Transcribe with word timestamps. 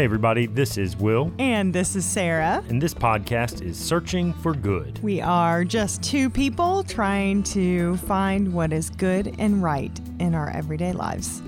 Hey, 0.00 0.04
everybody, 0.04 0.46
this 0.46 0.78
is 0.78 0.96
Will, 0.96 1.30
And 1.38 1.74
this 1.74 1.94
is 1.94 2.06
Sarah. 2.06 2.64
and 2.70 2.80
this 2.80 2.94
podcast 2.94 3.60
is 3.60 3.76
Searching 3.76 4.32
for 4.32 4.54
Good. 4.54 4.98
We 5.02 5.20
are 5.20 5.62
just 5.62 6.02
two 6.02 6.30
people 6.30 6.82
trying 6.84 7.42
to 7.52 7.98
find 7.98 8.54
what 8.54 8.72
is 8.72 8.88
good 8.88 9.34
and 9.38 9.62
right 9.62 9.92
in 10.18 10.34
our 10.34 10.48
everyday 10.48 10.92
lives. 10.92 11.42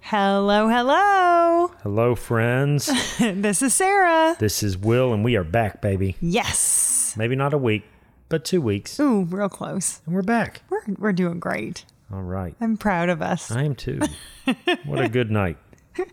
Hello, 0.00 0.68
hello. 0.68 1.68
Hello, 1.82 2.14
friends. 2.14 2.86
this 3.18 3.62
is 3.62 3.74
Sarah. 3.74 4.36
this 4.38 4.62
is 4.62 4.76
Will, 4.76 5.12
and 5.12 5.22
we 5.22 5.36
are 5.36 5.44
back, 5.44 5.80
baby. 5.80 6.16
Yes. 6.20 7.14
Maybe 7.16 7.36
not 7.36 7.54
a 7.54 7.58
week, 7.58 7.84
but 8.30 8.44
two 8.46 8.62
weeks. 8.62 8.98
Ooh, 8.98 9.24
real 9.24 9.50
close. 9.50 10.00
And 10.06 10.14
we're 10.14 10.22
back. 10.22 10.62
We're, 10.70 10.80
we're 10.98 11.12
doing 11.12 11.38
great. 11.38 11.84
All 12.10 12.22
right. 12.22 12.54
I'm 12.60 12.78
proud 12.78 13.10
of 13.10 13.20
us. 13.20 13.50
I 13.50 13.64
am 13.64 13.74
too. 13.74 14.00
what 14.84 15.00
a 15.04 15.08
good 15.10 15.30
night. 15.30 15.58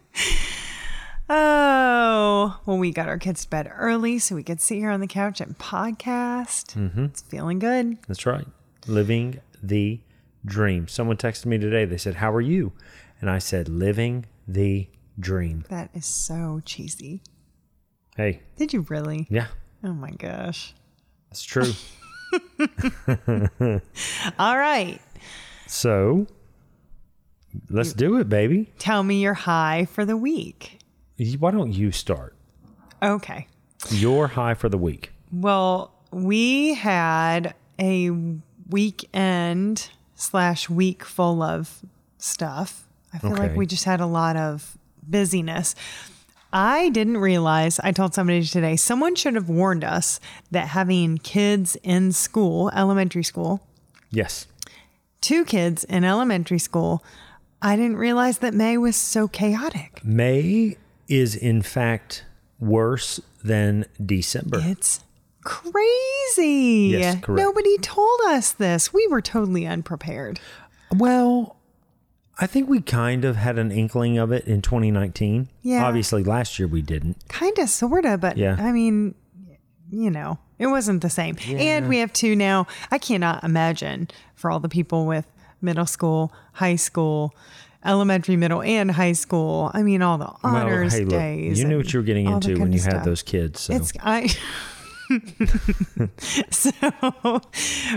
Oh, 1.29 2.57
well, 2.65 2.77
we 2.77 2.91
got 2.91 3.09
our 3.09 3.17
kids 3.17 3.43
to 3.43 3.49
bed 3.49 3.69
early 3.75 4.17
so 4.17 4.33
we 4.33 4.43
could 4.43 4.61
sit 4.61 4.77
here 4.77 4.89
on 4.91 5.01
the 5.01 5.07
couch 5.07 5.41
and 5.41 5.57
podcast. 5.57 6.73
Mm-hmm. 6.75 7.03
It's 7.03 7.21
feeling 7.21 7.59
good. 7.59 7.97
That's 8.07 8.25
right. 8.25 8.47
Living 8.87 9.41
the 9.61 9.99
dream. 10.45 10.87
Someone 10.87 11.17
texted 11.17 11.47
me 11.47 11.57
today. 11.57 11.83
They 11.83 11.97
said, 11.97 12.15
How 12.15 12.31
are 12.33 12.39
you? 12.39 12.71
And 13.19 13.29
I 13.29 13.39
said, 13.39 13.67
Living 13.67 14.25
the 14.47 14.87
dream. 15.19 15.65
That 15.69 15.89
is 15.93 16.05
so 16.05 16.61
cheesy. 16.63 17.21
Hey, 18.15 18.39
Did 18.55 18.71
you 18.71 18.85
really? 18.87 19.27
yeah, 19.29 19.47
Oh 19.83 19.91
my 19.93 20.11
gosh. 20.11 20.73
that's 21.29 21.43
true. 21.43 21.73
All 24.39 24.57
right. 24.57 24.99
so 25.67 26.27
let's 27.69 27.93
do 27.93 28.17
it, 28.17 28.29
baby. 28.29 28.69
Tell 28.79 29.03
me 29.03 29.21
your 29.21 29.33
high 29.33 29.85
for 29.91 30.05
the 30.05 30.17
week. 30.17 30.79
Why 31.39 31.51
don't 31.51 31.73
you 31.73 31.91
start? 31.91 32.35
Okay. 33.01 33.47
Your 33.89 34.27
high 34.27 34.53
for 34.53 34.69
the 34.69 34.77
week. 34.77 35.11
Well, 35.31 35.93
we 36.11 36.73
had 36.75 37.53
a 37.79 38.11
weekend 38.69 39.89
slash 40.15 40.69
week 40.69 41.03
full 41.03 41.41
of 41.41 41.81
stuff. 42.17 42.87
I 43.13 43.19
feel 43.19 43.35
like 43.35 43.55
we 43.55 43.65
just 43.65 43.85
had 43.85 43.99
a 43.99 44.05
lot 44.05 44.35
of 44.35 44.77
busyness. 45.03 45.75
I 46.53 46.89
didn't 46.89 47.17
realize, 47.17 47.79
I 47.79 47.91
told 47.91 48.13
somebody 48.13 48.43
today, 48.43 48.75
someone 48.75 49.15
should 49.15 49.35
have 49.35 49.49
warned 49.49 49.83
us 49.83 50.19
that 50.51 50.69
having 50.69 51.17
kids 51.17 51.75
in 51.83 52.11
school, 52.13 52.69
elementary 52.75 53.23
school, 53.23 53.61
Yes. 54.11 54.47
two 55.21 55.43
kids 55.43 55.83
in 55.83 56.03
elementary 56.05 56.59
school, 56.59 57.03
I 57.61 57.75
didn't 57.75 57.97
realize 57.97 58.37
that 58.39 58.53
May 58.53 58.77
was 58.77 58.95
so 58.95 59.27
chaotic. 59.27 59.99
May 60.05 60.77
is 61.09 61.35
in 61.35 61.61
fact 61.61 62.23
worse 62.59 63.19
than 63.43 63.85
December. 64.03 64.59
It's 64.63 65.01
crazy. 65.43 66.89
Yes, 66.91 67.19
correct. 67.21 67.39
Nobody 67.41 67.77
told 67.79 68.19
us 68.27 68.51
this. 68.53 68.93
We 68.93 69.07
were 69.07 69.21
totally 69.21 69.65
unprepared. 69.65 70.39
Well, 70.95 71.56
I 72.39 72.47
think 72.47 72.69
we 72.69 72.81
kind 72.81 73.25
of 73.25 73.35
had 73.35 73.57
an 73.57 73.71
inkling 73.71 74.17
of 74.17 74.31
it 74.31 74.45
in 74.45 74.61
2019. 74.61 75.49
Yeah. 75.63 75.85
Obviously, 75.85 76.23
last 76.23 76.59
year 76.59 76.67
we 76.67 76.81
didn't. 76.81 77.27
Kind 77.29 77.57
of, 77.57 77.69
sort 77.69 78.05
of, 78.05 78.21
but 78.21 78.37
Yeah. 78.37 78.57
I 78.59 78.71
mean, 78.71 79.15
you 79.89 80.11
know, 80.11 80.37
it 80.59 80.67
wasn't 80.67 81.01
the 81.01 81.09
same. 81.09 81.37
And 81.47 81.89
we 81.89 81.97
have 81.99 82.13
two 82.13 82.35
now. 82.35 82.67
I 82.91 82.97
cannot 82.97 83.43
imagine 83.43 84.09
for 84.35 84.51
all 84.51 84.59
the 84.59 84.69
people 84.69 85.05
with 85.05 85.25
middle 85.61 85.85
school, 85.85 86.31
high 86.53 86.75
school, 86.75 87.33
elementary, 87.83 88.35
middle, 88.35 88.61
and 88.61 88.91
high 88.91 89.13
school. 89.13 89.71
I 89.73 89.81
mean, 89.81 90.01
all 90.01 90.17
the 90.17 90.31
honors 90.43 90.93
hey, 90.93 91.05
look, 91.05 91.09
days. 91.09 91.59
you 91.59 91.65
knew 91.67 91.77
what 91.77 91.91
you 91.93 91.99
were 91.99 92.05
getting 92.05 92.27
into 92.27 92.59
when 92.59 92.71
you 92.71 92.81
had 92.81 92.91
stuff. 92.91 93.05
those 93.05 93.23
kids. 93.23 93.61
So. 93.61 93.73
It's 93.73 93.93
I. 94.01 94.29
so 96.49 97.41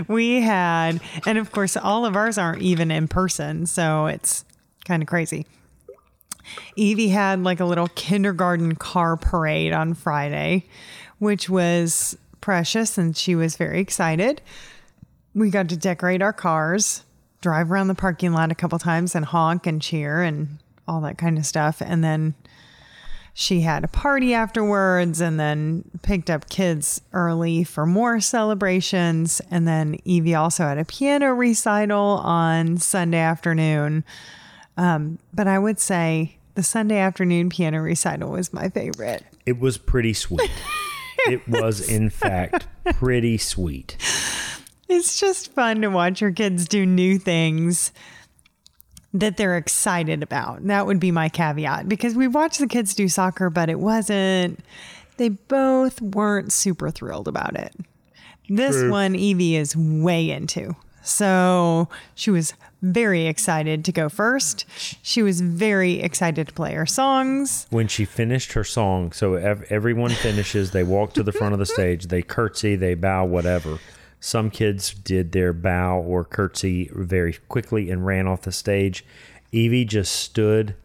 we 0.07 0.41
had, 0.41 1.01
and 1.25 1.37
of 1.37 1.51
course, 1.51 1.75
all 1.75 2.05
of 2.05 2.15
ours 2.15 2.37
aren't 2.37 2.61
even 2.61 2.91
in 2.91 3.07
person, 3.07 3.65
so 3.65 4.05
it's 4.05 4.45
kind 4.85 5.01
of 5.01 5.07
crazy. 5.07 5.45
Evie 6.75 7.09
had 7.09 7.43
like 7.43 7.59
a 7.59 7.65
little 7.65 7.87
kindergarten 7.89 8.75
car 8.75 9.17
parade 9.17 9.73
on 9.73 9.93
Friday, 9.93 10.65
which 11.19 11.49
was 11.49 12.17
precious, 12.39 12.97
and 12.97 13.15
she 13.15 13.35
was 13.35 13.55
very 13.55 13.79
excited. 13.79 14.41
We 15.33 15.49
got 15.49 15.69
to 15.69 15.77
decorate 15.77 16.21
our 16.21 16.33
cars, 16.33 17.03
drive 17.41 17.71
around 17.71 17.87
the 17.87 17.95
parking 17.95 18.33
lot 18.33 18.51
a 18.51 18.55
couple 18.55 18.79
times, 18.79 19.15
and 19.15 19.25
honk 19.25 19.67
and 19.67 19.81
cheer 19.81 20.21
and 20.21 20.59
all 20.87 21.01
that 21.01 21.17
kind 21.17 21.37
of 21.37 21.45
stuff, 21.45 21.81
and 21.81 22.03
then 22.03 22.35
she 23.33 23.61
had 23.61 23.83
a 23.83 23.87
party 23.87 24.33
afterwards 24.33 25.21
and 25.21 25.39
then 25.39 25.83
picked 26.01 26.29
up 26.29 26.49
kids 26.49 27.01
early 27.13 27.63
for 27.63 27.85
more 27.85 28.19
celebrations. 28.19 29.41
And 29.49 29.67
then 29.67 29.97
Evie 30.03 30.35
also 30.35 30.63
had 30.63 30.77
a 30.77 30.85
piano 30.85 31.33
recital 31.33 32.21
on 32.23 32.77
Sunday 32.77 33.19
afternoon. 33.19 34.03
Um, 34.77 35.19
but 35.33 35.47
I 35.47 35.59
would 35.59 35.79
say 35.79 36.35
the 36.55 36.63
Sunday 36.63 36.97
afternoon 36.97 37.49
piano 37.49 37.81
recital 37.81 38.31
was 38.31 38.51
my 38.51 38.69
favorite. 38.69 39.23
it 39.45 39.59
was 39.59 39.77
pretty 39.77 40.13
sweet. 40.13 40.51
it 41.27 41.47
was, 41.47 41.87
in 41.87 42.09
fact, 42.09 42.67
pretty 42.95 43.37
sweet. 43.37 43.95
It's 44.89 45.19
just 45.19 45.53
fun 45.53 45.81
to 45.81 45.87
watch 45.87 46.19
your 46.19 46.31
kids 46.31 46.67
do 46.67 46.85
new 46.85 47.17
things 47.17 47.93
that 49.13 49.37
they're 49.37 49.57
excited 49.57 50.23
about. 50.23 50.65
That 50.67 50.85
would 50.85 50.99
be 50.99 51.11
my 51.11 51.29
caveat 51.29 51.89
because 51.89 52.15
we 52.15 52.27
watched 52.27 52.59
the 52.59 52.67
kids 52.67 52.93
do 52.95 53.07
soccer, 53.07 53.49
but 53.49 53.69
it 53.69 53.79
wasn't, 53.79 54.59
they 55.17 55.29
both 55.29 56.01
weren't 56.01 56.53
super 56.53 56.89
thrilled 56.89 57.27
about 57.27 57.55
it. 57.55 57.75
This 58.49 58.75
True. 58.75 58.91
one, 58.91 59.15
Evie 59.15 59.55
is 59.55 59.75
way 59.75 60.29
into. 60.29 60.75
So 61.03 61.89
she 62.15 62.29
was 62.29 62.53
very 62.81 63.25
excited 63.27 63.83
to 63.85 63.91
go 63.91 64.07
first. 64.07 64.65
She 65.01 65.23
was 65.23 65.41
very 65.41 65.99
excited 65.99 66.47
to 66.47 66.53
play 66.53 66.73
her 66.73 66.85
songs. 66.85 67.67
When 67.69 67.87
she 67.87 68.05
finished 68.05 68.53
her 68.53 68.63
song, 68.63 69.11
so 69.11 69.33
ev- 69.33 69.65
everyone 69.69 70.11
finishes, 70.11 70.71
they 70.71 70.83
walk 70.83 71.13
to 71.13 71.23
the 71.23 71.31
front 71.31 71.53
of 71.53 71.59
the 71.59 71.65
stage, 71.65 72.07
they 72.07 72.21
curtsy, 72.21 72.75
they 72.75 72.93
bow, 72.93 73.25
whatever. 73.25 73.79
Some 74.23 74.51
kids 74.51 74.93
did 74.93 75.31
their 75.31 75.51
bow 75.51 75.97
or 75.99 76.23
curtsy 76.23 76.89
very 76.93 77.33
quickly 77.49 77.89
and 77.89 78.05
ran 78.05 78.27
off 78.27 78.43
the 78.43 78.51
stage. 78.51 79.03
Evie 79.51 79.83
just 79.83 80.15
stood 80.15 80.75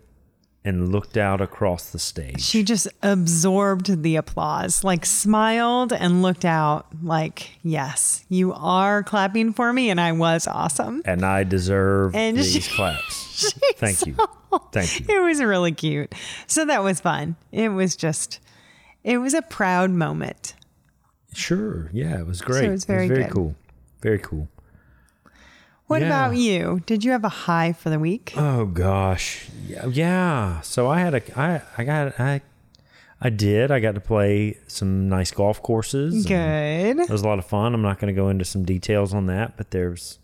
and 0.64 0.90
looked 0.90 1.16
out 1.16 1.40
across 1.40 1.90
the 1.90 1.98
stage. 1.98 2.40
She 2.40 2.64
just 2.64 2.88
absorbed 3.02 4.02
the 4.02 4.16
applause, 4.16 4.82
like 4.82 5.06
smiled 5.06 5.92
and 5.92 6.22
looked 6.22 6.44
out 6.46 6.86
like, 7.04 7.58
yes, 7.62 8.24
you 8.28 8.52
are 8.54 9.02
clapping 9.04 9.52
for 9.52 9.72
me. 9.72 9.90
And 9.90 10.00
I 10.00 10.10
was 10.12 10.48
awesome. 10.48 11.02
and 11.04 11.24
I 11.24 11.44
deserve 11.44 12.16
And 12.16 12.38
these 12.38 12.64
she- 12.64 12.74
claps. 12.74 13.52
Thank 13.76 14.06
you. 14.06 14.16
Thank 14.72 15.00
you. 15.00 15.06
It 15.14 15.22
was 15.22 15.42
really 15.42 15.72
cute. 15.72 16.14
So 16.46 16.64
that 16.64 16.82
was 16.82 17.00
fun. 17.00 17.36
It 17.52 17.68
was 17.68 17.94
just, 17.94 18.40
it 19.04 19.18
was 19.18 19.34
a 19.34 19.42
proud 19.42 19.90
moment. 19.90 20.54
Sure. 21.36 21.90
Yeah, 21.92 22.18
it 22.18 22.26
was 22.26 22.40
great. 22.40 22.64
it 22.64 22.70
was 22.70 22.84
very 22.84 23.08
very 23.08 23.24
good. 23.24 23.32
cool. 23.32 23.54
Very 24.02 24.18
cool. 24.18 24.48
What 25.86 26.00
Yeah. 26.00 26.08
about 26.08 26.36
you? 26.36 26.80
Did 26.86 27.04
you 27.04 27.12
have 27.12 27.24
a 27.24 27.28
high 27.28 27.72
for 27.72 27.90
the 27.90 27.98
week? 27.98 28.32
Oh 28.36 28.64
gosh. 28.66 29.48
Yeah, 29.68 29.86
yeah. 29.86 30.60
So 30.62 30.88
I 30.88 30.98
had 31.00 31.14
a 31.14 31.38
I 31.38 31.62
I 31.78 31.84
got 31.84 32.18
I 32.18 32.40
I 33.20 33.30
did. 33.30 33.70
I 33.70 33.80
got 33.80 33.94
to 33.94 34.00
play 34.00 34.58
some 34.66 35.08
nice 35.08 35.30
golf 35.30 35.62
courses. 35.62 36.26
Good. 36.26 36.98
It 36.98 37.08
was 37.08 37.22
a 37.22 37.26
lot 37.26 37.38
of 37.38 37.46
fun. 37.46 37.72
I'm 37.72 37.82
not 37.82 37.98
going 37.98 38.12
to 38.14 38.20
go 38.20 38.28
into 38.28 38.44
some 38.44 38.64
details 38.64 39.14
on 39.14 39.26
that, 39.26 39.56
but 39.56 39.70
there's 39.70 40.18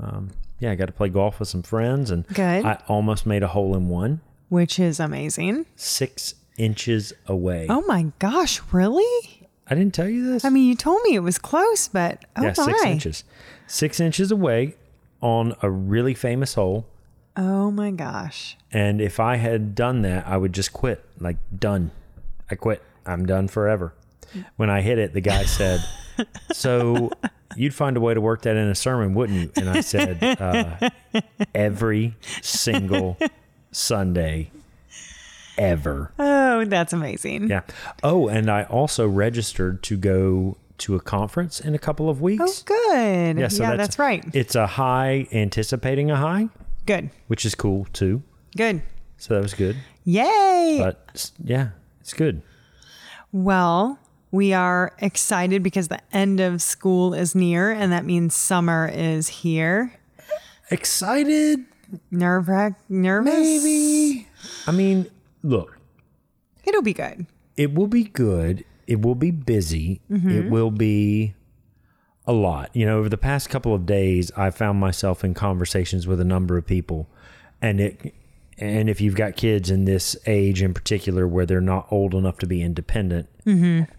um 0.00 0.30
yeah, 0.58 0.70
I 0.72 0.74
got 0.76 0.86
to 0.86 0.92
play 0.92 1.08
golf 1.10 1.38
with 1.40 1.48
some 1.48 1.62
friends 1.62 2.10
and 2.10 2.26
Good. 2.28 2.64
I 2.64 2.82
almost 2.88 3.26
made 3.26 3.42
a 3.42 3.48
hole 3.48 3.74
in 3.76 3.88
one 3.88 4.20
Which 4.48 4.78
is 4.78 4.98
amazing. 5.00 5.66
6 5.76 6.34
inches 6.56 7.12
away. 7.26 7.66
Oh 7.68 7.82
my 7.86 8.12
gosh, 8.18 8.60
really? 8.72 9.33
I 9.68 9.74
didn't 9.74 9.94
tell 9.94 10.08
you 10.08 10.30
this? 10.30 10.44
I 10.44 10.50
mean, 10.50 10.68
you 10.68 10.74
told 10.74 11.02
me 11.04 11.14
it 11.14 11.20
was 11.20 11.38
close, 11.38 11.88
but 11.88 12.24
oh 12.36 12.42
yeah, 12.42 12.54
my. 12.56 12.64
6 12.64 12.84
inches. 12.84 13.24
6 13.66 14.00
inches 14.00 14.30
away 14.30 14.74
on 15.20 15.54
a 15.62 15.70
really 15.70 16.14
famous 16.14 16.54
hole. 16.54 16.86
Oh 17.36 17.70
my 17.70 17.90
gosh. 17.90 18.56
And 18.72 19.00
if 19.00 19.18
I 19.18 19.36
had 19.36 19.74
done 19.74 20.02
that, 20.02 20.26
I 20.26 20.36
would 20.36 20.52
just 20.52 20.72
quit. 20.72 21.04
Like, 21.18 21.36
done. 21.56 21.90
I 22.50 22.54
quit. 22.54 22.82
I'm 23.06 23.26
done 23.26 23.48
forever. 23.48 23.94
When 24.56 24.68
I 24.68 24.80
hit 24.82 24.98
it, 24.98 25.12
the 25.14 25.20
guy 25.20 25.44
said, 25.44 25.80
So 26.52 27.10
you'd 27.56 27.74
find 27.74 27.96
a 27.96 28.00
way 28.00 28.14
to 28.14 28.20
work 28.20 28.42
that 28.42 28.56
in 28.56 28.68
a 28.68 28.74
sermon, 28.74 29.14
wouldn't 29.14 29.40
you? 29.40 29.52
And 29.56 29.70
I 29.70 29.80
said, 29.80 30.22
uh, 30.22 30.90
Every 31.54 32.16
single 32.42 33.16
Sunday 33.72 34.50
ever. 35.58 36.12
Oh, 36.18 36.64
that's 36.64 36.92
amazing. 36.92 37.48
Yeah. 37.50 37.62
Oh, 38.02 38.28
and 38.28 38.50
I 38.50 38.64
also 38.64 39.06
registered 39.08 39.82
to 39.84 39.96
go 39.96 40.56
to 40.78 40.94
a 40.96 41.00
conference 41.00 41.60
in 41.60 41.74
a 41.74 41.78
couple 41.78 42.08
of 42.10 42.20
weeks. 42.20 42.42
Oh, 42.44 42.62
good. 42.64 43.36
Yeah, 43.36 43.42
Yeah, 43.42 43.48
so 43.48 43.76
that's, 43.76 43.98
right. 43.98 44.24
It's 44.34 44.54
a 44.54 44.66
high 44.66 45.26
anticipating 45.32 46.10
a 46.10 46.16
high, 46.16 46.48
Good. 46.86 47.10
which 47.28 47.44
is 47.46 47.54
cool 47.54 47.86
too. 47.92 48.22
Good. 48.56 48.82
So 49.16 49.34
that 49.34 49.42
was 49.42 49.54
good. 49.54 49.76
Yay. 50.04 50.78
But 50.82 51.30
yeah, 51.42 51.68
it's 52.00 52.12
good. 52.12 52.42
Well, 53.32 53.98
we 54.32 54.52
are 54.52 54.92
excited 54.98 55.62
because 55.62 55.88
the 55.88 56.00
end 56.12 56.40
of 56.40 56.60
school 56.60 57.14
is 57.14 57.34
near, 57.36 57.70
and 57.70 57.92
that 57.92 58.04
means 58.04 58.34
summer 58.34 58.90
is 58.92 59.28
here. 59.28 59.94
Excited, 60.70 61.60
Nerve 62.10 62.48
wrack, 62.48 62.72
nervous. 62.88 63.32
maybe. 63.32 64.26
I 64.66 64.72
mean, 64.72 65.06
look, 65.44 65.78
It'll 66.64 66.82
be 66.82 66.94
good. 66.94 67.26
it 67.56 67.72
will 67.74 67.86
be 67.86 68.04
good. 68.04 68.64
It 68.86 69.00
will 69.02 69.14
be 69.14 69.30
busy. 69.30 70.00
Mm-hmm. 70.10 70.30
It 70.30 70.50
will 70.50 70.70
be 70.70 71.34
a 72.26 72.32
lot. 72.32 72.70
You 72.74 72.86
know, 72.86 72.98
over 72.98 73.08
the 73.08 73.16
past 73.18 73.48
couple 73.50 73.74
of 73.74 73.86
days, 73.86 74.30
I 74.36 74.50
found 74.50 74.80
myself 74.80 75.22
in 75.24 75.34
conversations 75.34 76.06
with 76.06 76.20
a 76.20 76.24
number 76.24 76.56
of 76.56 76.66
people, 76.66 77.08
and 77.62 77.80
it. 77.80 78.14
And 78.56 78.88
if 78.88 79.00
you've 79.00 79.16
got 79.16 79.34
kids 79.36 79.68
in 79.68 79.84
this 79.84 80.16
age 80.26 80.62
in 80.62 80.74
particular 80.74 81.26
where 81.26 81.44
they're 81.44 81.60
not 81.60 81.88
old 81.90 82.14
enough 82.14 82.38
to 82.38 82.46
be 82.46 82.62
independent, 82.62 83.28
Mm-hmm. 83.44 83.90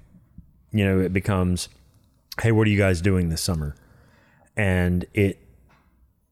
you 0.77 0.85
know, 0.85 0.99
it 1.01 1.11
becomes, 1.11 1.67
hey, 2.41 2.53
what 2.53 2.65
are 2.65 2.69
you 2.69 2.77
guys 2.77 3.01
doing 3.01 3.27
this 3.29 3.41
summer? 3.41 3.75
And 4.55 5.05
it, 5.13 5.39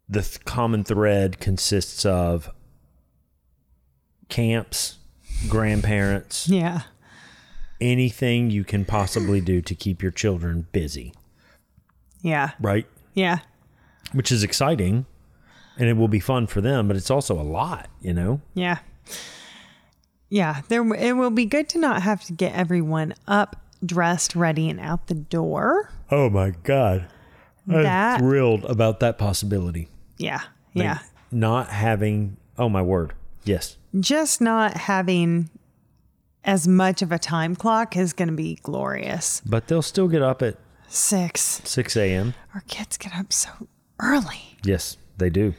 the 0.08 0.22
th- 0.22 0.46
common 0.46 0.86
thread 0.86 1.40
consists 1.42 2.06
of 2.06 2.50
camps, 4.30 5.00
grandparents, 5.50 6.48
Yeah. 6.48 6.82
anything 7.82 8.50
you 8.50 8.64
can 8.64 8.86
possibly 8.86 9.42
do 9.42 9.62
to 9.62 9.76
keep 9.76 10.02
your 10.02 10.12
children 10.12 10.68
busy, 10.72 11.14
Yeah. 12.22 12.52
right? 12.60 12.88
Yeah. 13.14 13.40
Which 14.14 14.32
is 14.32 14.44
exciting 14.44 15.06
and 15.78 15.90
it 15.90 15.94
will 15.94 16.08
be 16.08 16.20
fun 16.20 16.48
for 16.48 16.62
them, 16.62 16.88
but 16.88 16.96
it's 16.98 17.10
also 17.12 17.40
a 17.40 17.44
lot, 17.44 17.90
you 18.02 18.14
know? 18.14 18.42
Yeah. 18.54 18.78
Yeah. 20.30 20.62
There 20.68 20.84
it 20.94 21.14
will 21.14 21.30
be 21.30 21.46
good 21.46 21.70
to 21.70 21.80
not 21.80 22.02
have 22.04 22.24
to 22.26 22.34
get 22.34 22.54
everyone 22.54 23.14
up, 23.28 23.56
dressed, 23.86 24.36
ready, 24.36 24.70
and 24.70 24.80
out 24.80 25.08
the 25.08 25.14
door. 25.16 25.90
Oh 26.12 26.30
my 26.30 26.52
God. 26.64 27.08
I'm 27.70 28.20
thrilled 28.20 28.66
about 28.66 29.00
that 29.00 29.18
possibility. 29.18 29.88
Yeah. 30.18 30.42
Like, 30.76 30.84
Yeah. 30.86 31.00
Not 31.32 31.70
having, 31.70 32.38
oh 32.58 32.70
my 32.70 32.82
word. 32.82 33.14
Yes. 33.46 33.78
Just 34.00 34.42
not 34.42 34.76
having 34.78 35.50
as 36.44 36.68
much 36.68 37.02
of 37.02 37.12
a 37.12 37.20
time 37.20 37.56
clock 37.56 37.96
is 37.96 38.14
going 38.14 38.28
to 38.30 38.34
be 38.34 38.56
glorious. 38.64 39.42
But 39.46 39.68
they'll 39.68 39.82
still 39.82 40.08
get 40.08 40.22
up 40.22 40.42
at 40.42 40.58
Six. 40.88 41.62
6 41.64 41.98
a.m. 41.98 42.36
Our 42.54 42.62
kids 42.68 42.98
get 42.98 43.16
up 43.16 43.34
so 43.34 43.50
early. 44.00 44.58
Yes, 44.64 44.98
they 45.18 45.30
do. 45.32 45.56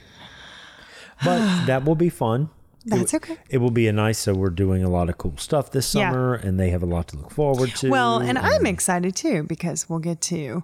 But 1.25 1.39
that 1.67 1.85
will 1.85 1.97
be 1.97 2.09
fun. 2.09 2.51
That's 2.87 3.15
okay. 3.15 3.39
It 3.49 3.59
will 3.59 3.71
be 3.71 3.89
a 3.89 3.93
nice, 3.93 4.19
so 4.19 4.35
we're 4.35 4.51
doing 4.51 4.85
a 4.85 4.91
lot 4.91 5.09
of 5.09 5.17
cool 5.19 5.37
stuff 5.39 5.71
this 5.71 5.93
Yeah. 5.95 6.11
summer 6.11 6.35
and 6.35 6.61
they 6.61 6.71
have 6.71 6.83
a 6.83 6.87
lot 6.87 7.09
to 7.09 7.17
look 7.17 7.31
forward 7.31 7.75
to. 7.77 7.89
Well, 7.91 8.19
and 8.19 8.37
I'm 8.39 8.67
excited 8.67 9.17
too 9.17 9.43
because 9.45 9.89
we'll 9.89 10.01
get 10.01 10.21
to 10.23 10.63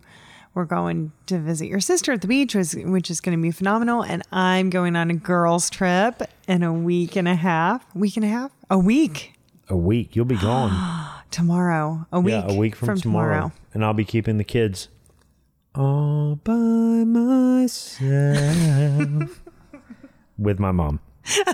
we're 0.55 0.65
going 0.65 1.13
to 1.27 1.39
visit 1.39 1.67
your 1.69 1.81
sister 1.81 2.13
at 2.13 2.23
the 2.23 2.29
beach, 2.29 2.55
which, 2.55 2.75
which 2.75 3.11
is 3.11 3.21
going 3.21 3.37
to 3.37 3.43
be 3.43 3.51
phenomenal. 3.51 4.03
And 4.03 4.23
I'm 4.33 4.71
going 4.71 4.97
on 4.97 5.11
a 5.11 5.15
girls' 5.15 5.71
trip 5.71 6.23
in 6.49 6.63
a 6.63 6.73
week 6.73 7.17
and 7.17 7.29
a 7.29 7.37
half. 7.37 7.85
Week 7.95 8.17
and 8.17 8.25
a 8.25 8.29
half? 8.29 8.51
A 8.69 8.79
week 8.79 9.35
a 9.71 9.77
week. 9.77 10.17
You'll 10.17 10.25
be 10.27 10.37
gone. 10.41 11.09
tomorrow. 11.31 12.07
A 12.13 12.21
week. 12.21 12.33
yeah, 12.33 12.45
a 12.47 12.55
week 12.55 12.77
from, 12.77 13.01
tomorrow. 13.01 13.53
And 13.73 13.85
I'll 13.85 13.95
be 13.95 14.05
keeping 14.05 14.37
the 14.39 14.45
kids 14.45 14.89
all 15.75 16.35
by 16.43 16.53
myself 16.53 17.81
with 20.39 20.59
my 20.59 20.73
mom. 20.73 21.01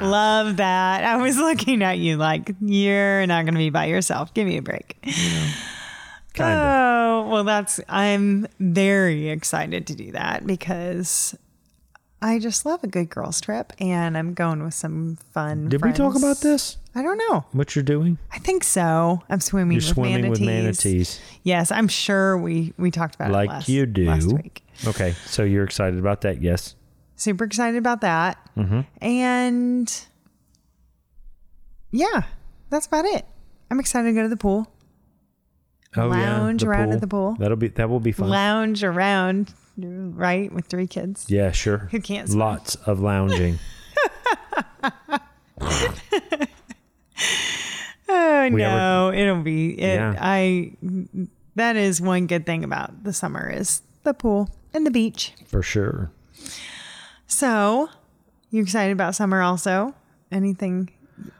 Love 0.00 0.58
that. 0.58 1.02
I 1.02 1.16
was 1.20 1.36
looking 1.38 1.82
at 1.82 1.98
you 1.98 2.16
like 2.16 2.54
you're 2.60 3.26
not 3.26 3.44
going 3.44 3.54
to 3.54 3.58
be 3.58 3.70
by 3.70 3.86
yourself. 3.86 4.32
Give 4.32 4.46
me 4.46 4.58
a 4.58 4.62
break. 4.62 4.96
Kind 6.38 6.58
of. 6.58 6.66
Oh, 6.66 7.28
well, 7.30 7.44
that's, 7.44 7.80
I'm 7.88 8.46
very 8.60 9.28
excited 9.28 9.86
to 9.88 9.94
do 9.94 10.12
that 10.12 10.46
because 10.46 11.36
I 12.22 12.38
just 12.38 12.64
love 12.66 12.82
a 12.82 12.86
good 12.88 13.10
girls' 13.10 13.40
trip 13.40 13.72
and 13.78 14.16
I'm 14.16 14.34
going 14.34 14.62
with 14.62 14.74
some 14.74 15.16
fun. 15.32 15.68
Did 15.68 15.82
we 15.82 15.92
talk 15.92 16.16
about 16.16 16.38
this? 16.40 16.76
I 16.94 17.02
don't 17.02 17.18
know. 17.18 17.44
What 17.52 17.76
you're 17.76 17.82
doing? 17.84 18.18
I 18.32 18.38
think 18.38 18.64
so. 18.64 19.22
I'm 19.28 19.40
swimming, 19.40 19.72
You're 19.76 19.80
with, 19.80 19.94
swimming 19.94 20.22
manatees. 20.22 20.40
with 20.40 20.46
manatees. 20.48 21.20
Yes, 21.44 21.70
I'm 21.70 21.86
sure 21.88 22.36
we, 22.36 22.72
we 22.76 22.90
talked 22.90 23.14
about 23.14 23.30
it 23.30 23.34
Like 23.34 23.48
last, 23.50 23.68
you 23.68 23.86
do. 23.86 24.06
last 24.06 24.32
week. 24.32 24.64
Okay, 24.86 25.12
so 25.26 25.44
you're 25.44 25.64
excited 25.64 25.98
about 25.98 26.22
that? 26.22 26.42
Yes. 26.42 26.74
Super 27.16 27.44
excited 27.44 27.76
about 27.78 28.00
that. 28.00 28.36
Mm-hmm. 28.56 28.80
And 29.04 30.04
yeah, 31.90 32.22
that's 32.70 32.86
about 32.86 33.04
it. 33.04 33.24
I'm 33.70 33.80
excited 33.80 34.08
to 34.08 34.14
go 34.14 34.22
to 34.22 34.28
the 34.28 34.36
pool. 34.36 34.72
Oh 35.96 36.06
Lounge 36.08 36.62
yeah, 36.62 36.68
around 36.68 36.86
pool. 36.86 36.94
at 36.94 37.00
the 37.00 37.06
pool. 37.08 37.36
That'll 37.38 37.56
be 37.56 37.68
that 37.68 37.88
will 37.88 38.00
be 38.00 38.12
fun. 38.12 38.28
Lounge 38.28 38.84
around, 38.84 39.52
right, 39.76 40.52
with 40.52 40.66
three 40.66 40.86
kids. 40.86 41.26
yeah, 41.28 41.50
sure. 41.50 41.88
Who 41.90 42.00
can't 42.00 42.28
swim? 42.28 42.38
Lots 42.40 42.74
of 42.76 43.00
lounging. 43.00 43.58
Oh 48.10 48.48
We 48.50 48.62
ever- 48.62 48.74
no, 48.76 49.12
it'll 49.12 49.42
be 49.42 49.78
it. 49.78 49.96
Yeah. 49.96 50.14
I 50.18 50.72
that 51.56 51.76
is 51.76 52.00
one 52.00 52.26
good 52.26 52.46
thing 52.46 52.64
about 52.64 53.04
the 53.04 53.12
summer 53.12 53.50
is 53.50 53.82
the 54.04 54.14
pool 54.14 54.48
and 54.72 54.86
the 54.86 54.90
beach. 54.90 55.34
For 55.46 55.62
sure. 55.62 56.10
So, 57.26 57.90
you 58.50 58.62
excited 58.62 58.92
about 58.92 59.14
summer 59.14 59.42
also? 59.42 59.94
Anything? 60.32 60.90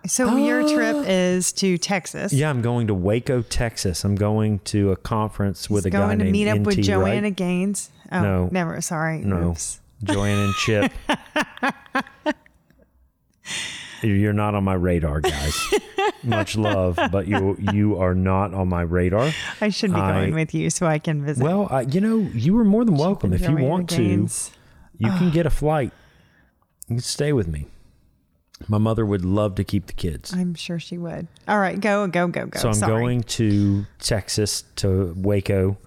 So 0.07 0.37
your 0.37 0.67
trip 0.69 0.97
is 1.07 1.53
to 1.55 1.77
Texas. 1.79 2.33
Yeah, 2.33 2.49
I'm 2.51 2.63
going 2.63 2.87
to 2.87 2.95
Waco, 2.95 3.43
Texas. 3.43 4.05
I'm 4.05 4.15
going 4.15 4.61
to 4.61 4.91
a 4.93 4.97
conference 4.97 5.69
with 5.69 5.85
a 5.87 5.91
guy 5.91 5.99
going 6.07 6.19
to 6.19 6.25
named 6.25 6.33
meet 6.33 6.49
up 6.49 6.59
NT 6.61 6.67
with 6.67 6.81
Joanna 6.83 7.23
Wright. 7.23 7.37
Gaines. 7.37 7.91
Oh, 8.11 8.23
No. 8.23 8.49
never. 8.51 8.81
Sorry. 8.81 9.19
No, 9.19 9.51
Oops. 9.51 9.81
Joanna 10.05 10.45
and 10.45 10.55
Chip. 10.55 10.93
You're 14.03 14.33
not 14.33 14.55
on 14.55 14.63
my 14.63 14.75
radar, 14.75 15.21
guys. 15.21 15.59
Much 16.23 16.57
love, 16.57 16.99
but 17.11 17.27
you 17.27 17.57
you 17.73 17.99
are 17.99 18.15
not 18.15 18.55
on 18.55 18.69
my 18.69 18.83
radar. 18.83 19.33
I 19.61 19.71
should 19.71 19.93
be 19.93 19.99
I- 20.01 20.13
going 20.23 20.35
with 20.35 20.55
you 20.55 20.71
so 20.71 20.87
I 20.87 20.99
can 21.01 21.25
visit. 21.25 21.43
Well, 21.43 21.67
uh, 21.71 21.81
you 21.81 22.01
know, 22.01 22.19
you 22.33 22.57
are 22.59 22.65
more 22.65 22.85
than 22.85 22.97
welcome. 22.97 23.33
If 23.33 23.41
you 23.43 23.57
want 23.57 23.91
to, 23.91 24.03
you 24.99 25.11
can 25.11 25.31
get 25.33 25.47
a 25.47 25.51
flight. 25.51 25.93
You 26.89 26.95
can 26.97 27.01
stay 27.01 27.33
with 27.33 27.49
me. 27.49 27.67
My 28.67 28.79
mother 28.79 29.07
would 29.07 29.25
love 29.25 29.55
to 29.57 29.65
keep 29.65 29.87
the 29.87 29.93
kids. 29.93 30.33
I'm 30.33 30.55
sure 30.55 30.79
she 30.81 30.99
would. 30.99 31.29
All 31.47 31.59
right, 31.59 31.79
go, 31.81 32.07
go, 32.09 32.27
go, 32.27 32.47
go. 32.47 32.59
So 32.59 32.69
I'm 32.69 32.75
Sorry. 32.75 33.01
going 33.01 33.23
to 33.23 33.87
Texas 34.01 34.65
to 34.77 35.15
Waco 35.17 35.79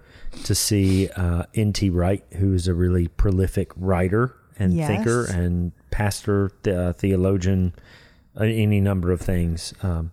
to 0.45 0.55
see 0.55 1.09
uh, 1.09 1.43
N.T. 1.53 1.89
Wright, 1.89 2.23
who 2.37 2.53
is 2.53 2.67
a 2.67 2.73
really 2.73 3.07
prolific 3.09 3.71
writer 3.75 4.35
and 4.57 4.73
Yes. 4.73 4.87
thinker 4.87 5.25
and 5.25 5.73
pastor, 5.91 6.51
uh, 6.67 6.93
theologian, 6.93 7.73
uh, 8.39 8.43
any 8.45 8.79
number 8.79 9.11
of 9.11 9.19
things. 9.19 9.73
Um, 9.83 10.11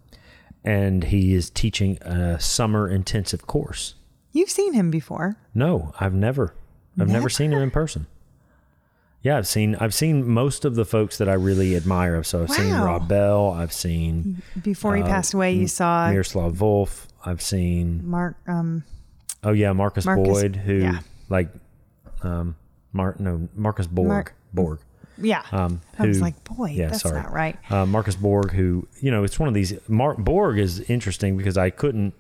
and 0.64 1.04
he 1.04 1.34
is 1.34 1.50
teaching 1.50 1.98
a 2.02 2.40
summer 2.40 2.88
intensive 2.88 3.46
course. 3.46 3.94
You've 4.32 4.50
seen 4.50 4.74
him 4.74 4.90
before. 4.90 5.36
No, 5.54 5.92
I've 6.00 6.14
never, 6.14 6.54
I've 6.98 7.08
never, 7.08 7.28
seen 7.28 7.52
him 7.52 7.60
in 7.62 7.70
person. 7.70 8.06
Yeah, 9.22 9.36
I've 9.36 9.48
seen 9.48 9.74
I've 9.76 9.94
seen 9.94 10.26
most 10.28 10.64
of 10.64 10.74
the 10.76 10.84
folks 10.84 11.18
that 11.18 11.28
I 11.28 11.34
really 11.34 11.74
admire. 11.76 12.22
So 12.22 12.42
I've 12.42 12.50
seen 12.50 12.72
Rob 12.72 13.08
Bell, 13.08 13.50
I've 13.50 13.72
seen 13.72 14.42
Before 14.62 14.94
he 14.96 15.02
Uh, 15.02 15.06
passed 15.06 15.34
away, 15.34 15.52
you 15.52 15.66
saw 15.66 16.08
Miroslav 16.10 16.54
Volf, 16.54 17.06
I've 17.24 17.42
seen 17.42 18.08
Mark. 18.08 18.36
Um, 18.46 18.84
Oh 19.44 19.52
yeah, 19.52 19.72
Marcus, 19.72 20.04
Marcus- 20.04 20.26
Boyd, 20.28 20.56
who 20.56 20.74
yeah. 20.74 20.98
like, 21.28 21.48
um, 22.22 22.56
Mar- 22.92 23.14
no 23.18 23.48
Marcus 23.54 23.86
Borg, 23.86 24.08
Mark- 24.08 24.34
Borg. 24.52 24.78
yeah. 25.16 25.42
Um, 25.52 25.80
I 25.98 26.06
was 26.06 26.20
like, 26.20 26.42
boy, 26.44 26.70
yeah, 26.70 26.88
that's 26.88 27.02
sorry. 27.02 27.20
not 27.22 27.32
right. 27.32 27.56
Uh, 27.70 27.86
Marcus 27.86 28.16
Borg, 28.16 28.50
who 28.52 28.86
you 29.00 29.10
know, 29.10 29.22
it's 29.24 29.38
one 29.38 29.48
of 29.48 29.54
these. 29.54 29.74
Mark 29.88 30.18
Borg 30.18 30.58
is 30.58 30.80
interesting 30.90 31.36
because 31.36 31.56
I 31.56 31.70
couldn't 31.70 32.14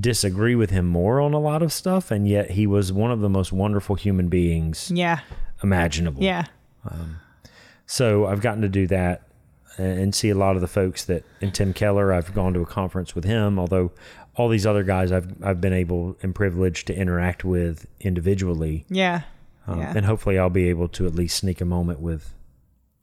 disagree 0.00 0.54
with 0.56 0.70
him 0.70 0.86
more 0.86 1.20
on 1.20 1.32
a 1.32 1.38
lot 1.38 1.62
of 1.62 1.72
stuff, 1.72 2.10
and 2.10 2.26
yet 2.28 2.52
he 2.52 2.66
was 2.66 2.92
one 2.92 3.10
of 3.12 3.20
the 3.20 3.28
most 3.28 3.52
wonderful 3.52 3.94
human 3.94 4.28
beings 4.28 4.90
Yeah. 4.92 5.20
Imaginable. 5.62 6.22
Yeah. 6.22 6.46
So 7.86 8.26
I've 8.26 8.40
gotten 8.40 8.62
to 8.62 8.68
do 8.68 8.86
that 8.88 9.22
and 9.78 10.14
see 10.14 10.30
a 10.30 10.34
lot 10.34 10.56
of 10.56 10.62
the 10.62 10.68
folks 10.68 11.04
that 11.04 11.24
and 11.40 11.54
Tim 11.54 11.72
Keller. 11.72 12.12
I've 12.12 12.34
gone 12.34 12.54
to 12.54 12.60
a 12.60 12.66
conference 12.66 13.14
with 13.14 13.24
him, 13.24 13.58
although 13.58 13.92
all 14.34 14.48
these 14.48 14.66
other 14.66 14.82
guys 14.82 15.12
I've 15.12 15.42
I've 15.44 15.60
been 15.60 15.72
able 15.72 16.16
and 16.22 16.34
privileged 16.34 16.86
to 16.88 16.96
interact 16.96 17.44
with 17.44 17.86
individually. 18.00 18.84
Yeah. 18.88 19.22
Um, 19.66 19.80
yeah. 19.80 19.92
And 19.96 20.06
hopefully, 20.06 20.38
I'll 20.38 20.50
be 20.50 20.68
able 20.68 20.88
to 20.88 21.06
at 21.06 21.14
least 21.14 21.38
sneak 21.38 21.60
a 21.60 21.64
moment 21.64 22.00
with 22.00 22.32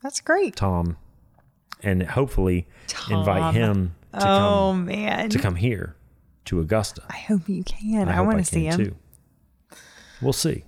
That's 0.01 0.21
great. 0.21 0.55
Tom, 0.55 0.97
and 1.81 2.03
hopefully 2.03 2.67
Tom. 2.87 3.19
invite 3.19 3.53
him 3.53 3.95
to 4.13 4.27
oh 4.27 4.69
come 4.69 4.85
man. 4.85 5.29
to 5.29 5.39
come 5.39 5.55
here 5.55 5.95
to 6.45 6.59
Augusta. 6.59 7.03
I 7.09 7.17
hope 7.17 7.49
you 7.49 7.63
can. 7.63 8.07
I, 8.07 8.13
hope 8.13 8.27
want 8.27 8.39
to 8.39 8.45
see 8.45 8.69
can, 8.69 8.77
Too. 8.77 8.95
We'll 10.21 10.33
see. 10.33 10.63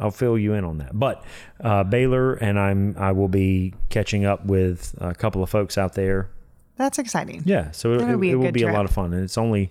I'll 0.00 0.10
fill 0.10 0.38
you 0.38 0.54
in 0.54 0.64
on 0.64 0.78
that. 0.78 0.98
But 0.98 1.24
uh, 1.60 1.84
Baylor 1.84 2.34
and 2.34 2.58
I'm 2.58 2.96
I 2.98 3.12
will 3.12 3.28
be 3.28 3.74
catching 3.90 4.24
up 4.24 4.44
with 4.46 4.94
a 4.98 5.14
couple 5.14 5.42
of 5.42 5.50
folks 5.50 5.76
out 5.78 5.94
there. 5.94 6.30
That's 6.76 6.98
exciting. 6.98 7.42
Yeah, 7.44 7.70
so 7.72 7.92
it, 7.92 7.98
That'll 7.98 8.14
it, 8.14 8.20
be 8.20 8.30
a 8.30 8.32
it 8.32 8.36
will 8.36 8.52
be 8.52 8.62
a 8.62 8.72
lot 8.72 8.86
of 8.86 8.90
fun, 8.90 9.12
and 9.12 9.22
it's 9.22 9.36
only 9.38 9.70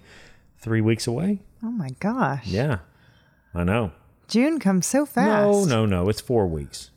three 0.59 0.81
weeks 0.81 1.07
away. 1.07 1.39
Oh 1.63 1.71
my 1.71 1.89
gosh. 1.99 2.45
Yeah, 2.45 2.79
I 3.53 3.63
know. 3.63 3.91
June 4.27 4.59
comes 4.59 4.85
so 4.85 5.05
fast. 5.07 5.41
No, 5.41 5.65
no, 5.65 5.85
no. 5.87 6.09
It's 6.09 6.21
four 6.21 6.45
weeks. 6.47 6.91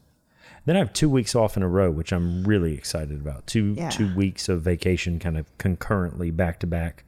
Then 0.67 0.77
I 0.77 0.81
have 0.81 0.93
two 0.93 1.09
weeks 1.09 1.35
off 1.35 1.57
in 1.57 1.62
a 1.62 1.69
row, 1.69 1.91
which 1.91 2.12
I'm 2.12 2.45
really 2.45 2.75
excited 2.75 3.21
about. 3.21 3.47
Two 3.47 3.75
Yeah. 3.77 3.89
two 3.89 4.15
weeks 4.15 4.49
of 4.51 4.62
vacation, 4.62 5.19
kind 5.19 5.37
of 5.39 5.47
concurrently, 5.59 6.31
back 6.31 6.61
to 6.61 6.67
back. 6.67 7.05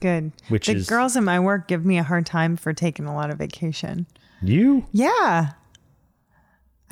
Good. 0.00 0.32
Which 0.48 0.66
the 0.66 0.74
is- 0.74 0.88
girls 0.88 1.16
in 1.16 1.24
my 1.24 1.40
work 1.40 1.66
give 1.68 1.84
me 1.86 1.96
a 1.98 2.02
hard 2.02 2.26
time 2.26 2.56
for 2.56 2.72
taking 2.72 3.06
a 3.06 3.14
lot 3.14 3.30
of 3.30 3.38
vacation. 3.38 4.06
You? 4.42 4.84
Yeah. 4.92 5.52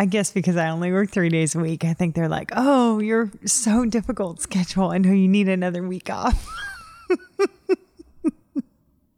I 0.01 0.07
guess 0.07 0.33
because 0.33 0.57
I 0.57 0.71
only 0.71 0.91
work 0.93 1.11
three 1.11 1.29
days 1.29 1.55
a 1.55 1.59
week, 1.59 1.85
I 1.85 1.93
think 1.93 2.15
they're 2.15 2.27
like, 2.27 2.53
oh, 2.57 3.01
you're 3.01 3.31
so 3.45 3.85
difficult 3.85 4.41
schedule. 4.41 4.89
I 4.89 4.97
know 4.97 5.13
you 5.13 5.29
need 5.29 5.47
another 5.47 5.83
week 5.87 6.09
off. 6.09 6.43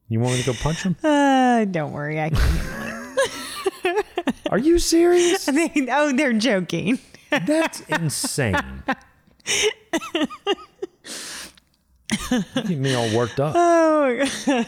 You 0.08 0.18
want 0.18 0.34
me 0.34 0.42
to 0.42 0.46
go 0.46 0.54
punch 0.60 0.82
him? 0.82 0.96
Uh, 1.04 1.66
don't 1.66 1.92
worry. 1.92 2.20
I 2.20 2.30
can. 2.30 3.14
Are 4.50 4.58
you 4.58 4.80
serious? 4.80 5.44
they, 5.46 5.70
oh, 5.88 6.12
they're 6.12 6.32
joking. 6.32 6.98
That's 7.30 7.82
insane. 7.82 8.56
Get 12.30 12.70
me 12.70 12.94
all 12.94 13.16
worked 13.16 13.38
up. 13.38 13.54
Oh. 13.56 14.64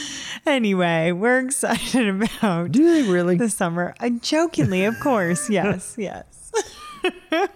anyway, 0.46 1.12
we're 1.12 1.40
excited 1.40 2.08
about 2.22 2.72
Do 2.72 2.84
they 2.92 3.08
really? 3.10 3.36
the 3.36 3.48
summer. 3.50 3.94
Uh, 4.00 4.10
jokingly, 4.10 4.84
of 4.84 4.98
course. 5.00 5.48
Yes, 5.56 5.94
yes. 5.98 6.52
Oh 7.32 7.48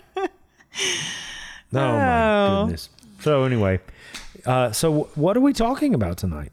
my 1.72 2.42
Oh. 2.42 2.62
goodness. 2.64 2.88
So 3.20 3.44
anyway, 3.44 3.80
uh, 4.46 4.72
so 4.72 5.04
what 5.14 5.36
are 5.36 5.40
we 5.40 5.52
talking 5.52 5.94
about 5.94 6.16
tonight? 6.18 6.52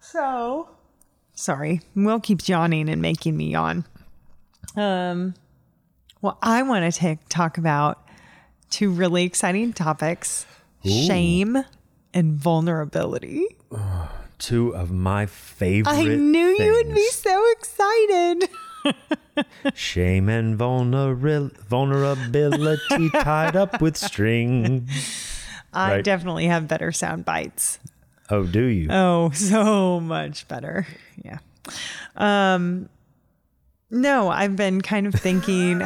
So, 0.00 0.68
sorry, 1.34 1.80
Will 1.94 2.20
keeps 2.20 2.48
yawning 2.48 2.88
and 2.88 3.02
making 3.02 3.36
me 3.36 3.50
yawn. 3.50 3.84
Um, 4.76 5.34
well, 6.22 6.38
I 6.42 6.62
want 6.62 6.90
to 6.90 6.98
take 6.98 7.28
talk 7.28 7.58
about 7.58 8.06
two 8.70 8.90
really 8.90 9.24
exciting 9.24 9.72
topics: 9.72 10.46
shame 10.84 11.64
and 12.14 12.34
vulnerability. 12.34 13.44
Two 14.38 14.74
of 14.74 14.90
my 14.90 15.26
favorite. 15.26 15.92
I 15.92 16.02
knew 16.04 16.56
you 16.58 16.72
would 16.84 16.94
be 16.94 17.06
so 17.10 17.50
excited. 17.52 18.48
Shame 19.74 20.28
and 20.28 20.58
vulnera- 20.58 21.56
vulnerability 21.58 23.08
tied 23.12 23.56
up 23.56 23.80
with 23.80 23.96
string. 23.96 24.88
I 25.72 25.94
Right. 25.96 26.04
definitely 26.04 26.46
have 26.46 26.68
better 26.68 26.92
sound 26.92 27.24
bites. 27.24 27.78
Oh, 28.30 28.44
do 28.44 28.64
you? 28.64 28.88
Oh, 28.90 29.30
so 29.30 29.98
much 30.00 30.46
better. 30.48 30.86
Yeah. 31.24 31.38
Um, 32.16 32.88
no, 33.90 34.28
I've 34.28 34.56
been 34.56 34.80
kind 34.80 35.06
of 35.06 35.14
thinking. 35.14 35.80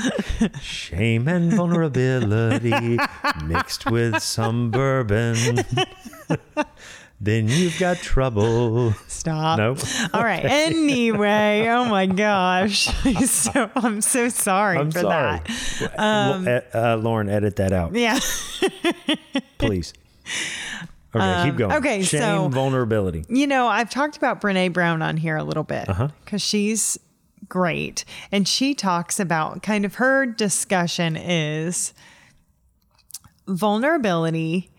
Shame 0.60 1.28
and 1.28 1.52
vulnerability 1.52 2.98
mixed 3.44 3.90
with 3.90 4.22
some 4.22 4.70
bourbon. 4.70 5.60
then 7.20 7.48
you've 7.48 7.78
got 7.78 7.98
trouble. 7.98 8.92
Stop. 9.06 9.58
Nope. 9.58 9.78
All 10.12 10.22
right. 10.24 10.44
Anyway, 10.44 11.66
oh 11.68 11.84
my 11.86 12.06
gosh. 12.06 12.84
so 13.26 13.70
I'm 13.76 14.00
so 14.00 14.28
sorry 14.28 14.78
I'm 14.78 14.90
for 14.90 15.00
sorry. 15.00 15.40
that. 15.40 15.94
L- 15.98 16.48
e- 16.48 16.60
uh, 16.74 16.96
Lauren, 16.96 17.28
edit 17.28 17.56
that 17.56 17.72
out, 17.72 17.94
Yeah. 17.94 18.18
please. 19.58 19.92
Okay, 21.14 21.44
keep 21.48 21.56
going. 21.56 21.72
Um, 21.72 21.78
okay, 21.78 22.02
Shame, 22.02 22.20
so- 22.20 22.48
vulnerability. 22.48 23.24
You 23.28 23.46
know, 23.46 23.66
I've 23.68 23.88
talked 23.88 24.16
about 24.16 24.40
Brene 24.40 24.72
Brown 24.72 25.00
on 25.00 25.16
here 25.16 25.36
a 25.36 25.44
little 25.44 25.62
bit 25.64 25.86
because 25.86 26.00
Uh-huh. 26.26 26.38
she's 26.38 26.98
great. 27.48 28.04
And 28.32 28.46
she 28.46 28.74
talks 28.74 29.20
about 29.20 29.62
kind 29.62 29.84
of 29.84 29.96
her 29.96 30.26
discussion 30.26 31.16
is 31.16 31.92
vulnerability 33.46 34.70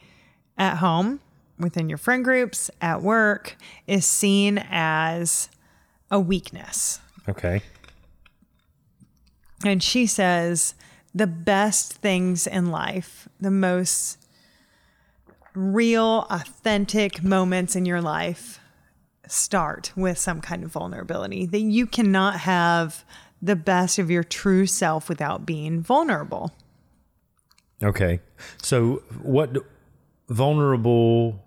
at 0.58 0.78
home, 0.78 1.20
within 1.60 1.90
your 1.90 1.98
friend 1.98 2.24
groups, 2.24 2.70
at 2.82 3.02
work, 3.02 3.56
is 3.86 4.06
seen 4.06 4.58
as 4.70 5.50
a 6.12 6.20
weakness. 6.20 7.00
Okay. 7.28 7.62
And 9.66 9.82
she 9.82 10.06
says 10.06 10.76
the 11.14 11.28
best 11.28 11.94
things 11.94 12.46
in 12.46 12.72
life, 12.72 13.28
the 13.40 13.52
most 13.52 14.18
real, 15.56 16.28
authentic 16.30 17.24
moments 17.24 17.76
in 17.76 17.86
your 17.86 18.02
life 18.02 18.60
start 19.32 19.92
with 19.96 20.18
some 20.18 20.42
kind 20.42 20.64
of 20.64 20.72
vulnerability. 20.72 21.46
That 21.46 21.62
you 21.62 21.86
cannot 21.88 22.42
have 22.42 23.04
the 23.42 23.56
best 23.56 24.00
of 24.00 24.10
your 24.10 24.24
true 24.24 24.66
self 24.66 25.10
without 25.10 25.46
being 25.46 25.82
vulnerable. 25.82 26.54
Okay. 27.84 28.20
So, 28.62 29.04
what 29.22 29.56
vulnerable 30.30 31.44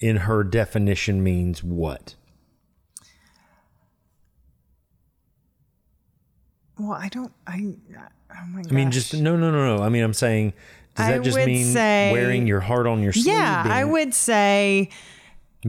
in 0.00 0.16
her 0.18 0.44
definition 0.44 1.22
means 1.22 1.62
what? 1.62 2.14
Well, 6.78 6.92
I 6.92 7.08
don't, 7.08 7.32
I, 7.46 7.74
oh 8.34 8.46
my 8.48 8.62
gosh. 8.62 8.72
I 8.72 8.74
mean, 8.74 8.90
just 8.90 9.14
no, 9.14 9.36
no, 9.36 9.50
no, 9.50 9.76
no. 9.76 9.82
I 9.82 9.88
mean, 9.88 10.02
I'm 10.02 10.14
saying, 10.14 10.52
does 10.96 11.08
I 11.08 11.18
just 11.18 11.38
would 11.38 11.46
mean 11.46 11.66
say- 11.66 12.10
wearing 12.12 12.46
your 12.46 12.60
heart 12.60 12.86
on 12.86 13.02
your 13.02 13.12
sleeve? 13.12 13.26
yeah, 13.26 13.64
I 13.66 13.84
would 13.84 14.14
say 14.14 14.90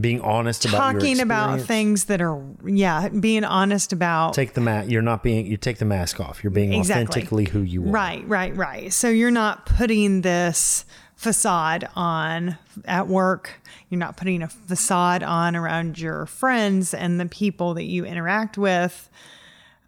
being 0.00 0.20
honest 0.22 0.64
about 0.64 0.94
talking 0.94 1.20
about 1.20 1.60
things 1.60 2.06
that 2.06 2.20
are, 2.20 2.42
yeah, 2.64 3.08
being 3.08 3.44
honest 3.44 3.92
about 3.92 4.34
Take 4.34 4.54
the 4.54 4.60
mat. 4.60 4.90
You're 4.90 5.02
not 5.02 5.22
being. 5.22 5.46
You 5.46 5.56
take 5.56 5.78
the 5.78 5.84
mask 5.84 6.20
off. 6.20 6.42
You're 6.42 6.50
being 6.50 6.72
Exactly. 6.72 7.02
authentically 7.02 7.44
who 7.46 7.60
you 7.60 7.84
are. 7.84 7.90
Right, 7.90 8.26
right, 8.26 8.56
right. 8.56 8.92
So 8.92 9.08
you're 9.08 9.30
not 9.30 9.66
putting 9.66 10.22
this 10.22 10.84
facade 11.14 11.88
on 11.94 12.58
at 12.86 13.06
work. 13.06 13.60
You're 13.88 14.00
not 14.00 14.16
putting 14.16 14.42
a 14.42 14.48
facade 14.48 15.22
on 15.22 15.54
around 15.54 15.98
your 15.98 16.26
friends 16.26 16.92
and 16.92 17.20
the 17.20 17.26
people 17.26 17.74
that 17.74 17.84
you 17.84 18.04
interact 18.04 18.58
with. 18.58 19.08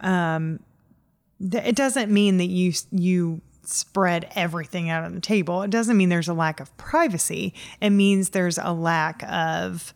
Um, 0.00 0.60
it 1.40 1.75
doesn't 1.75 2.12
mean 2.12 2.36
that 2.38 2.46
you 2.46 2.72
you 2.92 3.40
spread 3.68 4.30
everything 4.35 4.88
out 4.90 5.04
on 5.04 5.14
the 5.14 5.20
table. 5.20 5.62
It 5.62 5.70
doesn't 5.70 5.96
mean 5.96 6.08
there's 6.08 6.28
a 6.28 6.35
lack 6.35 6.61
of 6.61 6.76
privacy. 6.76 7.54
It 7.80 7.90
means 7.90 8.30
there's 8.30 8.58
a 8.58 8.73
lack 8.73 9.23
of 9.30 9.92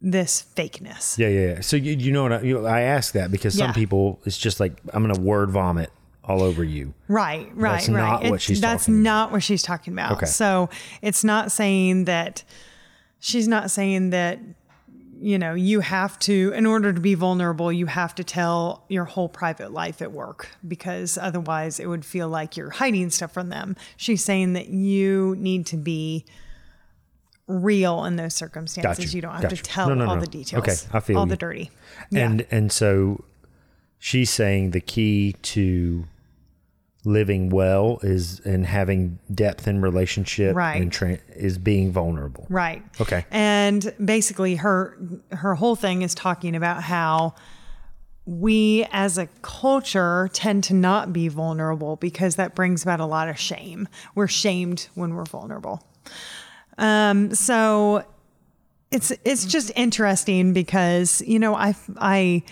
this 0.00 0.44
fakeness. 0.56 1.16
Yeah, 1.18 1.28
yeah. 1.28 1.40
yeah. 1.54 1.60
So 1.60 1.76
you, 1.76 1.92
you 1.94 2.12
know 2.12 2.24
what? 2.24 2.32
I, 2.32 2.40
you, 2.40 2.66
I 2.66 2.80
ask 2.82 3.14
that 3.14 3.30
because 3.30 3.54
some 3.56 3.68
Yeah. 3.68 3.72
people, 3.72 4.20
it's 4.24 4.38
just 4.38 4.58
like 4.60 4.72
I'm 4.92 5.06
gonna 5.06 5.20
word 5.20 5.50
vomit 5.50 5.90
all 6.24 6.42
over 6.42 6.64
you. 6.64 6.94
Right, 7.08 7.50
right, 7.54 7.72
That's 7.72 7.88
right. 7.88 7.96
not 7.96 8.12
what 8.22 8.24
It's- 8.26 8.42
she's 8.42 8.60
That's 8.60 8.88
about. 8.88 8.96
not 8.96 9.32
what 9.32 9.42
she's 9.42 9.62
talking 9.62 9.92
about. 9.92 10.12
Okay. 10.12 10.26
So 10.26 10.70
it's 11.02 11.22
not 11.24 11.52
saying 11.52 12.04
that 12.06 12.42
she's 13.20 13.46
not 13.48 13.70
saying 13.70 14.10
that 14.10 14.38
you 15.22 15.38
know 15.38 15.54
you 15.54 15.80
have 15.80 16.18
to 16.18 16.52
in 16.54 16.66
order 16.66 16.92
to 16.92 17.00
be 17.00 17.14
vulnerable 17.14 17.72
you 17.72 17.86
have 17.86 18.12
to 18.14 18.24
tell 18.24 18.84
your 18.88 19.04
whole 19.04 19.28
private 19.28 19.72
life 19.72 20.02
at 20.02 20.10
work 20.10 20.48
because 20.66 21.16
otherwise 21.16 21.78
it 21.78 21.86
would 21.86 22.04
feel 22.04 22.28
like 22.28 22.56
you're 22.56 22.70
hiding 22.70 23.08
stuff 23.08 23.32
from 23.32 23.48
them 23.48 23.76
she's 23.96 24.24
saying 24.24 24.52
that 24.54 24.68
you 24.68 25.36
need 25.38 25.64
to 25.64 25.76
be 25.76 26.24
real 27.46 28.04
in 28.04 28.16
those 28.16 28.34
circumstances 28.34 29.04
Gotcha, 29.04 29.14
you 29.16 29.22
don't 29.22 29.32
have 29.32 29.42
gotcha. 29.42 29.56
to 29.56 29.62
tell 29.62 29.88
No, 29.88 29.94
no, 29.94 30.06
all 30.06 30.14
no. 30.16 30.20
the 30.22 30.26
details 30.26 30.62
Okay, 30.62 30.76
I 30.92 31.00
feel 31.00 31.18
all 31.18 31.24
you. 31.26 31.30
the 31.30 31.36
dirty 31.36 31.70
yeah. 32.10 32.24
And 32.28 32.46
and 32.50 32.72
so 32.72 33.24
she's 33.98 34.30
saying 34.30 34.70
the 34.72 34.80
key 34.80 35.36
to 35.42 36.04
living 37.04 37.48
well 37.50 37.98
is 38.02 38.40
and 38.44 38.64
having 38.64 39.18
depth 39.34 39.66
in 39.66 39.80
relationship 39.80 40.54
Right. 40.54 40.80
and 40.80 40.92
tra- 40.92 41.18
is 41.34 41.58
being 41.58 41.90
vulnerable. 41.90 42.46
Right. 42.48 42.82
Okay. 43.00 43.24
And 43.30 43.92
basically 44.04 44.56
her 44.56 44.96
her 45.32 45.54
whole 45.56 45.74
thing 45.76 46.02
is 46.02 46.14
talking 46.14 46.54
about 46.54 46.82
how 46.84 47.34
we 48.24 48.86
as 48.92 49.18
a 49.18 49.26
culture 49.42 50.30
tend 50.32 50.62
to 50.64 50.74
not 50.74 51.12
be 51.12 51.26
vulnerable 51.26 51.96
because 51.96 52.36
that 52.36 52.54
brings 52.54 52.84
about 52.84 53.00
a 53.00 53.04
lot 53.06 53.28
of 53.28 53.36
shame. 53.36 53.88
We're 54.14 54.28
shamed 54.28 54.88
when 54.94 55.14
we're 55.14 55.24
vulnerable. 55.24 55.84
Um 56.78 57.34
so 57.34 58.04
it's 58.92 59.10
it's 59.24 59.44
just 59.46 59.72
interesting 59.74 60.52
because 60.52 61.20
you 61.26 61.40
know 61.40 61.54
I 61.56 61.74
I 61.96 62.44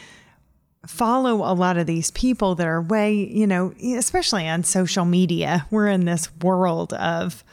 follow 0.86 1.36
a 1.50 1.52
lot 1.54 1.76
of 1.76 1.86
these 1.86 2.10
people 2.10 2.54
that 2.54 2.66
are 2.66 2.80
way, 2.80 3.12
you 3.12 3.46
know, 3.46 3.72
especially 3.96 4.48
on 4.48 4.64
social 4.64 5.04
media. 5.04 5.66
We're 5.70 5.88
in 5.88 6.04
this 6.06 6.34
world 6.36 6.92
of 6.94 7.44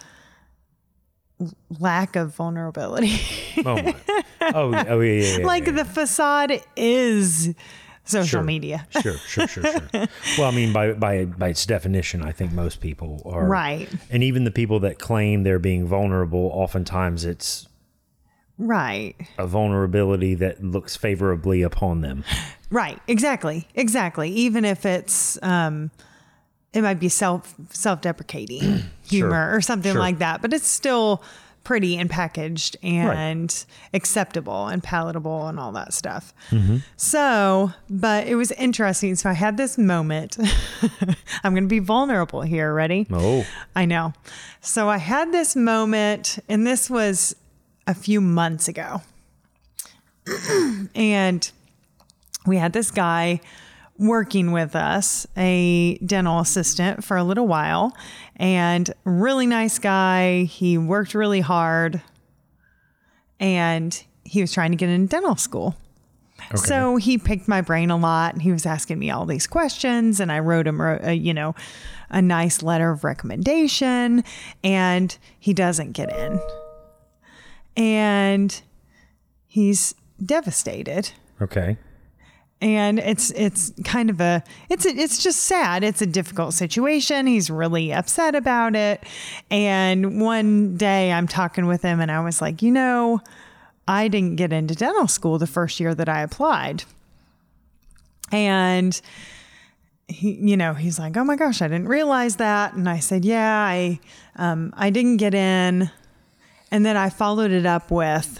lack 1.80 2.16
of 2.16 2.34
vulnerability. 2.36 3.20
Oh, 3.66 3.76
my. 3.82 3.96
oh, 4.42 4.86
oh, 4.88 5.00
yeah, 5.02 5.14
yeah, 5.14 5.38
yeah 5.40 5.46
like 5.46 5.66
yeah, 5.66 5.72
the 5.74 5.86
facade 5.86 6.62
is 6.76 7.54
social 8.06 8.28
Sure. 8.28 8.44
media. 8.44 8.88
Sure, 9.02 9.18
sure, 9.18 9.48
sure, 9.48 9.64
sure. 9.64 10.06
well, 10.38 10.48
I 10.48 10.52
mean, 10.52 10.72
by 10.72 10.94
by 10.94 11.26
by 11.26 11.50
its 11.50 11.66
definition, 11.66 12.22
I 12.22 12.32
think 12.32 12.52
most 12.54 12.80
people 12.82 13.22
are 13.26 13.46
Right. 13.48 13.90
and 14.12 14.24
even 14.24 14.44
the 14.44 14.52
people 14.52 14.80
that 14.82 15.00
claim 15.00 15.42
they're 15.44 15.60
being 15.60 15.88
vulnerable, 15.88 16.52
oftentimes 16.54 17.26
it's 17.26 17.68
Right. 18.60 19.16
a 19.38 19.46
vulnerability 19.48 20.36
that 20.36 20.64
looks 20.64 20.96
favorably 20.96 21.62
upon 21.64 22.02
them. 22.02 22.24
Right. 22.70 23.00
Exactly. 23.08 23.68
Exactly. 23.76 24.30
Even 24.32 24.66
if 24.66 24.86
it's 24.86 25.42
um 25.44 25.92
it 26.74 26.82
might 26.82 27.00
be 27.00 27.10
self 27.10 27.56
self 27.72 28.02
deprecating 28.02 28.84
humor 29.08 29.56
or 29.56 29.62
something 29.62 29.94
Sure. 29.94 30.00
like 30.02 30.20
that, 30.20 30.42
but 30.42 30.54
it's 30.54 30.68
still 30.68 31.24
pretty 31.64 31.98
and 31.98 32.10
packaged 32.10 32.78
and 32.82 33.66
acceptable 33.94 34.68
and 34.68 34.82
palatable 34.82 35.48
and 35.48 35.60
all 35.60 35.74
that 35.74 35.92
stuff. 35.94 36.34
Mm-hmm. 36.50 36.78
So, 36.96 37.74
but 37.90 38.26
it 38.26 38.36
was 38.36 38.54
interesting. 38.54 39.16
So 39.16 39.30
I 39.30 39.34
had 39.34 39.58
this 39.58 39.78
moment. 39.78 40.38
I'm 41.44 41.54
going 41.54 41.64
to 41.66 41.68
be 41.70 41.80
vulnerable 41.80 42.42
here. 42.42 42.74
Ready? 42.74 43.06
Oh, 43.12 43.46
I 43.76 43.84
know. 43.86 44.14
So 44.62 44.88
I 44.88 44.96
had 44.98 45.34
this 45.34 45.58
moment, 45.58 46.40
and 46.48 46.66
this 46.66 46.90
was 46.90 47.36
a 47.86 47.94
few 47.94 48.22
months 48.22 48.70
ago. 48.70 49.02
and 50.96 51.52
we 52.48 52.58
had 52.58 52.74
this 52.74 52.90
guy 52.92 53.42
working 54.00 54.52
with 54.52 54.76
us, 54.76 55.28
a 55.36 55.98
dental 55.98 56.40
assistant, 56.40 57.04
for 57.04 57.18
a 57.18 57.24
little 57.24 57.48
while, 57.48 57.96
and 58.36 58.92
really 59.04 59.48
nice 59.48 59.80
guy. 59.80 60.44
He 60.44 60.78
worked 60.78 61.14
really 61.14 61.42
hard, 61.42 62.02
and 63.40 64.04
he 64.24 64.42
was 64.42 64.54
trying 64.54 64.72
to 64.72 64.78
get 64.78 64.90
into 64.90 65.08
dental 65.08 65.36
school. 65.36 65.76
So 66.56 66.96
he 66.96 67.18
picked 67.18 67.48
my 67.48 67.62
brain 67.62 67.90
a 67.90 67.98
lot 67.98 68.34
and 68.34 68.42
he 68.42 68.52
was 68.52 68.66
asking 68.66 69.00
me 69.00 69.10
all 69.10 69.26
these 69.26 69.48
questions 69.48 70.20
and 70.20 70.32
I 70.32 70.40
wrote 70.40 70.68
him 70.68 70.80
a, 70.80 71.14
you 71.14 71.34
know 71.34 71.56
a 72.10 72.22
nice 72.22 72.64
letter 72.64 72.92
of 72.92 73.04
recommendation 73.04 74.24
and 74.64 75.18
he 75.40 75.54
doesn't 75.54 75.92
get 75.92 76.16
in. 76.16 76.40
And 77.76 78.62
he's 79.46 79.94
devastated. 80.24 81.12
okay. 81.42 81.78
And 82.60 82.98
it's 82.98 83.30
it's 83.32 83.72
kind 83.84 84.10
of 84.10 84.20
a 84.20 84.44
it's 84.68 84.86
a, 84.86 84.90
it's 84.90 85.22
just 85.22 85.44
sad. 85.44 85.84
It's 85.84 86.02
a 86.02 86.08
difficult 86.08 86.56
situation. 86.56 87.28
He's 87.28 87.52
really 87.52 87.94
upset 87.94 88.34
about 88.34 88.76
it. 88.76 89.04
And 89.52 90.20
one 90.20 90.76
day 90.76 91.12
I'm 91.12 91.28
talking 91.28 91.68
with 91.68 91.84
him 91.84 92.00
and 92.00 92.12
I 92.12 92.20
was 92.22 92.42
like, 92.42 92.64
"You 92.64 92.72
know, 92.72 93.22
I 93.88 94.08
didn't 94.08 94.36
get 94.36 94.52
into 94.52 94.76
dental 94.76 95.08
school 95.08 95.38
the 95.38 95.48
first 95.48 95.80
year 95.80 95.96
that 95.96 96.10
I 96.10 96.22
applied. 96.22 96.84
And 98.32 99.00
he, 100.08 100.32
you 100.34 100.58
know, 100.58 100.74
he's 100.74 101.00
like, 101.00 101.16
"Oh 101.16 101.24
my 101.24 101.36
gosh, 101.36 101.62
I 101.62 101.68
didn't 101.68 101.88
realize 101.88 102.38
that." 102.38 102.74
And 102.74 102.90
I 102.90 103.00
said, 103.00 103.24
"Yeah, 103.24 103.66
I, 103.66 104.00
um, 104.36 104.74
I 104.76 104.90
didn't 104.90 105.18
get 105.18 105.34
in." 105.34 105.90
And 106.72 106.86
then 106.86 106.98
I 106.98 107.10
followed 107.10 107.52
it 107.52 107.66
up 107.66 107.92
with, 107.92 108.40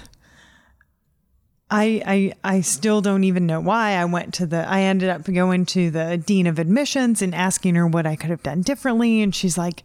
I, 1.70 2.02
I, 2.44 2.56
I 2.56 2.62
still 2.62 3.02
don't 3.02 3.24
even 3.26 3.46
know 3.46 3.60
why 3.60 3.92
I 3.96 4.06
went 4.06 4.34
to 4.36 4.46
the. 4.46 4.66
I 4.68 4.82
ended 4.84 5.10
up 5.10 5.24
going 5.26 5.66
to 5.68 5.92
the 5.92 6.18
dean 6.18 6.48
of 6.48 6.60
admissions 6.60 7.22
and 7.22 7.36
asking 7.36 7.76
her 7.76 7.86
what 7.86 8.06
I 8.06 8.16
could 8.16 8.30
have 8.30 8.42
done 8.44 8.62
differently, 8.62 9.22
and 9.22 9.36
she's 9.36 9.58
like, 9.58 9.84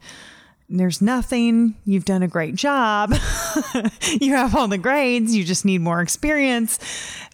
"There's 0.71 1.03
nothing. 1.03 1.75
You've 1.85 2.05
done 2.05 2.23
a 2.23 2.29
great 2.29 2.55
job. 2.55 3.13
you 4.21 4.33
have 4.35 4.55
all 4.55 4.69
the 4.69 4.79
grades. 4.79 5.35
You 5.35 5.43
just 5.43 5.65
need 5.65 5.81
more 5.81 6.01
experience." 6.01 6.79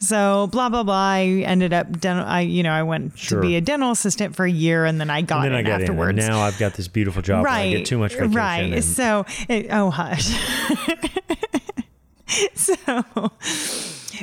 So 0.01 0.47
blah 0.51 0.71
blah 0.71 0.83
blah. 0.83 0.95
I 0.95 1.25
ended 1.45 1.75
up 1.75 2.01
dental. 2.01 2.25
I 2.25 2.41
you 2.41 2.63
know 2.63 2.73
I 2.73 2.85
went 2.85 3.19
Sure. 3.19 3.43
to 3.43 3.47
be 3.47 3.57
a 3.57 3.61
dental 3.61 3.91
assistant 3.91 4.35
for 4.35 4.47
a 4.47 4.51
year, 4.51 4.87
and 4.87 4.99
then 4.99 5.11
I 5.11 5.21
got 5.21 5.45
And 5.45 5.55
then 5.55 5.59
I 5.59 5.63
got 5.63 5.83
afterwards. 5.83 6.17
in, 6.17 6.25
and 6.25 6.29
now 6.33 6.41
I've 6.41 6.59
got 6.59 6.73
this 6.73 6.89
beautiful 6.89 7.21
job. 7.21 7.43
where 7.45 7.53
I 7.53 7.69
get 7.69 7.85
too 7.85 7.99
much 7.99 8.13
vacation. 8.15 8.33
Right. 8.33 8.73
and- 8.73 8.83
So, 8.85 9.27
it, 9.49 9.67
oh, 9.71 9.91
hush. 9.91 10.31
so, 12.55 13.31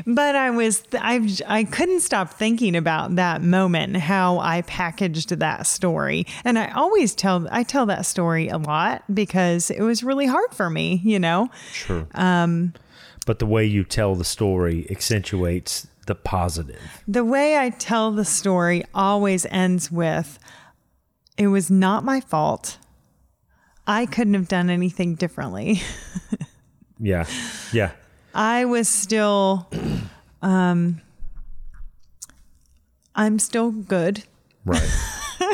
but 0.05 0.35
I 0.35 0.49
was, 0.49 0.83
I, 0.93 1.27
I 1.47 1.63
couldn't 1.63 2.01
stop 2.01 2.33
thinking 2.33 2.75
about 2.75 3.15
that 3.15 3.41
moment, 3.41 3.97
how 3.97 4.39
I 4.39 4.61
packaged 4.63 5.29
that 5.29 5.67
story. 5.67 6.25
And 6.43 6.57
I 6.59 6.71
always 6.71 7.15
tell, 7.15 7.47
I 7.51 7.63
tell 7.63 7.85
that 7.87 8.05
story 8.05 8.47
a 8.47 8.57
lot 8.57 9.03
because 9.13 9.71
it 9.71 9.81
was 9.81 10.03
really 10.03 10.25
hard 10.25 10.53
for 10.53 10.69
me, 10.69 11.01
you 11.03 11.19
know? 11.19 11.49
Sure. 11.71 12.07
Um, 12.15 12.73
but 13.25 13.39
the 13.39 13.45
way 13.45 13.65
you 13.65 13.83
tell 13.83 14.15
the 14.15 14.25
story 14.25 14.87
accentuates 14.89 15.87
the 16.05 16.15
positive. 16.15 17.01
The 17.07 17.25
way 17.25 17.57
I 17.57 17.69
tell 17.71 18.11
the 18.11 18.25
story 18.25 18.83
always 18.93 19.45
ends 19.47 19.91
with, 19.91 20.37
it 21.37 21.47
was 21.47 21.71
not 21.71 22.03
my 22.03 22.21
fault. 22.21 22.77
I 23.87 24.05
couldn't 24.05 24.35
have 24.35 24.47
done 24.47 24.69
anything 24.69 25.15
differently. 25.15 25.81
Yeah. 26.99 27.25
Yeah. 27.73 27.91
I 28.35 28.65
was 28.65 28.89
still, 28.89 29.67
um, 30.41 31.01
I'm 33.15 33.39
still 33.39 33.71
good. 33.71 34.23
Right. 34.65 34.89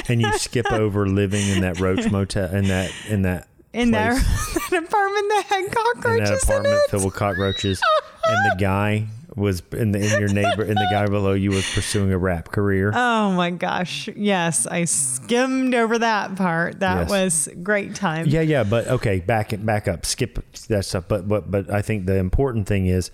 and 0.09 0.19
you 0.21 0.37
skip 0.37 0.65
over 0.71 1.07
living 1.07 1.47
in 1.47 1.61
that 1.61 1.79
roach 1.79 2.09
motel 2.11 2.53
in 2.53 2.65
that 2.69 2.91
in 3.09 3.21
that 3.23 3.47
In 3.73 3.91
that, 3.91 4.15
that 4.71 4.83
apartment 4.83 5.29
that 5.29 5.45
had 5.49 5.59
in 5.59 5.65
that 5.65 5.75
cockroaches 5.75 6.29
in, 6.29 6.37
apartment 6.49 6.81
it. 6.85 6.89
filled 6.91 7.05
with 7.05 7.13
cockroaches, 7.13 7.81
and 8.25 8.51
the 8.51 8.55
guy 8.59 9.05
was 9.35 9.63
in 9.71 9.91
the 9.93 9.99
in 9.99 10.19
your 10.19 10.29
neighbor 10.33 10.63
in 10.63 10.75
the 10.75 10.87
guy 10.91 11.05
below 11.09 11.33
you 11.33 11.51
was 11.51 11.65
pursuing 11.73 12.11
a 12.11 12.17
rap 12.17 12.49
career. 12.51 12.91
Oh 12.93 13.31
my 13.31 13.49
gosh. 13.49 14.09
Yes, 14.15 14.67
I 14.67 14.83
skimmed 14.85 15.73
over 15.73 15.97
that 15.99 16.35
part. 16.35 16.79
That 16.81 17.01
Yes. 17.01 17.09
was 17.09 17.49
great 17.63 17.95
time. 17.95 18.27
Yeah, 18.27 18.41
yeah, 18.41 18.63
but 18.63 18.87
okay, 18.87 19.19
back 19.19 19.53
back 19.63 19.87
up, 19.87 20.05
skip 20.05 20.39
that 20.67 20.83
stuff. 20.85 21.05
But 21.07 21.27
but 21.27 21.49
but 21.49 21.69
I 21.69 21.81
think 21.81 22.05
the 22.07 22.17
important 22.17 22.67
thing 22.67 22.87
is 22.87 23.09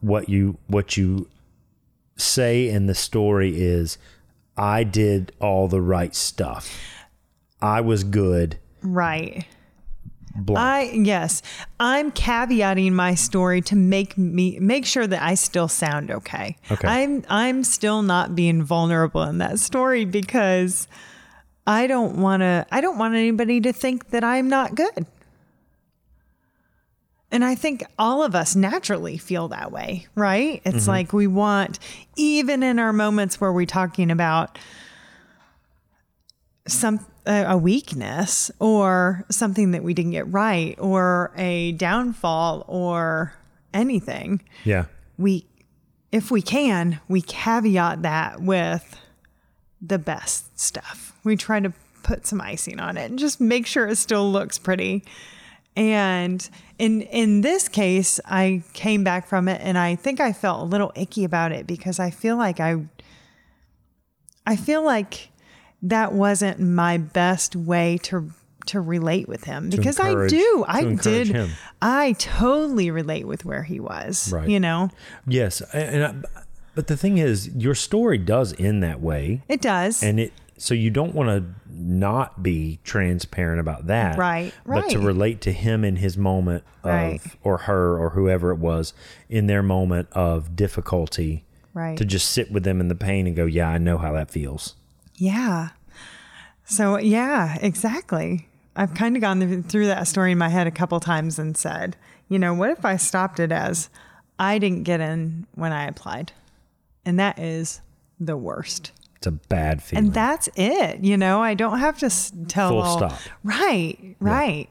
what 0.00 0.28
you 0.28 0.58
what 0.66 0.96
you 0.96 1.28
say 2.16 2.68
in 2.68 2.86
the 2.86 2.94
story 2.94 3.60
is 3.60 3.96
I 4.56 4.84
did 4.84 5.32
all 5.40 5.68
the 5.68 5.80
right 5.80 6.14
stuff. 6.14 6.78
I 7.62 7.80
was 7.80 8.04
good. 8.04 8.58
Right. 8.82 9.46
I 10.56 10.90
yes, 10.92 11.42
I'm 11.78 12.12
caveating 12.12 12.92
my 12.92 13.14
story 13.14 13.60
to 13.62 13.76
make 13.76 14.16
me 14.18 14.58
make 14.58 14.86
sure 14.86 15.06
that 15.06 15.22
I 15.22 15.34
still 15.34 15.68
sound 15.68 16.10
okay. 16.10 16.56
Okay. 16.70 16.88
I'm 16.88 17.24
I'm 17.28 17.64
still 17.64 18.02
not 18.02 18.34
being 18.34 18.62
vulnerable 18.62 19.22
in 19.22 19.38
that 19.38 19.58
story 19.58 20.04
because 20.04 20.88
I 21.66 21.86
don't 21.86 22.16
want 22.16 22.40
to 22.40 22.66
I 22.70 22.80
don't 22.80 22.98
want 22.98 23.14
anybody 23.14 23.60
to 23.62 23.72
think 23.72 24.10
that 24.10 24.24
I'm 24.24 24.48
not 24.48 24.74
good. 24.74 25.06
And 27.32 27.44
I 27.44 27.54
think 27.54 27.84
all 27.96 28.24
of 28.24 28.34
us 28.34 28.56
naturally 28.56 29.16
feel 29.16 29.48
that 29.48 29.70
way, 29.70 30.08
right? 30.16 30.60
It's 30.64 30.78
mm-hmm. 30.78 30.90
like 30.90 31.12
we 31.12 31.28
want 31.28 31.78
even 32.16 32.64
in 32.64 32.80
our 32.80 32.92
moments 32.92 33.40
where 33.40 33.52
we're 33.52 33.66
talking 33.66 34.10
about 34.10 34.58
some 36.66 37.06
a 37.26 37.56
weakness 37.56 38.50
or 38.58 39.24
something 39.30 39.72
that 39.72 39.82
we 39.82 39.94
didn't 39.94 40.12
get 40.12 40.30
right 40.32 40.74
or 40.78 41.32
a 41.36 41.72
downfall 41.72 42.64
or 42.66 43.34
anything 43.74 44.40
yeah. 44.64 44.86
we 45.18 45.46
if 46.10 46.30
we 46.30 46.42
can 46.42 47.00
we 47.08 47.20
caveat 47.20 48.02
that 48.02 48.40
with 48.40 48.96
the 49.80 49.98
best 49.98 50.58
stuff 50.58 51.14
we 51.22 51.36
try 51.36 51.60
to 51.60 51.72
put 52.02 52.26
some 52.26 52.40
icing 52.40 52.80
on 52.80 52.96
it 52.96 53.10
and 53.10 53.18
just 53.18 53.40
make 53.40 53.66
sure 53.66 53.86
it 53.86 53.96
still 53.96 54.30
looks 54.30 54.58
pretty 54.58 55.04
and 55.76 56.50
in 56.78 57.02
in 57.02 57.42
this 57.42 57.68
case 57.68 58.18
i 58.24 58.62
came 58.72 59.04
back 59.04 59.26
from 59.26 59.46
it 59.46 59.60
and 59.62 59.78
i 59.78 59.94
think 59.94 60.20
i 60.20 60.32
felt 60.32 60.62
a 60.62 60.64
little 60.64 60.90
icky 60.96 61.24
about 61.24 61.52
it 61.52 61.66
because 61.66 61.98
i 62.00 62.10
feel 62.10 62.36
like 62.36 62.58
i 62.58 62.76
i 64.46 64.56
feel 64.56 64.82
like 64.82 65.30
that 65.82 66.12
wasn't 66.12 66.60
my 66.60 66.98
best 66.98 67.56
way 67.56 67.98
to 68.04 68.30
to 68.66 68.80
relate 68.80 69.26
with 69.26 69.44
him 69.44 69.70
because 69.70 69.98
I 69.98 70.26
do 70.28 70.64
I 70.68 70.84
did 70.94 71.28
him. 71.28 71.50
I 71.80 72.12
totally 72.18 72.90
relate 72.90 73.26
with 73.26 73.44
where 73.44 73.62
he 73.62 73.80
was 73.80 74.30
Right. 74.32 74.48
you 74.48 74.60
know 74.60 74.90
Yes, 75.26 75.62
and 75.72 76.04
I, 76.04 76.14
but 76.74 76.86
the 76.86 76.96
thing 76.96 77.18
is, 77.18 77.48
your 77.48 77.74
story 77.74 78.16
does 78.18 78.54
end 78.60 78.82
that 78.82 79.00
way, 79.00 79.42
it 79.48 79.60
does 79.62 80.02
and 80.02 80.20
it 80.20 80.32
so 80.58 80.74
you 80.74 80.90
don't 80.90 81.14
want 81.14 81.30
to 81.30 81.44
not 81.72 82.42
be 82.42 82.78
transparent 82.84 83.60
about 83.60 83.86
that, 83.86 84.18
Right, 84.18 84.52
But 84.66 84.90
to 84.90 84.98
relate 84.98 85.40
to 85.42 85.52
him 85.52 85.82
in 85.82 85.96
his 85.96 86.18
moment 86.18 86.62
of 86.84 86.90
Right. 86.90 87.20
or 87.42 87.56
her 87.58 87.96
or 87.98 88.10
whoever 88.10 88.50
it 88.50 88.58
was 88.58 88.92
in 89.30 89.46
their 89.46 89.62
moment 89.62 90.08
of 90.12 90.54
difficulty, 90.54 91.44
right 91.72 91.96
to 91.96 92.04
just 92.04 92.28
sit 92.30 92.52
with 92.52 92.64
them 92.64 92.78
in 92.78 92.88
the 92.88 92.94
pain 92.94 93.26
and 93.26 93.34
go, 93.34 93.46
yeah, 93.46 93.70
I 93.70 93.78
know 93.78 93.96
how 93.96 94.12
that 94.12 94.30
feels. 94.30 94.76
Yeah 95.20 95.68
so 96.64 96.98
yeah 96.98 97.56
exactly 97.60 98.48
I've 98.76 98.94
kind 98.94 99.16
of 99.16 99.20
gone 99.20 99.62
through 99.64 99.86
that 99.86 100.06
story 100.08 100.32
in 100.32 100.38
my 100.38 100.48
head 100.48 100.66
a 100.66 100.70
couple 100.70 100.98
times 101.00 101.38
and 101.38 101.56
said, 101.56 101.96
you 102.28 102.38
know, 102.38 102.54
what 102.54 102.70
if 102.70 102.84
I 102.84 102.96
stopped 102.96 103.40
it 103.40 103.52
as 103.52 103.90
I 104.38 104.58
didn't 104.58 104.84
get 104.84 105.00
in 105.00 105.46
when 105.54 105.72
I 105.72 105.86
applied? 105.86 106.32
And 107.04 107.18
that 107.18 107.38
is 107.38 107.80
the 108.18 108.36
worst. 108.36 108.92
It's 109.16 109.26
a 109.26 109.32
bad 109.32 109.82
feeling. 109.82 110.06
And 110.06 110.14
that's 110.14 110.48
it. 110.54 111.04
You 111.04 111.16
know, 111.16 111.42
I 111.42 111.54
don't 111.54 111.78
have 111.78 111.98
to 111.98 112.08
tell 112.46 112.70
Full 112.70 112.80
all- 112.82 112.96
stop. 112.96 113.18
Right, 113.44 114.16
right. 114.20 114.68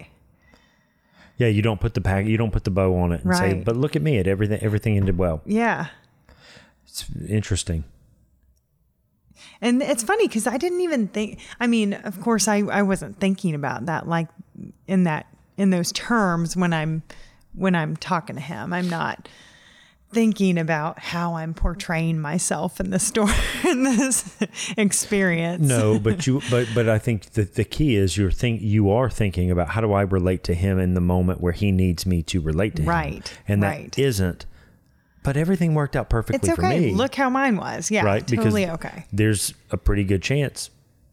yeah, 1.38 1.48
you 1.48 1.62
don't 1.62 1.80
put 1.80 1.94
the 1.94 2.02
pack, 2.02 2.26
you 2.26 2.38
don't 2.38 2.52
put 2.52 2.64
the 2.64 2.72
bow 2.72 2.96
on 2.96 3.12
it 3.12 3.24
and 3.24 3.36
say, 3.36 3.54
"But 3.54 3.78
look 3.78 3.96
at 3.96 4.02
me, 4.02 4.18
it 4.18 4.28
everything 4.28 4.60
everything 4.62 4.98
ended 4.98 5.18
well." 5.18 5.42
Yeah. 5.46 5.88
It's 6.88 7.06
interesting. 7.28 7.84
And 9.62 9.82
it's 9.82 10.04
funny 10.04 10.28
because 10.28 10.48
I 10.48 10.58
didn't 10.58 10.82
even 10.82 11.08
think. 11.08 11.40
I 11.60 11.68
mean, 11.68 11.94
of 11.94 12.22
course, 12.22 12.48
I, 12.48 12.60
I 12.60 12.82
wasn't 12.82 13.20
thinking 13.20 13.56
about 13.56 13.86
that 13.88 14.08
like 14.08 14.30
in 14.88 15.04
that 15.04 15.28
in 15.58 15.70
those 15.70 15.92
terms 15.92 16.56
when 16.56 16.74
I'm 16.74 17.04
when 17.54 17.76
I'm 17.76 17.98
talking 17.98 18.36
to 18.36 18.42
him. 18.42 18.74
I'm 18.74 18.90
not 18.90 19.28
thinking 20.12 20.58
about 20.58 20.98
how 20.98 21.36
I'm 21.36 21.54
portraying 21.54 22.20
myself 22.20 22.80
in 22.80 22.90
this 22.90 23.04
story 23.04 23.34
in 23.68 23.84
this 23.84 24.38
experience. 24.78 25.68
No, 25.68 26.00
but 26.04 26.26
you 26.26 26.42
but 26.50 26.68
but 26.74 26.90
I 26.90 26.98
think 26.98 27.32
the 27.32 27.44
the 27.44 27.66
key 27.66 27.96
is 27.96 28.18
you're 28.18 28.32
think 28.32 28.62
you 28.62 28.90
are 28.90 29.10
thinking 29.10 29.52
about 29.52 29.70
how 29.70 29.82
do 29.82 29.94
I 29.94 30.02
relate 30.02 30.44
to 30.46 30.54
him 30.54 30.80
in 30.80 30.94
the 30.94 31.02
moment 31.02 31.42
where 31.42 31.54
he 31.54 31.72
needs 31.72 32.06
me 32.06 32.24
to 32.24 32.42
relate 32.42 32.76
to 32.78 32.84
him. 32.84 32.90
Right, 32.90 33.40
And 33.48 33.62
that 33.64 33.70
right. 33.70 33.92
not 34.20 34.46
but 35.24 35.38
everything 35.38 35.74
worked 35.74 35.96
out 35.96 36.10
perfectly 36.10 36.50
it's 36.50 36.56
for 36.56 36.66
okay. 36.66 36.80
me. 36.80 36.94
Look 36.94 37.16
how 37.16 37.30
mine 37.30 37.58
was. 37.58 37.92
Yeah, 37.92 38.06
right? 38.06 38.26
totally 38.26 38.66
because 38.66 38.76
okay. 38.76 39.06
there's 39.12 39.54
a 39.72 39.78
pretty 39.78 40.04
good 40.04 40.22
chance 40.22 40.70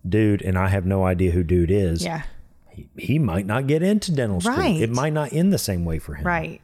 dude 0.08 0.42
and 0.42 0.56
I 0.56 0.68
have 0.68 0.86
no 0.86 1.04
idea 1.04 1.32
who 1.32 1.42
dude 1.42 1.70
is. 1.70 2.04
Yeah, 2.04 2.22
He, 2.70 2.88
he 2.96 3.18
might 3.18 3.46
not 3.46 3.66
get 3.66 3.82
into 3.82 4.12
dental 4.12 4.40
school. 4.40 4.54
Right. 4.54 4.80
It 4.80 4.90
might 4.90 5.12
not 5.12 5.32
end 5.32 5.52
the 5.52 5.58
same 5.58 5.84
way 5.84 5.98
for 5.98 6.14
him. 6.14 6.26
right. 6.26 6.60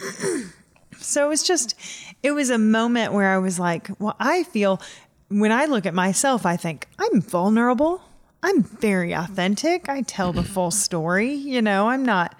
so 0.98 1.26
it 1.26 1.28
was 1.28 1.42
just, 1.42 1.74
it 2.22 2.32
was 2.32 2.50
a 2.50 2.58
moment 2.58 3.12
where 3.12 3.32
I 3.32 3.38
was 3.38 3.58
like, 3.58 3.90
well, 3.98 4.16
I 4.18 4.44
feel 4.44 4.80
when 5.28 5.52
I 5.52 5.66
look 5.66 5.86
at 5.86 5.94
myself, 5.94 6.44
I 6.46 6.56
think 6.56 6.88
I'm 6.98 7.20
vulnerable. 7.20 8.02
I'm 8.42 8.62
very 8.62 9.12
authentic. 9.12 9.88
I 9.88 10.02
tell 10.02 10.32
the 10.32 10.42
full 10.42 10.70
story. 10.70 11.32
You 11.34 11.60
know, 11.60 11.88
I'm 11.88 12.04
not, 12.04 12.34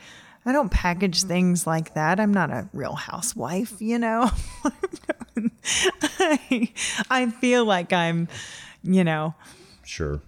I 0.47 0.53
don't 0.53 0.71
package 0.71 1.21
mm-hmm. 1.21 1.29
things 1.29 1.67
like 1.67 1.95
that. 1.95 2.19
I'm 2.19 2.33
not 2.33 2.51
a 2.51 2.69
real 2.73 2.95
housewife, 2.95 3.81
you 3.81 3.99
know. 3.99 4.31
I, 6.19 6.73
I 7.11 7.31
feel 7.31 7.65
like 7.65 7.93
I'm, 7.93 8.29
you 8.83 9.05
know, 9.05 9.35
Sure. 9.91 10.21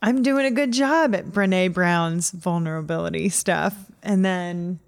I'm 0.00 0.22
doing 0.22 0.46
a 0.46 0.50
good 0.52 0.72
job 0.72 1.12
at 1.12 1.26
Brene 1.26 1.74
Brown's 1.74 2.30
vulnerability 2.30 3.28
stuff. 3.28 3.74
And 4.00 4.24
then 4.24 4.78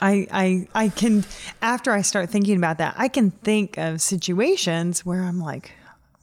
I 0.00 0.26
I 0.32 0.68
I 0.74 0.88
can 0.88 1.24
after 1.62 1.92
I 1.92 2.02
start 2.02 2.28
thinking 2.30 2.56
about 2.56 2.78
that, 2.78 2.94
I 2.98 3.06
can 3.06 3.30
think 3.30 3.78
of 3.78 4.00
situations 4.00 5.06
where 5.06 5.22
I'm 5.22 5.38
like, 5.38 5.70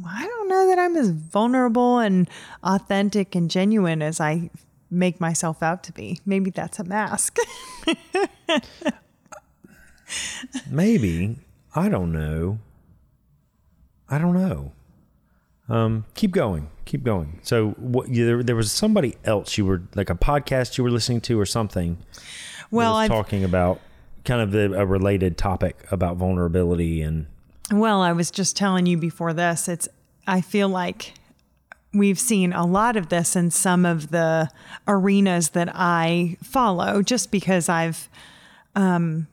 well, 0.02 0.12
I 0.13 0.26
don't 0.26 0.49
know 0.49 0.67
that 0.67 0.80
I'm 0.80 0.97
as 0.97 1.12
vulnerable 1.12 1.99
and 1.99 2.30
authentic 2.62 3.36
and 3.36 3.49
genuine 3.49 4.02
as 4.02 4.19
I 4.19 4.49
make 4.93 5.19
myself 5.19 5.63
out 5.63 5.84
to 5.84 5.91
be. 5.91 6.19
Maybe 6.25 6.51
that's 6.51 6.79
a 6.79 6.84
mask. 6.84 7.38
Maybe. 10.69 11.38
I 11.75 11.89
don't 11.89 12.12
know. 12.12 12.60
I 14.10 14.17
don't 14.17 14.34
know. 14.34 14.71
Um, 15.69 16.06
keep 16.13 16.32
going. 16.32 16.69
Keep 16.86 17.03
going. 17.03 17.39
So, 17.41 17.71
what? 17.71 18.10
You, 18.10 18.25
there, 18.25 18.43
there 18.43 18.56
was 18.56 18.71
somebody 18.71 19.15
else 19.23 19.58
you 19.58 19.65
were 19.65 19.84
like 19.95 20.10
a 20.10 20.15
podcast 20.15 20.77
you 20.77 20.84
were 20.84 20.91
listening 20.91 21.21
to 21.21 21.39
or 21.39 21.45
something. 21.45 21.97
well, 22.69 22.93
was 22.93 23.06
I've 23.06 23.10
talking 23.10 23.43
about 23.43 23.79
kind 24.25 24.41
of 24.41 24.51
the, 24.51 24.73
a 24.73 24.86
related 24.86 25.38
topic 25.38 25.86
about 25.91 26.17
vulnerability 26.17 27.01
and 27.01 27.27
Well, 27.71 28.01
I 28.01 28.12
was 28.12 28.29
just 28.29 28.56
telling 28.56 28.86
you 28.86 28.97
before 28.97 29.34
this, 29.34 29.67
it's 29.67 29.88
I 30.27 30.41
feel 30.41 30.69
like 30.69 31.13
we've 31.93 32.19
seen 32.19 32.53
a 32.53 32.65
lot 32.65 32.97
of 32.97 33.10
this 33.10 33.36
in 33.36 33.51
some 33.51 33.86
of 33.86 34.10
the 34.10 34.49
arenas 34.88 35.49
that 35.49 35.69
I 35.73 36.38
follow 36.43 37.01
just 37.01 37.32
because 37.32 37.69
I've 37.69 38.10
um 38.75 39.27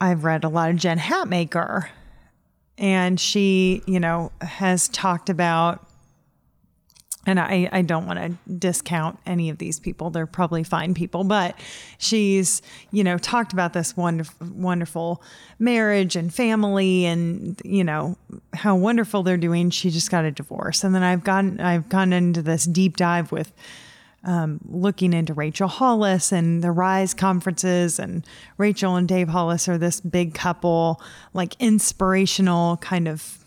I've 0.00 0.24
read 0.24 0.44
a 0.44 0.48
lot 0.48 0.70
of 0.70 0.76
Jen 0.76 0.98
Hatmaker. 0.98 1.88
And 2.76 3.20
she, 3.20 3.82
you 3.86 4.00
know, 4.00 4.32
has 4.40 4.88
talked 4.88 5.30
about 5.30 5.88
and 7.26 7.40
I, 7.40 7.68
I 7.72 7.82
don't 7.82 8.06
want 8.06 8.18
to 8.18 8.52
discount 8.52 9.18
any 9.26 9.48
of 9.48 9.58
these 9.58 9.80
people. 9.80 10.10
They're 10.10 10.26
probably 10.26 10.62
fine 10.62 10.94
people, 10.94 11.24
but 11.24 11.58
she's, 11.98 12.60
you 12.90 13.02
know, 13.02 13.18
talked 13.18 13.52
about 13.52 13.72
this 13.72 13.96
wonderful, 13.96 14.46
wonderful 14.52 15.22
marriage 15.58 16.16
and 16.16 16.32
family 16.32 17.06
and, 17.06 17.60
you 17.64 17.84
know, 17.84 18.16
how 18.52 18.76
wonderful 18.76 19.22
they're 19.22 19.36
doing. 19.36 19.70
She 19.70 19.90
just 19.90 20.10
got 20.10 20.24
a 20.24 20.30
divorce. 20.30 20.84
And 20.84 20.94
then 20.94 21.02
I've 21.02 21.24
gotten, 21.24 21.60
I've 21.60 21.88
gone 21.88 22.12
into 22.12 22.42
this 22.42 22.64
deep 22.64 22.96
dive 22.96 23.32
with 23.32 23.52
um, 24.24 24.60
looking 24.66 25.12
into 25.12 25.34
Rachel 25.34 25.68
Hollis 25.68 26.32
and 26.32 26.62
the 26.62 26.70
Rise 26.70 27.14
conferences. 27.14 27.98
And 27.98 28.26
Rachel 28.58 28.96
and 28.96 29.06
Dave 29.06 29.28
Hollis 29.28 29.68
are 29.68 29.78
this 29.78 30.00
big 30.00 30.34
couple, 30.34 31.00
like 31.32 31.54
inspirational 31.60 32.78
kind 32.78 33.08
of 33.08 33.38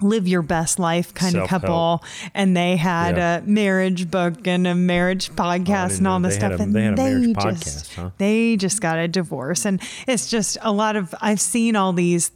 live 0.00 0.28
your 0.28 0.42
best 0.42 0.78
life 0.78 1.12
kind 1.14 1.34
of 1.36 1.48
Self-help. 1.48 1.62
couple. 1.62 2.04
And 2.34 2.56
they 2.56 2.76
had 2.76 3.16
Yeah. 3.16 3.38
a 3.38 3.42
marriage 3.42 4.10
book 4.10 4.46
and 4.46 4.66
a 4.66 4.74
marriage 4.74 5.30
podcast 5.30 5.88
didn't 5.88 5.98
and 5.98 6.08
all 6.08 6.20
this 6.20 6.34
stuff 6.36 6.58
a- 6.58 6.62
and 6.62 6.74
they 6.74 6.84
had 6.84 6.98
a 6.98 7.02
marriage 7.02 7.36
just 7.36 7.90
podcast, 7.90 7.94
huh? 7.94 8.10
they 8.18 8.56
just 8.56 8.80
got 8.80 8.98
a 8.98 9.08
divorce. 9.08 9.64
And 9.64 9.80
it's 10.06 10.28
just 10.30 10.56
a 10.62 10.72
lot 10.72 10.96
of 10.96 11.14
i've 11.20 11.40
seen 11.40 11.74
all 11.76 11.92
these 11.92 12.30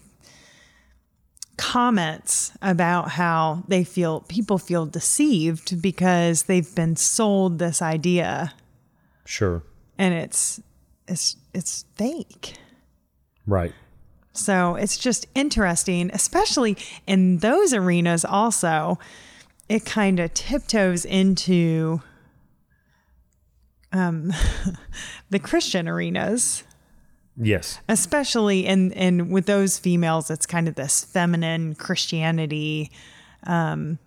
comments 1.57 2.53
about 2.63 3.11
how 3.11 3.63
they 3.69 3.85
feel 3.85 4.21
people 4.23 4.59
feel 4.59 4.87
deceived 4.87 5.81
because 5.83 6.45
they've 6.45 6.75
been 6.75 6.97
sold 6.97 7.59
this 7.59 7.81
idea. 7.83 8.55
Sure, 9.25 9.63
and 9.99 10.15
it's 10.15 10.61
it's 11.07 11.37
it's 11.55 11.85
fake. 11.95 12.55
Right, 13.47 13.73
so 14.33 14.77
it's 14.77 14.97
just 14.97 15.27
interesting, 15.35 16.11
especially 16.13 16.77
in 17.07 17.39
those 17.39 17.75
arenas, 17.75 18.25
also, 18.25 18.99
it 19.69 19.85
kind 19.85 20.21
of 20.21 20.33
tiptoes 20.33 21.05
into 21.05 22.01
um, 23.93 24.33
the 25.31 25.39
Christian 25.39 25.87
arenas, 25.87 26.65
yes, 27.37 27.81
especially 27.89 28.67
in, 28.67 28.93
in 28.93 29.29
with 29.29 29.47
those 29.47 29.79
females, 29.79 30.31
it's 30.31 30.47
kind 30.47 30.67
of 30.67 30.77
this 30.77 31.05
feminine 31.05 31.75
Christianity. 31.75 32.91
Um, 33.45 33.99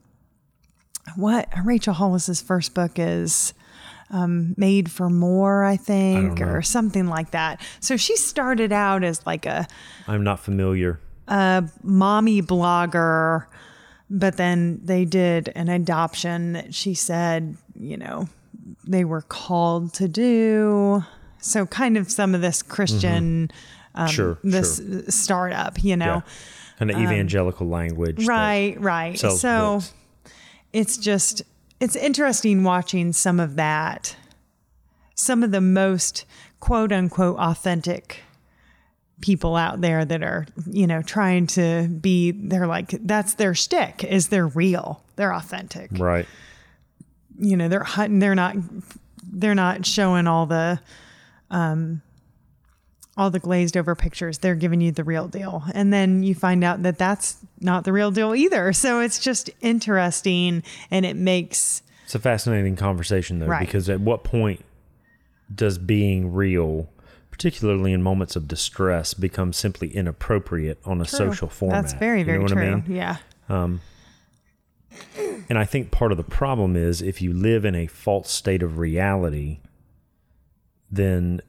what 1.16 1.48
Rachel 1.64 1.94
Hollis's 1.94 2.42
first 2.42 2.74
book 2.74 2.94
is 2.98 3.54
um, 4.10 4.54
Made 4.58 4.92
for 4.92 5.10
More, 5.10 5.64
I 5.64 5.78
think, 5.78 6.40
know. 6.40 6.48
or 6.48 6.62
something 6.62 7.08
like 7.08 7.32
that. 7.32 7.62
So 7.80 7.98
she 7.98 8.16
started 8.18 8.72
out 8.72 9.04
as 9.04 9.26
like 9.26 9.46
a 9.46 9.68
I'm 10.08 10.24
not 10.24 10.40
familiar. 10.40 11.00
A 11.28 11.68
mommy 11.82 12.42
blogger, 12.42 13.48
but 14.10 14.38
then 14.38 14.80
they 14.84 15.06
did 15.06 15.52
an 15.56 15.70
adoption 15.70 16.54
that 16.54 16.74
she 16.76 16.94
said, 16.94 17.58
you 17.80 17.98
know, 17.98 18.30
they 18.88 19.06
were 19.06 19.22
called 19.22 19.94
to 19.96 20.08
do. 20.08 21.04
So 21.40 21.66
kind 21.66 21.98
of 21.98 22.12
some 22.12 22.36
of 22.36 22.42
this 22.42 22.62
Christian, 22.62 23.52
um, 23.96 24.08
Sure, 24.08 24.38
this 24.44 24.78
sure. 24.78 25.04
startup, 25.10 25.84
you 25.84 25.96
know. 25.98 26.24
Yeah. 26.26 26.32
An 26.78 26.92
evangelical 26.92 27.68
language. 27.68 28.28
Right, 28.28 28.76
right. 28.82 29.18
So 29.18 29.76
books. 29.76 29.94
it's 30.74 30.98
just 30.98 31.42
it's 31.86 31.96
interesting 31.96 32.64
watching 32.64 33.14
some 33.14 33.40
of 33.40 33.58
that. 33.58 34.16
Some 35.14 35.44
of 35.44 35.52
the 35.52 35.62
most 35.62 36.26
quote 36.60 36.92
unquote 36.92 37.38
authentic 37.38 38.22
people 39.22 39.56
out 39.56 39.82
there 39.82 40.04
that 40.04 40.24
are, 40.24 40.48
you 40.66 40.88
know, 40.88 41.04
trying 41.04 41.46
to 41.46 41.88
be 41.88 42.32
they're 42.32 42.66
like 42.66 42.90
that's 43.06 43.36
their 43.36 43.54
shtick 43.54 44.04
is 44.04 44.30
they're 44.30 44.48
real. 44.48 45.04
They're 45.16 45.34
authentic. 45.34 45.92
right. 45.92 46.26
You 47.38 47.56
know, 47.56 47.68
they're 47.68 47.84
hunting 47.84 48.18
they're 48.18 48.34
not 48.34 48.56
they're 49.32 49.54
not 49.54 49.86
showing 49.86 50.26
all 50.26 50.48
the 50.48 50.80
um 51.52 52.02
all 53.18 53.30
the 53.30 53.40
glazed 53.40 53.78
over 53.78 53.96
pictures. 53.96 54.40
They're 54.40 54.56
giving 54.56 54.82
you 54.82 54.92
the 54.92 55.04
real 55.04 55.28
deal. 55.28 55.64
And 55.74 55.94
then 55.94 56.22
you 56.24 56.36
find 56.36 56.64
out 56.64 56.84
that 56.84 56.98
that's 56.98 57.38
not 57.62 57.86
the 57.86 57.94
real 57.94 58.12
deal 58.12 58.36
either. 58.36 58.74
So 58.74 59.00
it's 59.00 59.20
just 59.20 59.50
interesting 59.62 60.64
and 60.92 61.06
it 61.06 61.16
makes 61.16 61.82
It's 62.04 62.16
a 62.16 62.20
fascinating 62.20 62.76
conversation 62.76 63.40
though, 63.40 63.48
Right. 63.48 63.66
because 63.66 63.90
at 63.90 64.02
what 64.02 64.24
point 64.24 64.66
does 65.54 65.78
being 65.78 66.34
real, 66.34 66.90
particularly 67.32 67.94
in 67.94 68.02
moments 68.04 68.36
of 68.36 68.48
distress, 68.50 69.14
become 69.14 69.54
simply 69.54 69.96
inappropriate 69.96 70.80
on 70.84 71.00
a 71.00 71.06
social 71.06 71.48
format? 71.48 71.84
That's 71.84 71.94
very, 71.94 72.20
You 72.20 72.26
know 72.26 72.32
very 72.34 72.48
true. 72.48 72.62
I 72.62 72.76
mean? 72.76 72.84
Yeah. 72.88 73.18
Um, 73.48 73.80
and 75.50 75.58
I 75.58 75.66
think 75.66 75.92
part 75.92 76.12
of 76.12 76.18
the 76.18 76.24
problem 76.24 76.76
is 76.76 77.02
if 77.02 77.22
you 77.22 77.32
live 77.34 77.64
in 77.66 77.76
a 77.76 77.88
false 77.88 78.30
state 78.32 78.62
of 78.64 78.78
reality, 78.78 79.60
then 80.92 81.42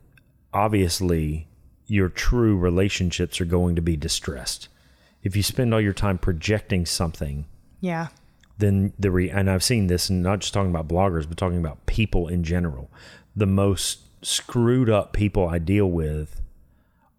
obviously 0.52 1.45
your 1.86 2.08
true 2.08 2.56
relationships 2.56 3.40
are 3.40 3.44
going 3.46 3.76
to 3.76 3.82
be 3.82 3.96
distressed. 3.96 4.68
If 5.22 5.36
you 5.36 5.42
spend 5.42 5.72
all 5.74 5.80
your 5.80 5.92
time 5.92 6.18
projecting 6.18 6.86
something, 6.86 7.46
Yeah. 7.80 8.08
then 8.58 8.92
the 8.98 9.10
re- 9.10 9.30
and 9.30 9.50
I've 9.50 9.62
seen 9.62 9.86
this, 9.86 10.08
and 10.10 10.22
not 10.22 10.40
just 10.40 10.52
talking 10.54 10.70
about 10.70 10.88
bloggers, 10.88 11.28
but 11.28 11.36
talking 11.36 11.58
about 11.58 11.84
people 11.86 12.28
in 12.28 12.42
general. 12.44 12.90
The 13.34 13.46
most 13.46 14.00
screwed 14.24 14.88
up 14.90 15.12
people 15.12 15.46
I 15.48 15.58
deal 15.58 15.90
with 15.90 16.40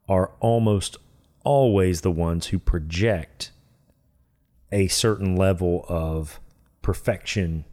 are 0.10 0.32
almost 0.40 0.98
always 1.44 2.02
the 2.02 2.12
ones 2.12 2.48
who 2.48 2.60
project 2.60 3.52
a 4.72 4.88
certain 4.88 5.36
level 5.36 5.86
of 5.88 6.40
perfection 6.82 7.64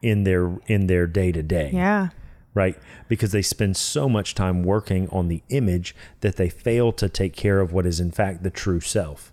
in 0.00 0.24
their 0.24 0.58
in 0.66 0.86
their 0.86 1.06
day 1.06 1.30
to 1.32 1.42
day 1.42 1.70
Yeah. 1.74 2.08
Right? 2.54 2.76
Because 3.08 3.32
they 3.32 3.42
spend 3.42 3.76
so 3.76 4.08
much 4.08 4.34
time 4.34 4.62
working 4.62 5.08
on 5.10 5.28
the 5.28 5.42
image 5.50 5.94
that 6.20 6.36
they 6.36 6.48
fail 6.48 6.92
to 6.92 7.08
take 7.08 7.34
care 7.34 7.60
of 7.60 7.72
what 7.72 7.86
is, 7.86 8.00
in 8.00 8.10
fact, 8.10 8.42
the 8.42 8.50
true 8.50 8.80
self, 8.80 9.32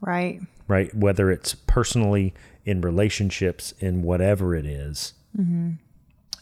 Right. 0.00 0.40
right? 0.68 0.94
Whether 0.94 1.30
it's 1.30 1.54
personally, 1.54 2.34
in 2.64 2.80
relationships, 2.80 3.72
in 3.78 4.02
whatever 4.02 4.54
it 4.54 4.64
is. 4.64 5.12
Mm-hmm. 5.38 5.72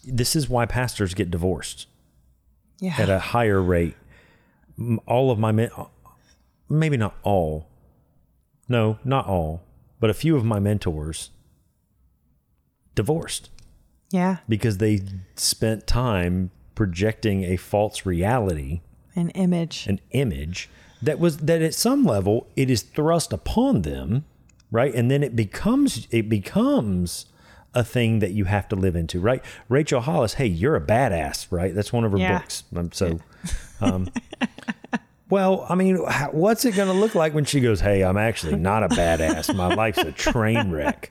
This 0.05 0.37
is 0.37 0.49
why 0.49 0.67
pastors 0.67 1.15
get 1.15 1.31
divorced 1.31 1.87
Yeah. 2.79 2.95
at 2.99 3.09
a 3.09 3.19
higher 3.19 3.61
rate. 3.63 3.97
All 5.07 5.31
of 5.31 5.39
my 5.39 5.53
men, 5.53 5.71
uh, 5.77 5.87
maybe 6.69 6.97
not 6.97 7.15
all, 7.23 7.67
no, 8.69 8.99
not 9.05 9.27
all, 9.27 9.63
but 10.01 10.11
a 10.11 10.15
few 10.15 10.37
of 10.37 10.45
my 10.45 10.59
mentors 10.59 11.31
divorced 12.95 13.51
yeah. 14.13 14.37
because 14.49 14.79
they 14.79 15.01
spent 15.35 15.87
time 15.87 16.51
projecting 16.75 17.43
a 17.45 17.57
false 17.57 18.07
reality, 18.07 18.81
An 19.17 19.31
image. 19.31 19.87
an 19.89 20.01
image 20.13 20.71
that 21.03 21.19
was 21.19 21.39
that 21.39 21.61
at 21.63 21.75
some 21.75 22.05
level 22.05 22.47
it 22.55 22.71
is 22.71 22.83
thrust 22.83 23.33
upon 23.33 23.83
them, 23.83 24.25
right? 24.71 24.95
And 24.95 25.11
then 25.11 25.23
it 25.25 25.35
becomes 25.35 26.07
it 26.11 26.29
becomes 26.29 27.27
a 27.75 27.83
thing 27.83 28.19
that 28.21 28.33
you 28.33 28.45
have 28.45 28.69
to 28.69 28.77
live 28.77 28.95
into, 28.95 29.19
right? 29.19 29.43
Rachel 29.69 30.01
Hollis, 30.03 30.35
hey, 30.35 30.47
you're 30.47 30.77
a 30.77 30.81
badass, 30.81 31.47
right? 31.51 31.75
That's 31.75 31.93
one 31.93 32.05
of 32.05 32.13
her 32.13 32.19
Yeah. 32.19 32.39
books. 32.39 32.65
Um, 32.77 32.93
so, 32.93 33.19
um, 33.81 34.11
well, 35.33 35.65
I 35.67 35.77
mean, 35.77 35.97
what's 36.33 36.67
it 36.67 36.73
going 36.77 36.89
to 36.89 36.95
look 36.95 37.15
like 37.15 37.33
when 37.33 37.47
she 37.47 37.61
goes, 37.61 37.81
"Hey, 37.81 38.03
I'm 38.05 38.19
actually 38.19 38.57
not 38.57 38.83
a 38.83 38.89
badass. 38.89 39.55
My 39.57 39.73
life's 39.75 39.97
a 39.97 40.13
train 40.13 40.71
wreck." 40.71 41.09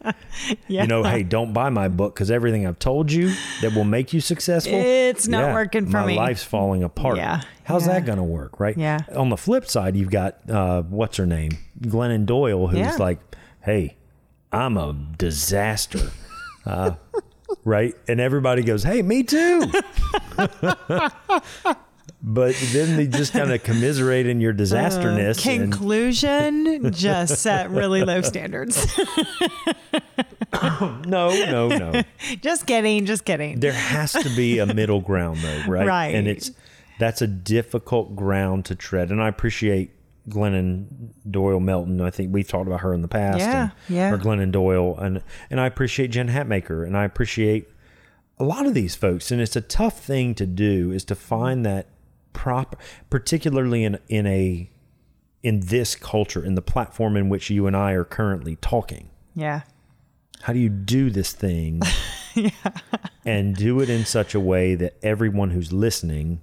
yeah. 0.67 0.83
You 0.83 0.87
know, 0.87 1.01
hey, 1.03 1.23
don't 1.23 1.53
buy 1.53 1.69
my 1.71 1.87
book 1.87 2.13
because 2.13 2.29
everything 2.29 2.67
I've 2.67 2.77
told 2.77 3.11
you 3.11 3.33
that 3.61 3.73
will 3.73 3.83
make 3.83 4.13
you 4.13 4.21
successful, 4.21 4.75
It's 4.75 5.27
not 5.27 5.53
working 5.55 5.87
for 5.87 6.01
my 6.01 6.05
me. 6.05 6.15
My 6.17 6.21
life's 6.27 6.43
falling 6.43 6.83
apart. 6.83 7.17
Yeah, 7.17 7.41
How's 7.63 7.87
yeah. 7.87 7.93
that 7.93 8.05
going 8.05 8.19
to 8.19 8.23
work, 8.23 8.59
right? 8.59 8.77
Yeah. 8.77 8.99
On 9.15 9.29
the 9.29 9.37
flip 9.37 9.65
side, 9.67 9.95
you've 9.95 10.11
got 10.11 10.47
uh, 10.47 10.83
what's 10.83 11.17
her 11.17 11.25
name, 11.25 11.53
Glennon 11.81 12.27
Doyle, 12.27 12.67
who's 12.67 12.79
Yeah. 12.79 12.95
like, 12.97 13.17
"Hey, 13.63 13.97
I'm 14.51 14.77
a 14.77 14.93
disaster," 15.17 16.11
uh, 16.67 16.91
right? 17.65 17.95
And 18.07 18.19
everybody 18.21 18.61
goes, 18.61 18.83
"Hey, 18.83 19.01
me 19.01 19.23
too." 19.23 19.63
but 22.23 22.55
then 22.71 22.97
they 22.97 23.07
just 23.07 23.33
kind 23.33 23.51
of 23.51 23.63
commiserate 23.65 24.27
in 24.27 24.39
your 24.41 24.53
uh, 24.53 24.57
disasterness. 24.57 25.45
and, 25.45 25.71
Conclusion 25.71 26.91
just 26.91 27.37
set 27.41 27.69
really 27.71 28.03
low 28.03 28.21
standards. 28.21 28.85
no, 31.05 31.29
no, 31.29 31.67
no. 31.69 32.01
just 32.41 32.65
kidding. 32.67 33.05
Just 33.05 33.25
kidding. 33.25 33.59
there 33.59 33.71
has 33.73 34.11
to 34.13 34.29
be 34.35 34.59
a 34.59 34.65
middle 34.73 35.01
ground 35.01 35.37
though 35.39 35.63
right 35.67 35.87
Right. 35.87 36.15
and 36.15 36.27
it's 36.27 36.51
that's 36.99 37.21
a 37.21 37.27
difficult 37.27 38.15
ground 38.15 38.65
to 38.65 38.75
tread 38.75 39.09
and 39.09 39.21
i 39.21 39.27
appreciate 39.27 39.91
glennon 40.29 40.85
doyle 41.29 41.59
melton 41.59 41.99
i 42.01 42.09
think 42.11 42.31
we've 42.33 42.47
talked 42.47 42.67
about 42.67 42.81
her 42.81 42.93
in 42.93 43.01
the 43.01 43.07
past 43.07 43.39
Yeah, 43.39 43.61
and, 43.61 43.71
yeah. 43.89 44.11
or 44.11 44.17
glennon 44.19 44.51
doyle 44.51 44.95
and 44.99 45.23
and 45.49 45.59
i 45.59 45.65
appreciate 45.65 46.09
jen 46.11 46.29
hatmaker 46.29 46.85
and 46.85 46.95
i 46.95 47.03
appreciate 47.05 47.67
a 48.39 48.43
lot 48.43 48.65
of 48.65 48.73
these 48.73 48.95
folks 48.95 49.31
and 49.31 49.39
it's 49.41 49.55
a 49.55 49.61
tough 49.61 49.99
thing 50.03 50.33
to 50.35 50.45
do 50.45 50.91
is 50.91 51.03
to 51.05 51.15
find 51.15 51.65
that 51.65 51.87
proper 52.33 52.77
particularly 53.09 53.83
in 53.83 53.99
in 54.07 54.25
a 54.25 54.69
in 55.43 55.59
this 55.61 55.95
culture 55.95 56.43
in 56.43 56.55
the 56.55 56.61
platform 56.61 57.15
in 57.17 57.29
which 57.29 57.49
you 57.49 57.67
and 57.67 57.75
i 57.75 57.91
are 57.91 58.03
currently 58.05 58.55
talking 58.57 59.09
Yeah. 59.35 59.61
how 60.43 60.53
do 60.53 60.59
you 60.59 60.69
do 60.69 61.09
this 61.09 61.33
thing 61.33 61.81
yeah. 62.35 62.49
and 63.25 63.55
do 63.55 63.79
it 63.81 63.89
in 63.89 64.05
such 64.05 64.33
a 64.33 64.39
way 64.39 64.75
that 64.75 64.95
everyone 65.03 65.51
who's 65.51 65.71
listening 65.73 66.41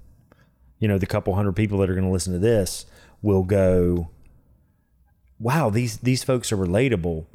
you 0.79 0.87
know 0.87 0.98
the 0.98 1.07
couple 1.07 1.35
hundred 1.35 1.57
people 1.57 1.79
that 1.79 1.90
are 1.90 1.94
going 1.94 2.07
to 2.07 2.12
listen 2.12 2.33
to 2.33 2.38
this 2.38 2.87
will 3.22 3.42
go 3.44 4.11
wow 5.40 5.70
these 5.70 5.96
these 5.98 6.22
folks 6.22 6.53
are 6.53 6.57
relatable 6.57 7.27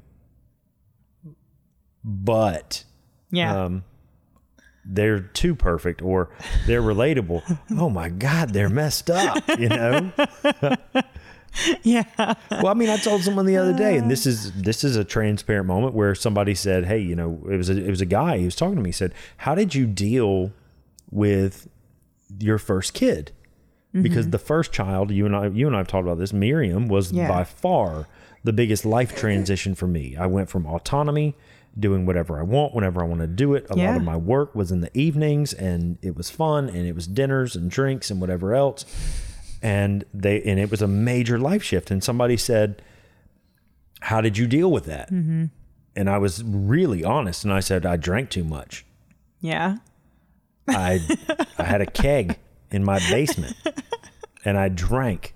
but 2.03 2.83
Yeah. 3.31 3.63
um 3.65 3.83
they're 4.85 5.19
too 5.19 5.55
perfect 5.55 6.01
or 6.01 6.29
they're 6.67 6.81
relatable 6.81 7.41
oh 7.77 7.89
my 7.89 8.09
god 8.09 8.51
they're 8.51 8.69
messed 8.69 9.09
up 9.09 9.43
you 9.59 9.69
know 9.69 10.11
yeah. 11.83 12.03
well, 12.49 12.67
I 12.67 12.73
mean, 12.73 12.89
I 12.89 12.97
told 12.97 13.23
someone 13.23 13.45
the 13.45 13.57
other 13.57 13.73
day, 13.73 13.97
and 13.97 14.09
this 14.09 14.25
uh. 14.25 14.31
is 14.31 14.51
this 14.53 14.83
is 14.83 14.95
a 14.95 15.03
transparent 15.03 15.67
moment 15.67 15.93
where 15.93 16.15
somebody 16.15 16.55
said, 16.55 16.85
"Hey, 16.85 16.99
you 16.99 17.15
know, 17.15 17.39
it 17.49 17.57
was 17.57 17.69
a, 17.69 17.77
it 17.77 17.89
was 17.89 18.01
a 18.01 18.05
guy. 18.05 18.37
He 18.37 18.45
was 18.45 18.55
talking 18.55 18.75
to 18.75 18.81
me. 18.81 18.89
He 18.89 18.93
said, 18.93 19.13
"How 19.37 19.55
did 19.55 19.75
you 19.75 19.85
deal 19.85 20.51
with 21.11 21.67
your 22.39 22.57
first 22.57 22.93
kid?" 22.93 23.31
Because 23.91 24.25
mm-hmm. 24.25 24.31
the 24.31 24.39
first 24.39 24.71
child, 24.71 25.11
you 25.11 25.27
and 25.27 25.35
I, 25.35 25.47
you 25.47 25.67
and 25.67 25.75
I 25.75 25.79
have 25.79 25.87
talked 25.87 26.07
about 26.07 26.17
this. 26.17 26.33
Miriam 26.33 26.87
was 26.87 27.11
Yeah. 27.11 27.27
by 27.27 27.43
far 27.43 28.07
the 28.43 28.51
biggest 28.51 28.85
life 28.85 29.15
transition 29.15 29.75
for 29.75 29.85
me. 29.85 30.15
I 30.15 30.25
went 30.25 30.49
from 30.49 30.65
autonomy, 30.65 31.35
doing 31.79 32.05
whatever 32.05 32.39
I 32.39 32.43
want 32.43 32.73
whenever 32.75 33.01
I 33.01 33.05
want 33.05 33.21
to 33.21 33.27
do 33.27 33.53
it. 33.55 33.65
A 33.69 33.75
lot 33.75 33.95
of 33.97 34.03
my 34.03 34.17
work 34.17 34.53
was 34.53 34.71
in 34.71 34.81
the 34.81 34.95
evenings, 34.97 35.53
and 35.53 35.97
it 36.01 36.15
was 36.15 36.29
fun, 36.29 36.69
and 36.69 36.85
it 36.87 36.93
was 36.93 37.07
dinners 37.07 37.55
and 37.55 37.69
drinks 37.71 38.09
and 38.11 38.19
whatever 38.21 38.53
else 38.53 38.85
and 39.65 40.03
they 40.13 40.41
and 40.43 40.59
it 40.59 40.69
was 40.69 40.81
a 40.81 40.87
major 40.89 41.39
life 41.39 41.63
shift 41.63 41.89
and 41.89 42.03
somebody 42.03 42.35
said 42.35 42.81
how 44.01 44.19
did 44.19 44.37
you 44.37 44.45
deal 44.45 44.69
with 44.69 44.83
that 44.83 45.09
mm-hmm. 45.09 45.45
and 45.95 46.09
i 46.09 46.17
was 46.17 46.43
really 46.43 47.01
honest 47.01 47.45
and 47.45 47.53
i 47.53 47.61
said 47.61 47.85
i 47.85 47.95
drank 47.95 48.29
too 48.29 48.43
much 48.43 48.85
Yeah. 49.39 49.77
i 50.67 50.99
i 51.57 51.63
had 51.63 51.79
a 51.79 51.85
keg 51.85 52.37
in 52.71 52.83
my 52.83 52.99
basement 53.09 53.55
and 54.43 54.57
i 54.57 54.67
drank 54.67 55.33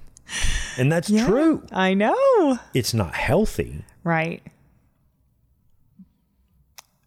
and 0.77 0.91
that's 0.91 1.09
Yeah. 1.09 1.25
true 1.25 1.63
I 1.71 1.93
know. 1.93 2.59
it's 2.73 2.93
not 2.93 3.15
healthy 3.15 3.85
Right. 4.03 4.41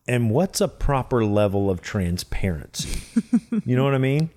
And 0.08 0.30
what's 0.30 0.60
a 0.60 0.68
proper 0.68 1.24
level 1.24 1.70
of 1.70 1.80
transparency 1.80 3.00
you 3.64 3.76
know 3.76 3.84
what 3.84 3.94
i 3.94 3.98
mean 3.98 4.30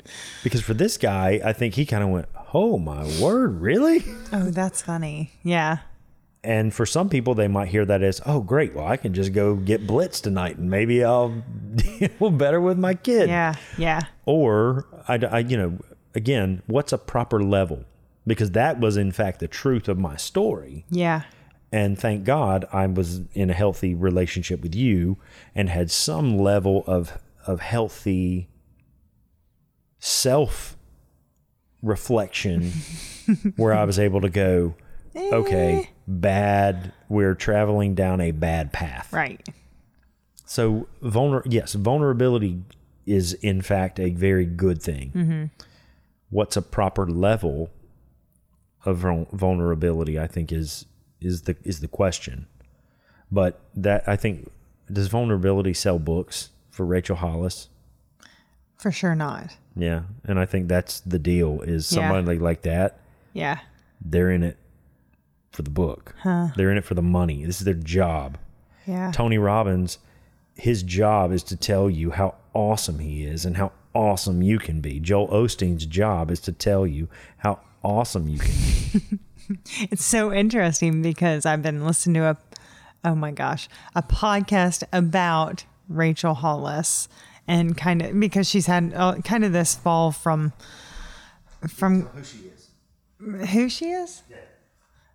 because 0.43 0.62
for 0.62 0.73
this 0.73 0.97
guy 0.97 1.39
i 1.43 1.54
think 1.54 1.76
he 1.76 1.86
kind 1.86 2.04
of 2.04 2.10
went 2.10 2.28
oh 2.54 2.78
my 2.78 3.04
word 3.21 3.60
really 3.62 4.04
Oh, 4.32 4.49
that's 4.49 4.82
funny. 4.82 5.32
Yeah. 5.43 5.78
And 6.43 6.73
for 6.73 6.86
some 6.86 7.08
people, 7.08 7.36
they 7.36 7.47
might 7.47 7.67
hear 7.69 7.86
that 7.86 8.02
as, 8.02 8.19
oh, 8.26 8.41
great. 8.41 8.73
Well, 8.76 8.86
I 8.86 8.97
can 8.97 9.13
just 9.13 9.32
go 9.32 9.56
get 9.56 9.86
blitz 9.88 10.19
tonight 10.19 10.58
and 10.58 10.69
maybe 10.69 11.04
I'll 11.04 11.30
deal 11.76 12.32
better 12.32 12.60
with 12.60 12.78
my 12.78 12.95
kid. 12.95 13.30
Yeah. 13.30 13.56
Yeah. 13.78 14.02
Or, 14.26 14.86
I, 15.08 15.15
I, 15.17 15.39
you 15.39 15.56
know, 15.56 15.78
again, 16.15 16.63
what's 16.65 16.91
a 16.91 16.97
proper 16.97 17.41
level? 17.43 17.86
Because 18.26 18.52
that 18.52 18.80
was, 18.80 18.97
in 18.97 19.12
fact, 19.12 19.39
the 19.39 19.47
truth 19.47 19.88
of 19.88 19.97
my 19.99 20.17
story. 20.17 20.86
Yeah. 20.89 21.23
And 21.73 21.97
thank 21.97 22.23
God 22.23 22.65
I 22.71 22.86
was 22.86 23.21
in 23.33 23.49
a 23.49 23.53
healthy 23.53 23.95
relationship 23.95 24.62
with 24.62 24.75
you 24.75 25.17
and 25.55 25.69
had 25.69 25.89
some 25.89 26.38
level 26.38 26.83
of, 26.86 27.17
of 27.47 27.62
healthy 27.62 28.47
self 29.97 30.77
reflection 31.81 32.73
where 33.55 33.73
I 33.73 33.86
was 33.86 33.97
able 33.97 34.21
to 34.21 34.29
go, 34.29 34.75
eh. 35.15 35.31
okay, 35.33 35.89
bad. 36.07 36.93
We're 37.09 37.33
traveling 37.33 37.95
down 37.95 38.21
a 38.21 38.29
bad 38.29 38.71
path. 38.71 39.12
Right. 39.12 39.41
So, 40.45 40.88
vulner- 41.01 41.41
yes, 41.47 41.73
vulnerability 41.73 42.62
is 43.07 43.33
in 43.33 43.63
fact 43.63 43.99
a 43.99 44.12
very 44.12 44.45
good 44.45 44.79
thing. 44.79 45.12
Mm-hmm. 45.15 45.45
What's 46.29 46.55
a 46.55 46.62
proper 46.62 47.07
level 47.07 47.71
of 48.86 48.97
vulnerability? 49.31 50.19
I 50.19 50.27
think 50.27 50.51
is 50.51 50.86
is 51.25 51.43
the 51.43 51.55
is 51.63 51.79
the 51.79 51.88
question. 51.88 52.47
But 53.31 53.59
that 53.75 54.03
I 54.07 54.15
think 54.15 54.51
does 54.91 55.07
vulnerability 55.07 55.73
sell 55.73 55.99
books 55.99 56.49
for 56.69 56.86
Rachel 56.86 57.15
Hollis? 57.15 57.69
For 58.77 58.91
sure 58.91 59.15
not. 59.15 59.55
Yeah, 59.75 60.03
and 60.25 60.39
I 60.39 60.45
think 60.45 60.67
that's 60.67 60.99
the 60.99 61.19
deal. 61.19 61.62
Is 61.62 61.91
Yeah. 61.91 62.09
somebody 62.09 62.38
like 62.38 62.62
that? 62.63 62.99
Yeah. 63.33 63.59
They're 64.03 64.29
in 64.29 64.43
it 64.43 64.57
for 65.51 65.62
the 65.62 65.69
book. 65.69 66.13
They're 66.23 66.71
in 66.71 66.77
it 66.77 66.83
for 66.86 66.93
the 66.95 67.01
money. 67.01 67.45
This 67.45 67.59
is 67.59 67.65
their 67.65 67.73
job. 67.73 68.38
Yeah. 68.86 69.12
Tony 69.12 69.38
Robbins, 69.38 69.97
his 70.55 70.83
job 70.83 71.31
is 71.31 71.41
to 71.43 71.55
tell 71.55 71.89
you 71.89 72.12
how 72.12 72.36
awesome 72.53 72.99
he 72.99 73.23
is 73.23 73.45
and 73.45 73.57
how 73.57 73.71
awesome 73.95 74.41
you 74.41 74.59
can 74.59 74.81
be. 74.81 74.99
Joel 74.99 75.27
Osteen's 75.29 75.86
job 75.86 76.29
is 76.29 76.39
to 76.41 76.51
tell 76.51 76.86
you 76.86 77.07
how 77.38 77.59
awesome 77.83 78.27
you 78.27 78.39
can 78.39 78.51
be. 78.93 79.19
It's 79.91 80.06
so 80.06 80.34
interesting 80.34 81.01
because 81.01 81.45
I've 81.45 81.62
been 81.62 81.86
listening 81.86 82.15
to 82.15 82.29
a, 82.32 82.38
oh 83.03 83.15
my 83.15 83.32
gosh, 83.32 83.67
a 83.95 84.01
podcast 84.01 84.84
about 84.93 85.65
Rachel 85.89 86.34
Hollis 86.34 87.08
and 87.47 87.75
kind 87.77 88.01
of 88.01 88.19
because 88.19 88.49
she's 88.49 88.67
had 88.67 88.93
uh, 88.95 89.15
kind 89.23 89.43
of 89.43 89.51
this 89.51 89.75
fall 89.75 90.12
from, 90.12 90.53
from 91.67 92.03
Who 92.08 92.23
she 92.23 92.38
is. 92.38 93.49
who 93.51 93.69
she 93.69 93.86
is. 93.88 94.23
Yeah. 94.29 94.38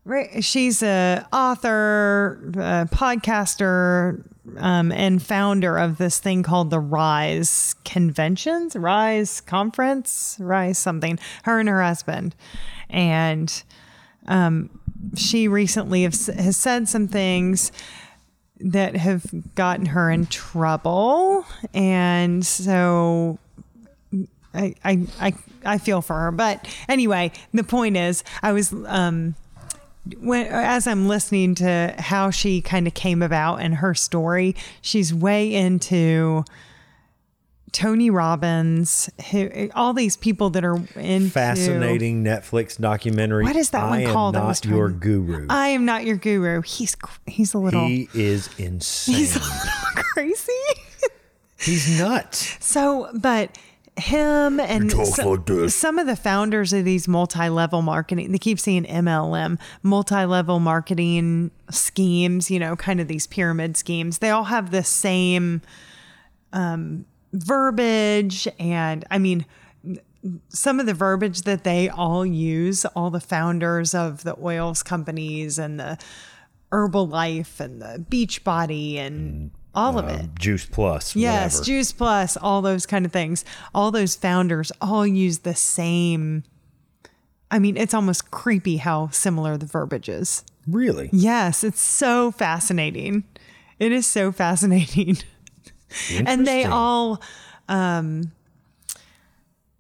Right, 0.05 0.43
she's 0.43 0.83
a 0.83 1.27
author, 1.35 2.41
a 2.55 2.89
podcaster, 2.95 4.25
um, 4.57 4.91
and 4.91 5.23
founder 5.23 5.77
of 5.77 5.99
this 5.99 6.19
thing 6.19 6.43
called 6.43 6.71
the 6.71 6.81
Rise 6.81 7.75
Conventions, 7.85 8.75
Rise 8.75 9.43
Conference, 9.43 10.39
Rise 10.41 10.79
something. 10.79 11.19
Her 11.43 11.61
and 11.61 11.69
her 11.69 11.83
husband, 11.83 12.35
and 12.89 13.63
um, 14.29 14.71
she 15.17 15.49
recently 15.49 16.05
have, 16.05 16.15
has 16.15 16.57
said 16.57 16.89
some 16.89 17.09
things 17.09 17.73
that 18.61 18.97
have 18.97 19.25
gotten 19.55 19.87
her 19.87 20.11
in 20.11 20.27
trouble, 20.27 21.45
and 21.73 22.45
so 22.45 23.39
I, 24.55 24.75
I, 24.85 25.07
I, 25.21 25.35
I 25.65 25.79
feel 25.79 26.03
for 26.03 26.17
her. 26.17 26.33
But 26.33 26.67
anyway, 26.89 27.33
the 27.53 27.65
point 27.65 27.97
is, 27.97 28.25
I 28.43 28.53
was, 28.53 28.73
um, 28.87 29.35
when, 30.21 30.47
as 30.47 30.87
I'm 30.87 31.07
listening 31.07 31.55
to 31.57 31.95
how 31.99 32.31
she 32.31 32.61
kind 32.61 32.87
of 32.87 32.95
came 32.95 33.23
about 33.23 33.57
and 33.57 33.77
her 33.77 33.95
story, 33.95 34.57
she's 34.83 35.15
way 35.15 35.55
into 35.55 36.45
Tony 37.73 38.11
Robbins, 38.11 39.11
who, 39.31 39.69
all 39.75 39.93
these 39.93 40.17
people 40.17 40.51
that 40.51 40.65
are 40.65 40.77
into 40.97 41.31
Fascinating 41.31 42.25
Netflix 42.25 42.81
documentary. 42.81 43.45
What 43.45 43.57
is 43.57 43.71
that 43.71 43.85
I 43.85 44.05
one 44.05 44.13
called? 44.13 44.37
I 44.37 44.47
was 44.47 44.65
Not 44.65 44.69
trying 44.69 44.77
your 44.79 44.89
guru. 44.91 45.47
I 45.51 45.69
am 45.69 45.85
not 45.85 46.05
your 46.05 46.17
guru. 46.17 46.63
He's 46.63 46.97
he's 47.27 47.55
a 47.55 47.59
little 47.59 47.87
he 47.87 48.09
is 48.15 48.49
insane. 48.59 49.15
he's 49.17 49.37
a 49.37 49.41
little 49.41 49.53
crazy. 49.95 50.53
He's 51.61 51.99
nuts. 51.99 52.57
So, 52.65 53.11
but 53.15 53.59
him 53.97 54.61
and 54.61 54.91
so- 54.91 55.31
like 55.33 55.71
some 55.71 55.99
of 55.99 56.07
the 56.07 56.17
founders 56.17 56.73
of 56.73 56.85
these 56.85 57.09
multi-level 57.09 57.83
marketing, 57.83 58.31
they 58.33 58.39
keep 58.39 58.61
saying 58.61 58.85
MLM, 58.85 59.59
multi-level 59.83 60.61
marketing 60.61 61.51
schemes, 61.71 62.51
you 62.51 62.59
know, 62.61 62.77
kind 62.77 63.01
of 63.01 63.09
these 63.09 63.27
pyramid 63.27 63.77
schemes. 63.77 64.19
They 64.19 64.31
all 64.31 64.45
have 64.45 64.71
the 64.71 64.85
same 64.85 65.63
um, 66.53 67.05
verbiage. 67.33 68.49
And 68.59 69.05
I 69.11 69.19
mean, 69.19 69.47
some 70.49 70.81
of 70.81 70.87
the 70.87 70.95
verbiage 70.95 71.43
that 71.43 71.65
they 71.65 71.89
all 71.89 72.27
use, 72.27 72.85
all 72.87 73.11
the 73.11 73.21
founders 73.21 73.95
of 73.95 74.25
the 74.25 74.37
oils 74.43 74.83
companies 74.83 75.59
and 75.59 75.79
the 75.79 75.99
Herbalife 76.73 77.61
and 77.61 77.81
the 77.81 78.05
Beachbody 78.11 78.97
and 78.97 79.51
all 79.75 79.99
of 79.99 80.09
it. 80.09 80.21
Um, 80.21 80.33
Juice 80.39 80.67
Plus. 80.67 81.15
Yes, 81.15 81.55
whatever. 81.55 81.65
Juice 81.65 81.93
Plus, 81.93 82.37
all 82.37 82.63
those 82.63 82.85
kind 82.85 83.07
of 83.07 83.13
things. 83.13 83.45
All 83.75 83.91
those 83.91 84.17
founders 84.17 84.73
all 84.81 85.07
use 85.07 85.39
the 85.41 85.55
same. 85.55 86.43
I 87.51 87.59
mean, 87.59 87.77
it's 87.77 87.95
almost 87.95 88.31
creepy 88.31 88.79
how 88.79 89.09
similar 89.09 89.57
the 89.57 89.67
verbiage 89.67 90.09
is. 90.09 90.45
Really? 90.67 91.09
Yes, 91.13 91.65
it's 91.65 91.81
so 91.81 92.31
fascinating. 92.31 93.25
It 93.79 93.93
is 93.93 94.07
so 94.07 94.33
fascinating. 94.33 95.19
and 96.25 96.47
they 96.47 96.65
all 96.65 97.21
um 97.69 98.33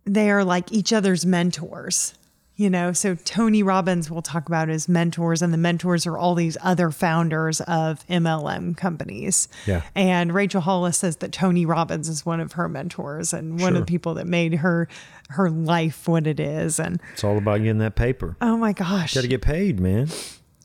they 0.04 0.30
are 0.30 0.44
like 0.44 0.72
each 0.72 0.92
other's 0.92 1.26
mentors 1.26 2.14
you 2.56 2.68
know 2.70 2.92
so 2.92 3.14
tony 3.14 3.62
robbins 3.62 4.10
will 4.10 4.22
talk 4.22 4.48
about 4.48 4.68
his 4.68 4.88
mentors 4.88 5.42
and 5.42 5.52
the 5.52 5.58
mentors 5.58 6.06
are 6.06 6.16
all 6.16 6.34
these 6.34 6.56
other 6.62 6.90
founders 6.90 7.60
of 7.62 8.06
mlm 8.08 8.76
companies 8.76 9.48
Yeah. 9.66 9.82
and 9.94 10.32
rachel 10.32 10.60
hollis 10.62 10.98
says 10.98 11.16
that 11.18 11.30
tony 11.32 11.66
robbins 11.66 12.08
is 12.08 12.24
one 12.26 12.40
of 12.40 12.52
her 12.52 12.68
mentors 12.68 13.32
and 13.32 13.60
one 13.60 13.76
of 13.76 13.82
the 13.82 13.86
people 13.86 14.14
that 14.14 14.26
made 14.26 14.54
her 14.54 14.88
her 15.30 15.50
life 15.50 16.08
what 16.08 16.26
it 16.26 16.40
is 16.40 16.80
and 16.80 17.00
It's 17.12 17.22
all 17.22 17.36
about 17.36 17.58
getting 17.58 17.78
that 17.78 17.94
paper. 17.96 18.36
oh 18.40 18.56
my 18.56 18.72
gosh 18.72 19.14
Got 19.14 19.20
to 19.22 19.28
get 19.28 19.42
paid, 19.42 19.78
man. 19.78 20.08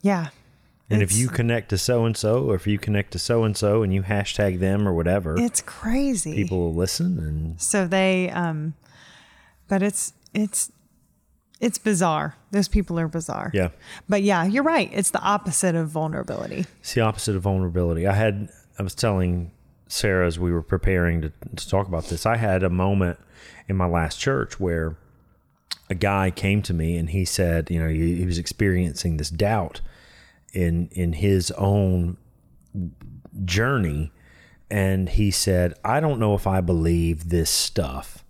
yeah 0.02 0.30
And 0.90 1.02
if 1.02 1.12
you 1.14 1.28
connect 1.28 1.70
to 1.70 1.78
so 1.78 2.06
and 2.06 2.16
so, 2.16 2.44
or 2.44 2.56
if 2.56 2.68
you 2.68 2.78
connect 2.78 3.12
to 3.14 3.20
so 3.20 3.44
and 3.44 3.56
so, 3.58 3.84
and 3.84 3.94
you 3.94 4.04
hashtag 4.04 4.60
them 4.60 4.88
or 4.88 4.94
whatever, 4.94 5.36
it's 5.40 5.62
crazy 5.62 6.34
people 6.36 6.60
will 6.60 6.74
listen. 6.76 7.18
And 7.20 7.62
So 7.62 7.88
they, 7.88 8.30
um, 8.30 8.76
but 9.68 9.82
it's 9.82 10.14
it's 10.34 10.72
it's 11.60 11.78
bizarre. 11.78 12.36
Those 12.52 12.68
people 12.68 13.00
are 13.00 13.08
bizarre. 13.08 13.50
yeah, 13.54 13.70
But 14.10 14.22
yeah, 14.22 14.44
you're 14.44 14.64
right. 14.64 14.90
It's 14.92 15.12
the 15.12 15.22
opposite 15.22 15.76
of 15.76 15.88
vulnerability. 15.88 16.66
it's 16.82 16.94
the 16.94 17.02
opposite 17.02 17.38
of 17.38 17.42
vulnerability. 17.44 18.06
I 18.06 18.14
had, 18.14 18.50
I 18.78 18.84
was 18.84 18.94
telling 18.94 19.52
Sarah 19.88 20.28
as 20.28 20.38
we 20.38 20.52
were 20.52 20.62
preparing 20.62 21.22
to, 21.22 21.32
to 21.56 21.70
talk 21.70 21.88
about 21.88 22.06
this, 22.06 22.26
I 22.26 22.36
had 22.36 22.64
a 22.64 22.70
moment 22.70 23.18
in 23.70 23.78
my 23.78 23.86
last 23.86 24.20
church 24.20 24.60
where 24.60 24.98
a 25.90 25.96
guy 25.96 26.32
came 26.32 26.62
to 26.64 26.74
me 26.74 26.98
and 26.98 27.12
he 27.12 27.24
said, 27.24 27.72
you 27.72 27.80
know, 27.80 27.88
he, 27.88 28.16
he 28.18 28.26
was 28.26 28.38
experiencing 28.38 29.16
this 29.16 29.30
doubt 29.30 29.80
in 30.54 30.88
in 30.92 31.14
his 31.14 31.52
own 31.52 32.18
journey 33.46 34.12
and 34.70 35.10
he 35.10 35.30
said, 35.30 35.76
I 35.86 36.00
don't 36.00 36.20
know 36.20 36.34
if 36.34 36.48
I 36.48 36.62
believe 36.62 37.30
this 37.30 37.50
stuff, 37.52 38.24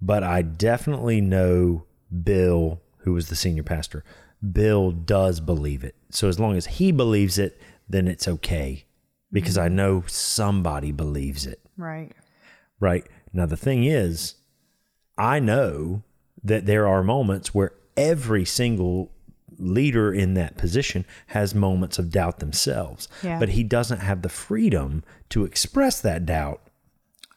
but 0.00 0.22
I 0.22 0.42
definitely 0.42 1.20
know 1.22 1.84
Bill, 2.22 2.82
who 2.98 3.14
was 3.14 3.28
the 3.28 3.36
senior 3.36 3.62
pastor, 3.62 4.04
Bill 4.52 4.90
does 4.90 5.40
believe 5.40 5.82
it. 5.84 5.94
So 6.10 6.28
as 6.28 6.38
long 6.38 6.56
as 6.56 6.66
he 6.66 6.92
believes 6.92 7.38
it, 7.38 7.58
then 7.88 8.08
it's 8.08 8.28
okay 8.28 8.84
because 9.32 9.56
I 9.56 9.68
know 9.68 10.04
somebody 10.06 10.92
believes 10.92 11.46
it. 11.46 11.60
Right. 11.76 12.12
Right. 12.78 13.06
Now, 13.32 13.46
the 13.46 13.56
thing 13.56 13.84
is, 13.84 14.34
I 15.16 15.38
know 15.38 16.02
that 16.42 16.66
there 16.66 16.86
are 16.86 17.02
moments 17.02 17.54
where 17.54 17.72
every 17.96 18.44
single 18.44 19.12
leader 19.60 20.12
in 20.12 20.34
that 20.34 20.56
position 20.56 21.04
has 21.28 21.54
moments 21.54 21.98
of 21.98 22.10
doubt 22.10 22.38
themselves, 22.40 23.08
Yeah. 23.22 23.38
but 23.38 23.50
he 23.50 23.62
doesn't 23.62 24.00
have 24.00 24.22
the 24.22 24.28
freedom 24.28 25.02
to 25.30 25.44
express 25.44 26.00
that 26.00 26.26
doubt 26.26 26.60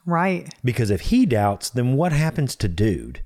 Right. 0.06 0.54
because 0.64 0.90
if 0.90 1.02
he 1.02 1.26
doubts, 1.26 1.70
then 1.70 1.94
what 1.94 2.12
happens 2.12 2.56
to 2.58 2.68
dude? 2.68 3.22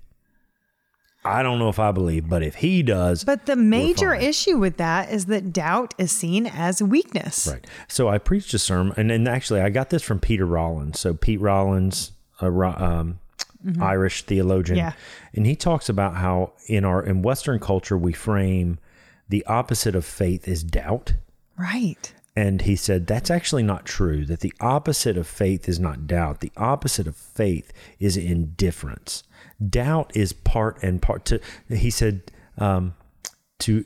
I 1.25 1.43
don't 1.43 1.59
know 1.59 1.67
if 1.67 1.79
I 1.79 1.91
believe, 1.91 2.29
but 2.29 2.41
if 2.41 2.55
he 2.55 2.81
does, 2.83 3.25
But 3.25 3.47
the 3.47 3.55
major 3.57 4.13
issue 4.13 4.57
with 4.57 4.77
that 4.77 5.11
is 5.11 5.25
that 5.25 5.51
doubt 5.51 5.93
is 5.97 6.11
seen 6.11 6.45
as 6.47 6.81
weakness. 6.81 7.47
Right. 7.51 7.65
So 7.89 8.07
I 8.07 8.17
preached 8.17 8.53
a 8.53 8.59
sermon, 8.59 8.93
and, 8.95 9.11
and 9.11 9.27
actually 9.27 9.59
I 9.59 9.69
got 9.69 9.89
this 9.89 10.03
from 10.03 10.19
Peter 10.19 10.45
Rollins. 10.45 10.99
So 10.99 11.13
Pete 11.13 11.41
Rollins, 11.41 12.11
a 12.39 12.49
um, 12.49 13.19
Irish 13.81 14.21
theologian, 14.23 14.77
Yeah. 14.77 14.93
and 15.33 15.45
he 15.45 15.55
talks 15.55 15.89
about 15.89 16.15
how 16.15 16.53
in 16.67 16.85
our 16.85 17.03
in 17.03 17.23
Western 17.23 17.59
culture 17.59 17.97
we 17.97 18.13
frame 18.13 18.77
the 19.29 19.45
opposite 19.45 19.95
of 19.95 20.05
faith 20.05 20.47
is 20.47 20.63
doubt. 20.63 21.13
Right. 21.57 22.13
And 22.35 22.61
he 22.61 22.75
said 22.75 23.07
that's 23.07 23.31
actually 23.31 23.63
not 23.63 23.85
true. 23.85 24.25
That 24.25 24.41
the 24.41 24.53
opposite 24.61 25.17
of 25.17 25.27
faith 25.27 25.67
is 25.67 25.79
not 25.79 26.05
doubt. 26.05 26.41
The 26.41 26.51
opposite 26.55 27.07
of 27.07 27.15
faith 27.15 27.73
is 27.99 28.15
indifference. 28.15 29.23
Doubt 29.69 30.11
is 30.15 30.33
part 30.33 30.81
and 30.83 31.01
part. 31.01 31.25
To 31.25 31.39
he 31.67 31.89
said 31.89 32.31
um, 32.59 32.93
to 33.59 33.85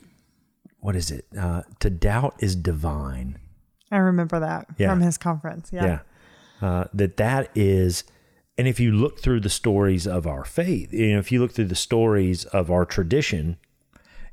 what 0.80 0.96
is 0.96 1.10
it? 1.10 1.24
Uh, 1.38 1.62
to 1.80 1.88
doubt 1.88 2.34
is 2.40 2.54
divine. 2.54 3.38
I 3.90 3.96
remember 3.98 4.40
that 4.40 4.66
Yeah. 4.78 4.90
from 4.90 5.00
his 5.00 5.16
conference. 5.16 5.70
Yeah. 5.72 5.84
Yeah. 5.84 5.98
Uh, 6.68 6.84
that 6.94 7.16
that 7.16 7.50
is, 7.54 8.04
and 8.58 8.68
if 8.68 8.78
you 8.78 8.92
look 8.92 9.18
through 9.20 9.40
the 9.40 9.50
stories 9.50 10.06
of 10.06 10.26
our 10.26 10.44
faith, 10.44 10.92
you 10.92 11.12
know, 11.14 11.18
if 11.18 11.32
you 11.32 11.40
look 11.40 11.52
through 11.52 11.66
the 11.66 11.74
stories 11.74 12.44
of 12.46 12.70
our 12.70 12.84
tradition, 12.84 13.56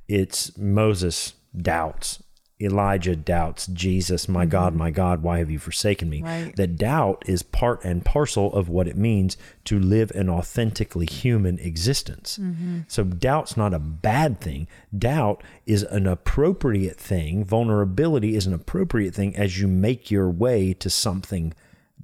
it's 0.10 0.58
Moses 0.58 1.34
doubts, 1.56 2.22
Elijah 2.62 3.16
doubts, 3.16 3.68
Jesus, 3.68 4.28
my 4.28 4.44
mm-hmm. 4.44 4.50
God, 4.50 4.76
my 4.76 4.92
God, 4.92 5.24
why 5.24 5.38
have 5.38 5.50
you 5.50 5.60
forsaken 5.60 6.10
me? 6.10 6.22
Right. 6.22 6.54
That 6.58 6.76
doubt 6.76 7.24
is 7.26 7.42
part 7.42 7.86
and 7.86 8.04
parcel 8.04 8.52
of 8.54 8.68
what 8.68 8.88
it 8.88 8.98
means 8.98 9.38
to 9.66 9.80
live 9.80 10.12
an 10.12 10.30
authentically 10.30 11.06
human 11.06 11.58
existence. 11.60 12.38
Mm-hmm. 12.38 12.82
So 12.90 13.06
doubt's 13.06 13.56
not 13.56 13.74
a 13.74 13.80
bad 13.80 14.42
thing. 14.42 14.68
Doubt 14.98 15.42
is 15.66 15.84
an 15.84 16.06
appropriate 16.06 17.00
thing. 17.00 17.46
Vulnerability 17.46 18.36
is 18.36 18.46
an 18.46 18.54
appropriate 18.54 19.16
thing 19.16 19.36
as 19.38 19.60
you 19.60 19.68
make 19.68 20.12
your 20.12 20.30
way 20.30 20.74
to 20.74 20.90
something 20.90 21.54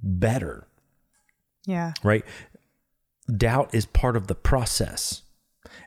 better, 0.02 0.66
Yeah. 1.66 1.92
right? 2.02 2.24
Doubt 3.34 3.74
is 3.74 3.84
part 3.84 4.16
of 4.16 4.28
the 4.28 4.34
process. 4.34 5.22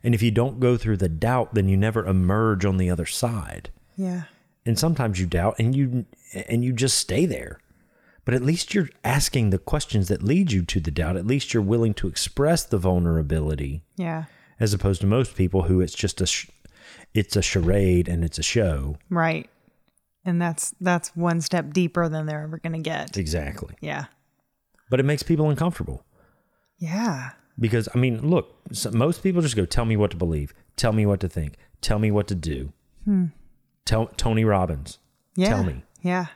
And 0.04 0.14
if 0.16 0.22
you 0.22 0.32
don't 0.32 0.60
go 0.60 0.78
through 0.78 0.98
the 0.98 1.10
doubt, 1.10 1.54
then 1.54 1.68
you 1.70 1.78
never 1.78 2.06
emerge 2.06 2.66
on 2.66 2.78
the 2.78 2.90
other 2.90 3.06
side 3.06 3.70
Yeah. 3.96 4.24
and 4.66 4.78
sometimes 4.78 5.20
you 5.20 5.26
doubt 5.26 5.56
and 5.60 5.76
you 5.76 6.06
and 6.48 6.64
you 6.64 6.74
just 6.74 6.98
stay 6.98 7.26
there. 7.26 7.60
But 8.26 8.34
at 8.36 8.44
least 8.44 8.74
you're 8.76 8.90
asking 9.04 9.50
the 9.50 9.58
questions 9.58 10.08
that 10.10 10.22
lead 10.22 10.52
you 10.52 10.64
to 10.64 10.80
the 10.80 10.92
doubt. 10.92 11.18
At 11.18 11.26
least 11.26 11.54
you're 11.54 11.64
willing 11.64 11.94
to 11.96 12.08
express 12.08 12.64
the 12.64 12.78
vulnerability 12.78 13.82
Yeah. 13.96 14.26
as 14.60 14.74
opposed 14.74 15.02
to 15.02 15.08
most 15.08 15.36
people 15.36 15.64
who 15.64 15.82
it's 15.82 15.96
just 15.96 16.22
a 16.22 16.28
sh- 16.28 16.48
it's 17.14 17.36
a 17.36 17.42
charade 17.42 18.08
and 18.08 18.24
it's 18.24 18.38
a 18.38 18.44
show. 18.44 18.98
Right. 19.10 19.50
And 20.26 20.40
that's 20.40 20.76
that's 20.80 21.16
one 21.16 21.42
step 21.42 21.74
deeper 21.74 22.08
than 22.10 22.26
they're 22.28 22.44
ever 22.44 22.60
going 22.60 22.74
to 22.74 22.80
get. 22.90 23.18
Exactly. 23.18 23.74
Yeah. 23.82 24.06
But 24.92 25.00
it 25.00 25.04
makes 25.04 25.24
people 25.24 25.50
uncomfortable 25.50 26.04
Yeah. 26.78 27.32
Because 27.60 27.90
I 27.94 27.98
mean, 27.98 28.28
look, 28.30 28.56
so 28.72 28.92
most 28.92 29.22
people 29.24 29.42
just 29.42 29.56
go 29.56 29.66
tell 29.66 29.86
me 29.86 29.98
what 29.98 30.12
to 30.12 30.18
believe, 30.18 30.54
tell 30.78 30.94
me 30.94 31.06
what 31.06 31.20
to 31.22 31.30
think, 31.30 31.56
tell 31.82 32.00
me 32.00 32.12
what 32.12 32.28
to 32.28 32.36
do. 32.36 32.72
Tell 33.86 34.06
Tony 34.18 34.46
Robbins, 34.46 35.00
Yeah. 35.36 35.50
tell 35.50 35.64
me. 35.64 35.84
Yeah. 36.04 36.28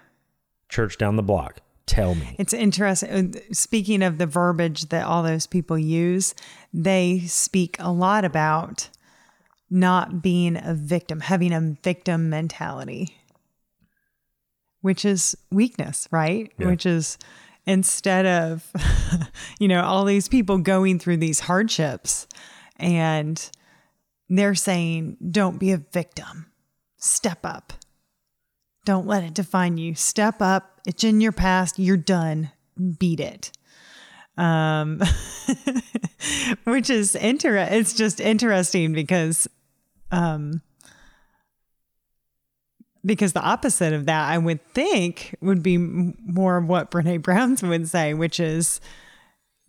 Church 0.69 0.97
down 0.97 1.17
the 1.17 1.24
block, 1.24 1.59
tell 1.86 2.15
me. 2.15 2.36
It's 2.39 2.51
interesting. 2.53 3.36
uh, 3.36 3.39
Speaking 3.53 4.01
of 4.01 4.17
the 4.17 4.26
verbiage 4.26 4.89
that 4.89 5.05
all 5.05 5.21
those 5.21 5.45
people 5.45 5.78
use, 5.78 6.34
they 6.74 7.19
speak 7.28 7.76
a 7.80 7.91
lot 7.91 8.26
about 8.26 8.89
not 9.69 10.21
being 10.24 10.55
a 10.57 10.74
victim, 10.74 11.19
having 11.19 11.53
a 11.53 11.76
victim 11.84 12.30
mentality, 12.30 13.15
which 14.82 15.05
is 15.05 15.36
weakness, 15.51 16.07
right? 16.11 16.51
Yeah. 16.57 16.67
Which 16.67 16.86
is 16.86 17.17
instead 17.66 18.26
of, 18.26 18.70
you 19.59 19.68
know, 19.68 19.84
all 19.84 20.05
these 20.05 20.28
people 20.28 20.57
going 20.57 20.99
through 20.99 21.18
these 21.18 21.41
hardships 21.41 22.28
and 22.78 23.49
they're 24.30 24.55
saying, 24.55 25.18
don't 25.32 25.59
be 25.59 25.72
a 25.72 25.78
victim, 25.78 26.47
step 26.97 27.39
up. 27.43 27.74
Don't 28.86 29.07
let 29.07 29.24
it 29.24 29.34
define 29.34 29.78
you. 29.78 29.95
Step 29.95 30.41
up. 30.41 30.82
It's 30.86 31.03
in 31.03 31.22
your 31.22 31.32
past. 31.32 31.80
You're 31.80 31.95
done. 31.95 32.51
Beat 32.99 33.20
it. 33.20 33.51
Um, 34.38 35.01
which 36.66 36.89
is 36.89 37.16
inter. 37.16 37.55
It's 37.57 37.93
just 37.93 38.20
interesting 38.20 38.91
because, 38.91 39.47
um, 40.11 40.61
because 43.06 43.34
the 43.34 43.41
opposite 43.41 43.93
of 43.93 44.06
that, 44.06 44.30
I 44.30 44.38
would 44.38 44.66
think, 44.74 45.36
would 45.41 45.62
be 45.64 45.78
more 45.78 46.58
of 46.58 46.68
what 46.68 46.91
Brene 46.91 47.22
Brown's 47.22 47.62
would 47.64 47.88
say, 47.88 48.14
which 48.14 48.39
is, 48.39 48.80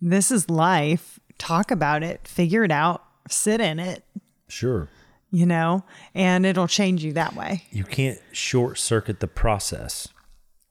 "This 0.01 0.31
is 0.31 0.49
life. 0.49 1.19
Talk 1.37 1.71
about 1.71 2.03
it. 2.03 2.27
Figure 2.27 2.63
it 2.63 2.71
out. 2.71 3.03
Sit 3.29 3.59
in 3.61 3.79
it. 3.79 4.03
Sure. 4.47 4.89
You 5.31 5.45
know, 5.45 5.83
and 6.13 6.45
it'll 6.45 6.67
change 6.67 7.03
you 7.03 7.13
that 7.13 7.35
way." 7.35 7.63
You 7.71 7.83
can't 7.83 8.19
short 8.31 8.77
circuit 8.79 9.19
the 9.19 9.27
process. 9.27 10.07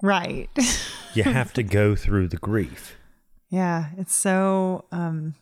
Right. 0.03 0.49
You 1.15 1.23
have 1.23 1.53
to 1.53 1.63
go 1.63 1.95
through 1.95 2.27
the 2.27 2.39
grief. 2.39 2.97
Yeah, 3.51 3.91
it's 3.97 4.13
so. 4.17 4.85
Um, 4.91 5.37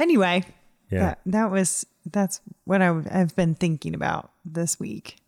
anyway, 0.00 0.42
Yeah. 0.90 1.00
that 1.00 1.20
that 1.26 1.50
was 1.52 1.86
that's 2.06 2.40
what 2.64 2.82
I, 2.82 2.88
I've 3.08 3.36
been 3.36 3.54
thinking 3.54 3.94
about 3.94 4.32
this 4.44 4.80
week, 4.80 5.19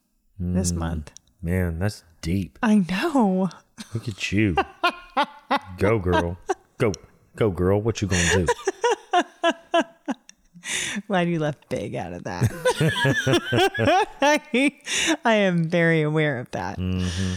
this 0.42 0.70
hmm. 0.70 0.78
month. 0.78 1.12
Man, 1.40 1.78
that's 1.78 2.04
deep. 2.20 2.58
I 2.62 2.84
know. 2.90 3.50
Look 3.94 4.08
at 4.08 4.32
you. 4.32 4.56
go, 5.78 5.98
girl. 5.98 6.38
Go. 6.78 6.92
Go, 7.36 7.50
girl. 7.50 7.80
What 7.80 8.02
you 8.02 8.08
gonna 8.08 8.46
do? 8.46 8.46
Glad 11.08 11.28
you 11.28 11.38
left 11.38 11.68
big 11.68 11.94
out 11.94 12.12
of 12.12 12.24
that. 12.24 12.50
I, 14.20 14.72
I 15.24 15.34
am 15.34 15.64
very 15.64 16.02
aware 16.02 16.38
of 16.38 16.50
that. 16.52 16.78
Mm-hmm. 16.78 17.34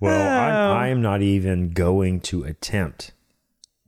Well, 0.00 0.20
Oh. 0.20 0.74
I'm, 0.74 0.76
I 0.76 0.88
am 0.88 1.02
not 1.02 1.22
even 1.22 1.70
going 1.70 2.20
to 2.22 2.44
attempt 2.44 3.12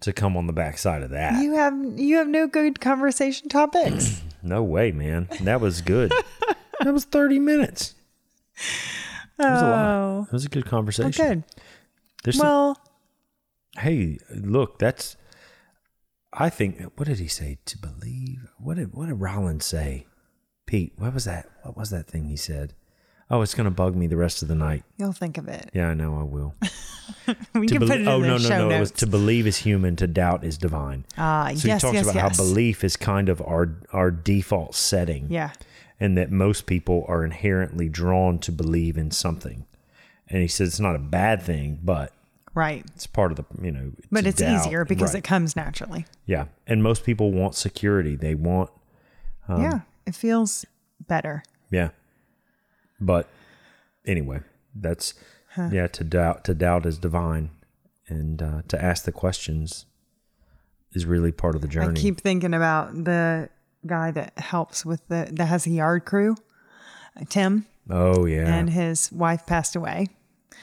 to 0.01 0.13
come 0.13 0.37
on 0.37 0.47
the 0.47 0.53
backside 0.53 1.03
of 1.03 1.11
that. 1.11 1.43
You 1.43 1.55
have 1.55 1.75
you 1.97 2.17
have 2.17 2.29
no 2.29 2.47
good 2.47 2.81
conversation 2.81 3.49
topics. 3.49 4.23
No 4.43 4.63
way, 4.63 4.91
man. 4.91 5.29
That 5.43 5.61
was 5.61 5.83
good. 5.83 6.11
that 6.81 6.95
was 6.95 7.05
30 7.05 7.39
minutes. 7.41 7.95
That 9.39 9.53
was 9.53 9.63
a 9.63 9.67
lot. 9.71 9.85
oh, 9.87 10.27
It 10.29 10.33
was 10.33 10.45
a 10.45 10.49
good 10.49 10.67
conversation. 10.67 11.27
good. 11.27 11.45
There's 12.25 12.37
some- 12.37 12.47
Well, 12.47 12.79
hey, 13.79 14.19
look, 14.35 14.79
that's. 14.79 15.17
I 16.33 16.49
think. 16.51 16.81
What 16.97 17.09
did 17.09 17.19
he 17.19 17.27
say? 17.29 17.59
To 17.65 17.79
believe. 17.79 18.47
What 18.59 18.77
did 18.77 18.95
What 18.95 19.07
did 19.09 19.15
Rollins 19.15 19.65
say? 19.65 20.07
Pete, 20.67 20.93
what 20.97 21.13
was 21.15 21.25
that? 21.25 21.49
What 21.63 21.77
was 21.77 21.91
that 21.91 22.07
thing 22.07 22.27
he 22.27 22.37
said? 22.37 22.75
Oh, 23.31 23.43
it's 23.43 23.55
gonna 23.55 23.71
bug 23.71 23.97
me 23.97 24.07
the 24.07 24.17
rest 24.17 24.43
of 24.43 24.49
the 24.49 24.55
night. 24.55 24.85
you'll 24.99 25.13
think 25.13 25.39
of 25.39 25.49
it. 25.49 25.71
Yeah, 25.73 25.89
I 25.89 25.95
know. 25.95 26.19
I 26.19 26.23
will. 26.25 26.55
We 27.55 27.67
To 27.67 27.75
can 27.79 27.81
put 27.81 27.89
belie- 27.89 27.95
it 27.97 28.01
in 28.03 28.09
oh 28.09 28.21
the 28.21 28.27
no, 28.27 28.33
no, 28.37 28.39
show 28.49 28.69
no! 28.69 28.77
It 28.77 28.81
was 28.81 28.91
to 28.93 29.07
believe 29.07 29.47
is 29.47 29.57
human, 29.59 29.95
to 29.97 30.07
doubt 30.07 30.45
is 30.45 30.57
divine. 30.59 31.05
Ah, 31.19 31.51
So 31.55 31.69
yes, 31.69 31.83
he 31.83 31.87
talks 31.89 31.95
yes, 31.95 32.05
about 32.05 32.15
yes. 32.15 32.37
how 32.39 32.45
belief 32.45 32.83
is 32.85 32.97
kind 32.97 33.29
of 33.29 33.41
our 33.43 33.77
our 33.93 34.11
default 34.13 34.75
setting. 34.75 35.27
Yeah. 35.31 35.51
And 36.01 36.17
that 36.17 36.31
most 36.31 36.67
people 36.67 37.05
are 37.09 37.25
inherently 37.25 37.89
drawn 37.89 38.39
to 38.41 38.51
believe 38.51 38.97
in 38.97 39.11
something. 39.11 39.67
And 40.29 40.41
he 40.43 40.49
says 40.49 40.69
it's 40.69 40.81
not 40.81 40.97
a 40.97 41.01
bad 41.01 41.43
thing, 41.43 41.79
but 41.83 42.13
Right. 42.55 42.85
it's 42.97 43.07
part 43.07 43.31
of 43.31 43.37
the 43.37 43.45
you 43.65 43.71
know. 43.71 43.93
But 44.11 44.27
it's 44.27 44.39
doubt. 44.41 44.67
easier 44.67 44.85
because 44.85 45.13
Right. 45.15 45.19
it 45.23 45.25
comes 45.29 45.55
naturally. 45.55 46.07
yeah, 46.27 46.47
and 46.67 46.83
most 46.83 47.05
people 47.05 47.31
want 47.33 47.55
security. 47.55 48.17
They 48.17 48.35
want 48.35 48.71
Um, 49.49 49.63
yeah. 49.63 49.81
It 50.07 50.15
feels 50.15 50.65
better. 51.07 51.43
yeah, 51.71 51.91
but 53.01 53.29
anyway, 54.07 54.41
that's 54.75 55.15
yeah. 55.71 55.87
To 55.89 56.05
doubt 56.05 56.45
to 56.45 56.55
doubt 56.55 56.87
is 56.87 56.99
divine, 56.99 57.51
and 58.09 58.41
uh, 58.43 58.63
to 58.69 58.83
ask 58.83 59.05
the 59.05 59.13
questions 59.13 59.87
is 60.93 61.07
really 61.07 61.33
part 61.33 61.55
of 61.55 61.61
the 61.61 61.69
journey. 61.69 61.99
I 61.99 62.03
keep 62.03 62.21
thinking 62.21 62.55
about 62.55 63.05
the 63.05 63.49
guy 63.87 64.11
that 64.11 64.39
helps 64.39 64.85
with 64.85 65.07
the 65.09 65.29
that 65.33 65.47
has 65.47 65.67
a 65.67 65.71
yard 65.71 66.05
crew, 66.05 66.37
Tim, 67.29 67.67
oh 67.89 68.27
yeah, 68.27 68.47
and 68.47 68.71
his 68.71 69.11
wife 69.13 69.47
passed 69.47 69.77
away 69.77 70.09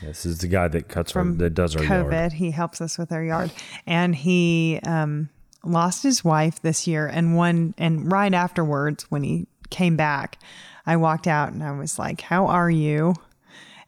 this 0.02 0.26
is 0.26 0.40
the 0.40 0.48
guy 0.48 0.68
that 0.68 0.88
cuts 0.88 1.16
our, 1.16 1.24
from 1.24 1.38
that 1.38 1.52
does 1.52 1.76
our 1.76 1.84
COVID. 1.84 2.12
yard. 2.12 2.34
He 2.34 2.52
helps 2.52 2.82
us 2.82 2.98
with 2.98 3.12
our 3.12 3.24
yard, 3.24 3.52
and 3.86 4.16
he 4.16 4.80
um, 4.84 5.30
lost 5.64 6.04
his 6.04 6.24
wife 6.24 6.62
this 6.62 6.88
year. 6.88 7.08
And 7.08 7.36
one 7.36 7.74
and 7.78 8.12
right 8.12 8.34
afterwards, 8.34 9.06
when 9.10 9.24
he 9.24 9.48
came 9.70 9.96
back, 9.96 10.40
I 10.86 10.96
walked 10.98 11.28
out 11.28 11.52
and 11.52 11.64
I 11.64 11.72
was 11.72 11.98
like, 11.98 12.22
"How 12.22 12.48
are 12.48 12.70
you?" 12.70 13.16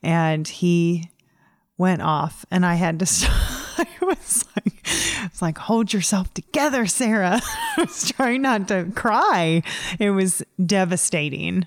And 0.02 0.48
he 0.48 1.10
went 1.78 2.02
off, 2.02 2.46
and 2.50 2.66
I 2.66 2.76
had 2.76 3.00
to. 3.00 3.06
Stop. 3.06 3.32
I 3.78 3.88
was 4.02 4.46
like, 4.58 4.86
"It's 5.40 5.42
like 5.42 5.58
hold 5.58 5.94
yourself 5.94 6.34
together, 6.34 6.86
Sarah." 6.86 7.40
I 7.78 7.82
was 7.82 8.12
trying 8.12 8.42
not 8.42 8.68
to 8.68 8.92
cry. 8.94 9.64
It 9.98 10.10
was 10.10 10.44
devastating 10.64 11.64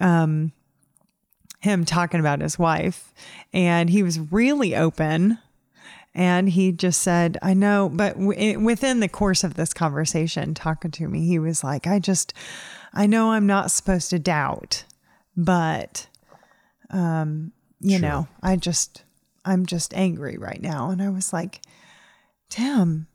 Um, 0.00 0.50
him 1.60 1.84
talking 1.84 2.18
about 2.18 2.40
his 2.40 2.58
wife 2.58 3.12
and 3.52 3.88
he 3.88 4.02
was 4.02 4.18
really 4.18 4.74
open 4.74 5.38
and 6.12 6.48
he 6.48 6.72
just 6.72 7.00
said 7.00 7.38
i 7.40 7.54
know 7.54 7.88
but 7.88 8.14
w- 8.18 8.58
within 8.58 8.98
the 8.98 9.08
course 9.08 9.44
of 9.44 9.54
this 9.54 9.72
conversation 9.72 10.54
talking 10.54 10.90
to 10.90 11.06
me 11.06 11.24
he 11.24 11.38
was 11.38 11.62
like 11.62 11.86
i 11.86 12.00
just 12.00 12.34
i 12.92 13.06
know 13.06 13.30
i'm 13.30 13.46
not 13.46 13.70
supposed 13.70 14.10
to 14.10 14.18
doubt 14.18 14.82
but 15.36 16.08
um 16.90 17.52
you 17.80 17.98
Sure. 17.98 18.08
know 18.08 18.28
i 18.42 18.56
just 18.56 19.04
i'm 19.44 19.64
just 19.64 19.94
angry 19.94 20.36
right 20.38 20.60
now 20.60 20.90
and 20.90 21.00
i 21.00 21.08
was 21.10 21.32
like 21.32 21.60
tim 22.52 23.06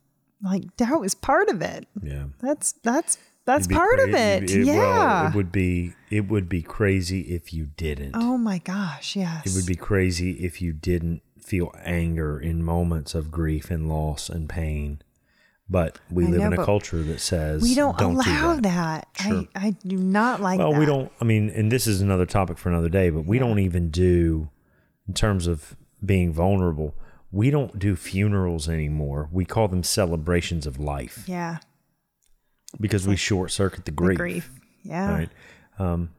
like 0.44 0.76
doubt 0.78 1.04
is 1.04 1.14
part 1.16 1.50
of 1.50 1.62
it 1.62 1.88
Yeah. 2.02 2.26
that's 2.42 2.74
that's 2.84 3.18
that's 3.46 3.66
part 3.68 4.00
of 4.00 4.10
cra- 4.10 4.20
it, 4.20 4.50
well, 4.50 4.66
yeah 4.66 5.30
it 5.30 5.36
would 5.36 5.52
be 5.52 5.94
it 6.10 6.28
would 6.28 6.50
be 6.50 6.62
crazy 6.62 7.22
if 7.22 7.54
you 7.54 7.68
didn't. 7.78 8.12
oh 8.16 8.38
my 8.38 8.58
gosh 8.60 9.16
yes 9.16 9.46
It 9.46 9.56
would 9.56 9.66
be 9.66 9.76
crazy 9.76 10.32
if 10.46 10.62
you 10.62 10.74
didn't 10.74 11.22
feel 11.42 11.74
anger 11.84 12.38
in 12.40 12.62
moments 12.64 13.16
of 13.16 13.32
grief 13.32 13.72
and 13.72 13.88
loss 13.88 14.28
and 14.28 14.50
pain. 14.50 15.02
But 15.70 15.98
we 16.12 16.26
I 16.26 16.30
live 16.30 16.40
know, 16.42 16.48
in 16.48 16.54
a 16.54 16.66
culture 16.66 17.02
that 17.04 17.20
says 17.22 17.62
We 17.62 17.74
don't, 17.76 17.98
do 17.98 18.06
allow 18.08 18.56
that. 18.56 18.64
that. 18.64 19.08
Sure. 19.22 19.46
I, 19.56 19.68
I 19.68 19.70
do 19.86 19.96
not 19.98 20.42
like 20.42 20.60
Well, 20.60 20.72
that. 20.74 20.80
we 20.80 20.86
don't. 20.86 21.10
I 21.22 21.24
mean, 21.26 21.50
and 21.50 21.72
this 21.72 21.88
is 21.88 22.00
another 22.02 22.26
topic 22.26 22.58
for 22.58 22.68
another 22.70 22.88
day. 22.90 23.10
But 23.10 23.26
we 23.26 23.38
don't 23.40 23.60
even 23.60 23.90
do, 23.92 24.50
in 25.08 25.14
terms 25.14 25.46
of 25.48 25.76
being 26.06 26.32
vulnerable. 26.34 26.96
We 27.32 27.50
don't 27.50 27.78
do 27.78 27.96
funerals 27.96 28.70
anymore. 28.70 29.30
We 29.32 29.46
call 29.46 29.68
them 29.68 29.84
celebrations 29.84 30.66
of 30.66 30.80
life 30.80 31.24
Yeah. 31.28 31.58
because 32.80 33.06
we 33.08 33.16
short 33.16 33.52
circuit 33.52 33.86
the 33.86 33.92
The 33.92 33.96
grief. 33.96 34.18
grief. 34.18 34.52
Yeah. 34.84 35.12
Right. 35.14 35.30
Um, 35.80 36.10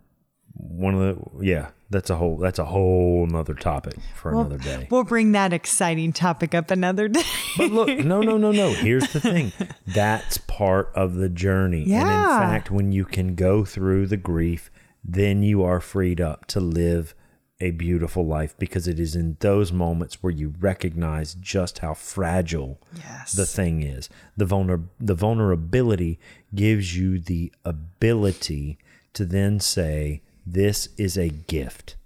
one 0.54 0.94
of 0.94 1.00
the 1.00 1.44
yeah, 1.46 1.68
that's 1.88 2.10
a 2.10 2.16
whole 2.16 2.36
that's 2.36 2.58
a 2.58 2.64
whole 2.64 3.24
another 3.28 3.54
topic 3.54 3.94
for 4.16 4.32
We'll- 4.32 4.40
another 4.42 4.58
day. 4.58 4.88
We'll 4.90 5.04
bring 5.04 5.32
that 5.32 5.52
exciting 5.52 6.12
topic 6.12 6.54
up 6.54 6.70
another 6.70 7.08
day. 7.08 7.22
But 7.56 7.70
look, 7.70 7.88
no, 8.04 8.20
no, 8.22 8.36
no, 8.36 8.50
no. 8.52 8.72
Here's 8.74 9.10
the 9.12 9.20
thing. 9.20 9.52
That's 9.86 10.36
part 10.38 10.90
of 10.94 11.14
the 11.14 11.28
journey. 11.28 11.82
And 11.84 11.92
in 11.92 12.26
fact, 12.38 12.70
when 12.70 12.92
you 12.92 13.04
can 13.04 13.34
go 13.34 13.64
through 13.64 14.08
the 14.08 14.16
grief, 14.16 14.70
then 15.04 15.42
you 15.42 15.62
are 15.62 15.80
freed 15.80 16.20
up 16.20 16.44
to 16.46 16.60
live 16.60 17.14
a 17.60 17.70
beautiful 17.72 18.24
life 18.24 18.54
because 18.58 18.86
it 18.86 19.00
is 19.00 19.16
in 19.16 19.36
those 19.40 19.72
moments 19.72 20.22
where 20.22 20.32
you 20.32 20.54
recognize 20.60 21.34
just 21.34 21.80
how 21.80 21.92
fragile 21.94 22.78
Yes. 22.96 23.32
the 23.32 23.46
thing 23.46 23.82
is. 23.82 24.08
The 24.36 24.44
vulner 24.46 24.84
the 25.00 25.14
vulnerability 25.14 26.20
gives 26.54 26.96
you 26.96 27.18
the 27.18 27.52
ability 27.64 28.78
to 29.14 29.24
then 29.24 29.58
say 29.58 30.22
this 30.46 30.88
is 30.96 31.16
a 31.18 31.28
gift. 31.30 31.96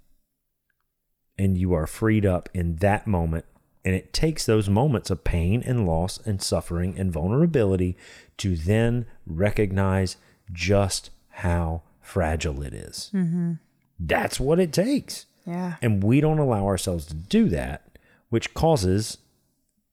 And 1.37 1.57
you 1.57 1.73
are 1.73 1.87
freed 1.87 2.25
up 2.25 2.49
in 2.53 2.77
that 2.77 3.05
moment 3.05 3.45
and 3.85 3.93
it 3.93 4.13
takes 4.13 4.45
those 4.45 4.69
moments 4.69 5.09
of 5.11 5.23
pain 5.23 5.61
and 5.65 5.85
loss 5.85 6.17
and 6.25 6.41
suffering 6.41 6.97
and 6.97 7.11
vulnerability 7.11 7.95
to 8.37 8.55
then 8.55 9.05
recognize 9.27 10.15
just 10.51 11.09
how 11.29 11.81
fragile 12.01 12.63
it 12.63 12.73
is. 12.73 13.11
Mm-hmm. 13.13 13.53
That's 13.99 14.39
what 14.39 14.59
it 14.59 14.71
takes. 14.73 15.25
Yeah. 15.45 15.75
And 15.81 16.03
we 16.03 16.21
don't 16.21 16.39
allow 16.39 16.65
ourselves 16.65 17.05
to 17.07 17.13
do 17.13 17.49
that, 17.49 17.97
which 18.29 18.53
causes 18.53 19.17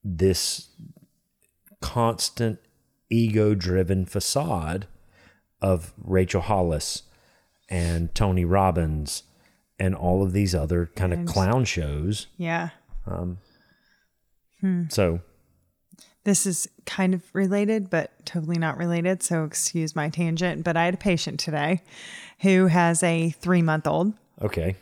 this 0.05 0.69
constant 1.81 2.59
ego 3.11 3.55
driven 3.55 4.05
facade 4.07 4.87
of 5.61 5.93
Rachel 6.03 6.41
Hollis 6.41 7.03
and 7.69 8.15
Tony 8.15 8.45
Robbins 8.45 9.25
and 9.79 9.95
all 9.95 10.23
of 10.23 10.33
these 10.33 10.55
other 10.55 10.91
kind 10.95 11.13
of 11.13 11.27
clown 11.27 11.65
shows. 11.65 12.27
Yeah. 12.37 12.71
Um, 13.07 13.39
hmm. 14.61 14.85
So, 14.91 15.21
This 16.25 16.47
is 16.47 16.69
kind 16.85 17.15
of 17.15 17.23
related, 17.33 17.89
but 17.89 18.13
totally 18.27 18.59
not 18.59 18.77
related. 18.77 19.23
So 19.23 19.45
excuse 19.45 19.97
my 19.97 20.11
tangent. 20.11 20.65
But 20.65 20.77
I 20.77 20.85
had 20.85 20.95
a 20.95 20.99
patient 20.99 21.41
today 21.41 21.83
who 22.41 22.67
has 22.67 23.03
a 23.03 23.31
three 23.31 23.63
month 23.63 23.87
old. 23.87 24.13
okay. 24.43 24.77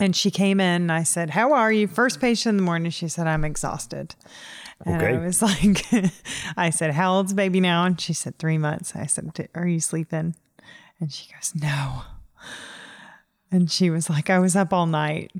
And 0.00 0.14
she 0.14 0.30
came 0.30 0.60
in 0.60 0.82
and 0.82 0.92
I 0.92 1.02
said, 1.02 1.30
How 1.30 1.52
are 1.52 1.72
you? 1.72 1.86
First 1.88 2.20
patient 2.20 2.52
in 2.52 2.56
the 2.58 2.62
morning. 2.62 2.90
She 2.90 3.08
said, 3.08 3.26
I'm 3.26 3.44
exhausted. 3.44 4.14
And 4.86 5.02
Okay. 5.02 5.16
I 5.16 5.18
was 5.18 5.42
like, 5.50 5.84
I 6.56 6.70
said, 6.70 6.92
How 6.94 7.14
old's 7.14 7.30
the 7.32 7.36
baby 7.36 7.60
now? 7.60 7.84
And 7.84 8.00
she 8.00 8.12
said, 8.12 8.38
Three 8.38 8.58
months. 8.58 8.94
I 8.94 9.06
said, 9.06 9.48
Are 9.54 9.66
you 9.66 9.80
sleeping? 9.80 10.34
And 11.00 11.12
she 11.12 11.32
goes, 11.32 11.52
No. 11.54 12.02
And 13.50 13.70
she 13.70 13.90
was 13.90 14.10
like, 14.10 14.30
I 14.30 14.38
was 14.38 14.54
up 14.54 14.72
all 14.72 14.86
night. 14.86 15.32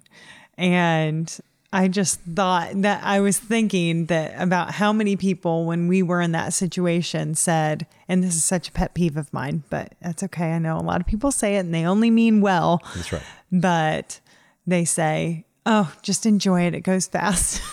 And 0.56 1.38
I 1.72 1.88
just 1.88 2.20
thought 2.20 2.70
that 2.82 3.04
I 3.04 3.20
was 3.20 3.38
thinking 3.38 4.06
that 4.06 4.34
about 4.40 4.72
how 4.72 4.92
many 4.92 5.14
people, 5.16 5.66
when 5.66 5.86
we 5.86 6.02
were 6.02 6.22
in 6.22 6.32
that 6.32 6.54
situation, 6.54 7.34
said, 7.34 7.86
and 8.09 8.24
this 8.24 8.34
is 8.34 8.42
such 8.42 8.70
a 8.70 8.72
pet 8.72 8.94
peeve 8.94 9.18
of 9.18 9.30
mine, 9.34 9.62
but 9.68 9.92
that's 10.00 10.22
okay. 10.22 10.52
I 10.52 10.59
know 10.59 10.78
a 10.78 10.80
lot 10.80 11.00
of 11.02 11.06
people 11.06 11.30
say 11.30 11.56
it 11.56 11.61
and 11.61 11.74
they 11.74 11.84
only 11.84 12.11
mean 12.11 12.40
well 12.40 12.80
That's 12.94 13.12
right. 13.12 13.22
but 13.52 14.20
they 14.71 14.85
say, 14.85 15.45
"Oh, 15.66 15.93
just 16.03 16.27
enjoy 16.27 16.62
it. 16.62 16.75
It 16.75 16.81
goes 16.81 17.07
fast." 17.07 17.62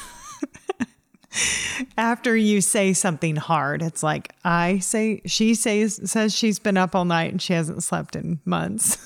After 1.98 2.36
you 2.36 2.62
say 2.62 2.94
something 2.94 3.36
hard, 3.36 3.82
it's 3.82 4.02
like 4.02 4.34
I 4.46 4.80
say 4.80 5.22
she 5.26 5.54
says 5.54 6.00
says 6.10 6.34
she's 6.34 6.60
been 6.60 6.78
up 6.78 6.96
all 6.96 7.04
night 7.04 7.32
and 7.32 7.42
she 7.42 7.54
hasn't 7.54 7.84
slept 7.84 8.16
in 8.16 8.40
months. 8.46 8.98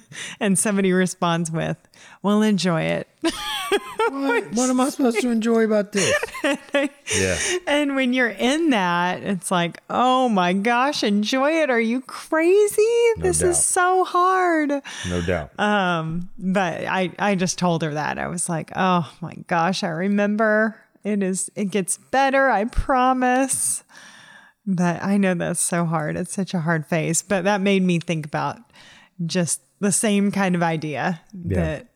and 0.40 0.58
somebody 0.58 0.92
responds 0.92 1.50
with, 1.50 1.78
"Well, 2.22 2.42
enjoy 2.42 2.82
it." 2.82 3.08
What, 4.10 4.52
what 4.52 4.70
am 4.70 4.80
I 4.80 4.88
supposed 4.90 5.20
to 5.20 5.30
enjoy 5.30 5.64
about 5.64 5.92
this? 5.92 6.14
yeah. 7.16 7.38
and 7.66 7.94
when 7.94 8.12
you're 8.12 8.28
in 8.28 8.70
that, 8.70 9.22
it's 9.22 9.50
like, 9.50 9.82
"Oh 9.90 10.28
my 10.28 10.52
gosh, 10.52 11.02
enjoy 11.02 11.62
it. 11.62 11.70
Are 11.70 11.80
you 11.80 12.00
crazy? 12.02 12.82
this 13.18 13.40
doubt. 13.40 13.50
is 13.50 13.64
so 13.64 14.04
hard." 14.04 14.70
No 15.08 15.22
doubt. 15.22 15.58
Um, 15.58 16.30
but 16.38 16.84
I, 16.84 17.10
I 17.18 17.34
just 17.34 17.58
told 17.58 17.82
her 17.82 17.94
that. 17.94 18.18
I 18.18 18.28
was 18.28 18.48
like, 18.48 18.70
oh 18.76 19.10
my 19.20 19.34
gosh, 19.46 19.82
I 19.82 19.88
remember. 19.88 20.76
It 21.04 21.22
is 21.22 21.50
it 21.54 21.66
gets 21.66 21.96
better, 21.96 22.48
I 22.48 22.64
promise. 22.64 23.84
But 24.66 25.02
I 25.02 25.16
know 25.16 25.34
that's 25.34 25.60
so 25.60 25.86
hard. 25.86 26.16
It's 26.16 26.34
such 26.34 26.52
a 26.52 26.60
hard 26.60 26.86
phase. 26.86 27.22
But 27.22 27.44
that 27.44 27.60
made 27.60 27.82
me 27.82 28.00
think 28.00 28.26
about 28.26 28.58
just 29.24 29.62
the 29.80 29.92
same 29.92 30.30
kind 30.30 30.54
of 30.54 30.62
idea 30.62 31.20
that 31.32 31.86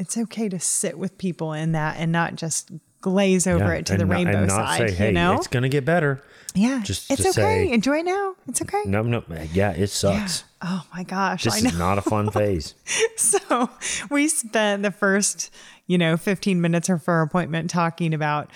it's 0.00 0.16
okay 0.18 0.48
to 0.48 0.58
sit 0.58 0.98
with 0.98 1.16
people 1.18 1.52
in 1.52 1.72
that 1.72 1.96
and 1.98 2.10
not 2.10 2.34
just 2.34 2.70
glaze 3.00 3.46
over 3.46 3.64
Yeah, 3.66 3.80
it 3.80 3.86
to 3.86 3.96
the 3.96 4.04
not- 4.04 4.14
rainbow 4.14 4.48
side. 4.48 4.88
say, 4.90 4.94
hey, 4.94 5.06
you 5.08 5.12
know? 5.12 5.34
it's 5.34 5.46
going 5.46 5.62
to 5.62 5.68
get 5.68 5.84
better. 5.84 6.22
yeah. 6.54 6.80
just 6.82 7.10
it's 7.10 7.20
okay. 7.20 7.30
say- 7.32 7.70
Enjoy 7.70 8.00
now. 8.02 8.34
It's 8.48 8.60
okay. 8.62 8.82
No, 8.86 9.02
no. 9.02 9.22
Yeah, 9.52 9.70
it 9.72 9.88
sucks. 9.88 10.44
Oh 10.62 10.84
my 10.94 11.04
gosh. 11.04 11.44
This 11.44 11.64
is 11.64 11.78
not 11.78 11.96
a 11.98 12.02
fun 12.02 12.30
phase. 12.30 12.74
So 13.16 13.70
we 14.10 14.28
spent 14.28 14.82
the 14.82 14.90
first, 14.90 15.50
you 15.86 15.96
know, 15.98 16.16
15 16.16 16.60
minutes 16.60 16.88
of 16.88 17.06
our 17.08 17.22
appointment 17.22 17.70
talking 17.70 18.12
about, 18.14 18.50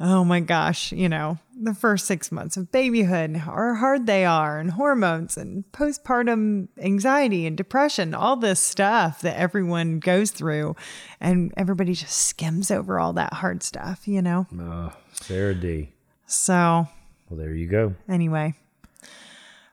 oh 0.00 0.24
my 0.24 0.40
gosh, 0.40 0.92
you 0.92 1.08
know, 1.08 1.38
the 1.60 1.74
first 1.74 2.06
six 2.06 2.30
months 2.30 2.56
of 2.56 2.70
babyhood, 2.70 3.36
how 3.36 3.74
hard 3.74 4.06
they 4.06 4.24
are, 4.24 4.58
and 4.58 4.70
hormones 4.72 5.36
and 5.36 5.64
postpartum 5.72 6.68
anxiety 6.78 7.46
and 7.46 7.56
depression, 7.56 8.14
all 8.14 8.36
this 8.36 8.60
stuff 8.60 9.20
that 9.22 9.36
everyone 9.36 9.98
goes 9.98 10.30
through. 10.30 10.76
And 11.20 11.52
everybody 11.56 11.94
just 11.94 12.14
skims 12.26 12.70
over 12.70 13.00
all 13.00 13.12
that 13.14 13.32
hard 13.34 13.62
stuff, 13.64 14.06
you 14.06 14.22
know? 14.22 14.46
Uh, 14.56 14.90
Sarah 15.12 15.54
D. 15.54 15.90
So 16.26 16.86
Well, 17.28 17.38
there 17.38 17.54
you 17.54 17.66
go. 17.66 17.94
anyway, 18.08 18.54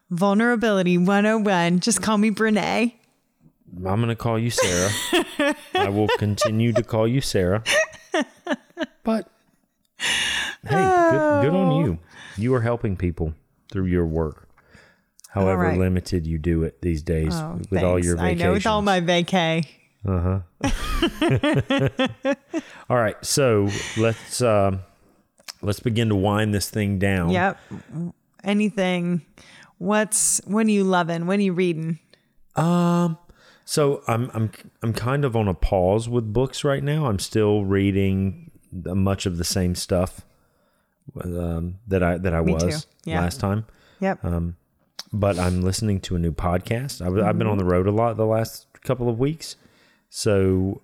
vulnerability 0.09 0.97
101. 0.97 1.79
Just 1.81 2.01
call 2.01 2.17
me 2.17 2.31
Brene. 2.31 2.93
I'm 3.77 3.83
going 3.83 4.07
to 4.07 4.15
call 4.15 4.39
you 4.39 4.49
Sarah. 4.49 4.89
I 5.75 5.89
will 5.89 6.07
continue 6.17 6.71
to 6.73 6.83
call 6.83 7.07
you 7.07 7.19
Sarah. 7.21 7.61
But 9.03 9.29
hey, 10.67 11.09
good, 11.11 11.41
good 11.43 11.53
on 11.53 11.85
you. 11.85 11.99
You 12.37 12.53
are 12.55 12.61
helping 12.61 12.95
people 12.97 13.33
through 13.71 13.85
your 13.85 14.05
work. 14.05 14.47
However 15.29 15.63
right. 15.63 15.77
limited 15.77 16.25
you 16.25 16.37
do 16.37 16.63
it 16.63 16.81
these 16.81 17.03
days 17.03 17.33
Oh, 17.33 17.59
with 17.69 17.83
all 17.83 17.93
thanks. 17.95 18.07
your 18.07 18.19
I 18.19 18.33
know 18.35 18.53
with 18.53 18.65
all 18.65 18.81
my 18.81 19.01
vacay. 19.01 19.65
Uh 20.07 20.39
huh. 20.63 22.35
all 22.89 22.95
right, 22.97 23.17
so 23.25 23.67
let's 23.97 24.41
um 24.41 24.79
let's 25.61 25.79
begin 25.79 26.09
to 26.09 26.15
wind 26.15 26.53
this 26.53 26.69
thing 26.69 26.99
down. 26.99 27.31
Yep. 27.31 27.57
Anything. 28.43 29.25
What's 29.77 30.39
what 30.45 30.67
are 30.67 30.71
you 30.71 30.83
loving? 30.85 31.27
What 31.27 31.39
are 31.39 31.41
you 31.41 31.53
reading? 31.53 31.99
Um, 32.55 33.17
so 33.65 34.03
I'm 34.07 34.31
I'm 34.33 34.51
I'm 34.83 34.93
kind 34.93 35.25
of 35.25 35.35
on 35.35 35.47
a 35.47 35.53
pause 35.53 36.07
with 36.07 36.31
books 36.31 36.63
right 36.63 36.83
now. 36.83 37.07
I'm 37.07 37.19
still 37.19 37.65
reading 37.65 38.44
much 38.83 39.25
of 39.25 39.37
the 39.37 39.43
same 39.43 39.75
stuff 39.75 40.21
um, 41.23 41.75
that 41.87 42.03
I 42.03 42.17
that 42.17 42.33
I 42.33 42.41
Me 42.41 42.53
was. 42.53 42.87
Yeah. 43.05 43.21
last 43.21 43.39
time. 43.39 43.65
Yep. 43.99 44.19
But 45.13 45.39
I'm 45.39 45.61
listening 45.61 46.01
to 46.01 46.15
a 46.15 46.19
new 46.19 46.31
podcast. 46.33 47.01
I, 47.01 47.25
have 47.25 47.37
been 47.37 47.47
on 47.47 47.57
the 47.57 47.63
Mm-hmm. 47.63 47.71
road 47.71 47.87
a 47.87 47.91
lot 47.91 48.17
the 48.17 48.25
last 48.25 48.67
couple 48.83 49.07
of 49.07 49.17
weeks. 49.19 49.55
So 50.09 50.81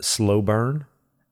slow 0.00 0.42
burn. 0.42 0.84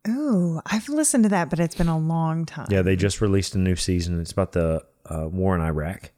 Ooh, 0.08 0.60
I've 0.66 0.88
listened 0.88 1.22
to 1.24 1.28
that, 1.30 1.48
but 1.48 1.60
it's 1.60 1.74
been 1.74 1.88
a 1.88 1.98
long 1.98 2.44
time. 2.44 2.66
Yeah, 2.70 2.82
they 2.82 2.96
just 2.96 3.20
released 3.20 3.54
a 3.54 3.58
new 3.58 3.76
season. 3.76 4.20
It's 4.20 4.32
about 4.32 4.52
the 4.52 4.84
uh, 5.06 5.28
war 5.28 5.54
in 5.54 5.60
Iraq 5.62 6.10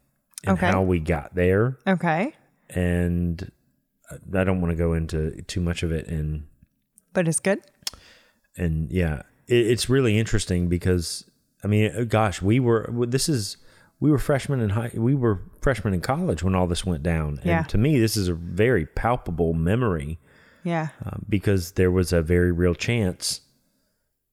and 0.45 0.57
Okay. 0.57 0.67
how 0.67 0.81
we 0.81 0.99
got 0.99 1.35
there. 1.35 1.77
Okay. 1.87 2.33
And 2.69 3.49
I 4.33 4.43
don't 4.43 4.59
want 4.61 4.71
to 4.71 4.75
go 4.77 4.93
into 4.93 5.41
too 5.43 5.61
much 5.61 5.83
of 5.83 5.91
it 5.91 6.07
and 6.07 6.47
But 7.13 7.27
it's 7.27 7.39
good. 7.39 7.59
and 8.57 8.91
yeah, 8.91 9.21
it, 9.47 9.67
it's 9.67 9.89
really 9.89 10.17
interesting 10.17 10.67
because 10.67 11.25
I 11.63 11.67
mean, 11.67 11.91
uh, 11.95 12.03
gosh, 12.03 12.41
we 12.41 12.59
were 12.59 12.87
this 13.07 13.27
is 13.29 13.57
we 13.99 14.11
were 14.11 14.19
freshmen 14.19 14.59
in 14.59 14.69
high 14.69 14.91
we 14.93 15.15
were 15.15 15.41
freshmen 15.61 15.93
in 15.93 16.01
college 16.01 16.43
when 16.43 16.55
all 16.55 16.67
this 16.67 16.85
went 16.85 17.03
down, 17.03 17.37
and 17.39 17.45
Yeah. 17.45 17.63
to 17.63 17.77
me, 17.77 17.99
this 17.99 18.15
is 18.17 18.27
a 18.27 18.33
very 18.35 18.85
palpable 18.85 19.53
memory 19.53 20.19
Yeah. 20.63 20.89
uh, 21.05 21.17
because 21.27 21.71
there 21.73 21.91
was 21.91 22.13
a 22.13 22.21
very 22.21 22.51
real 22.51 22.75
chance 22.75 23.41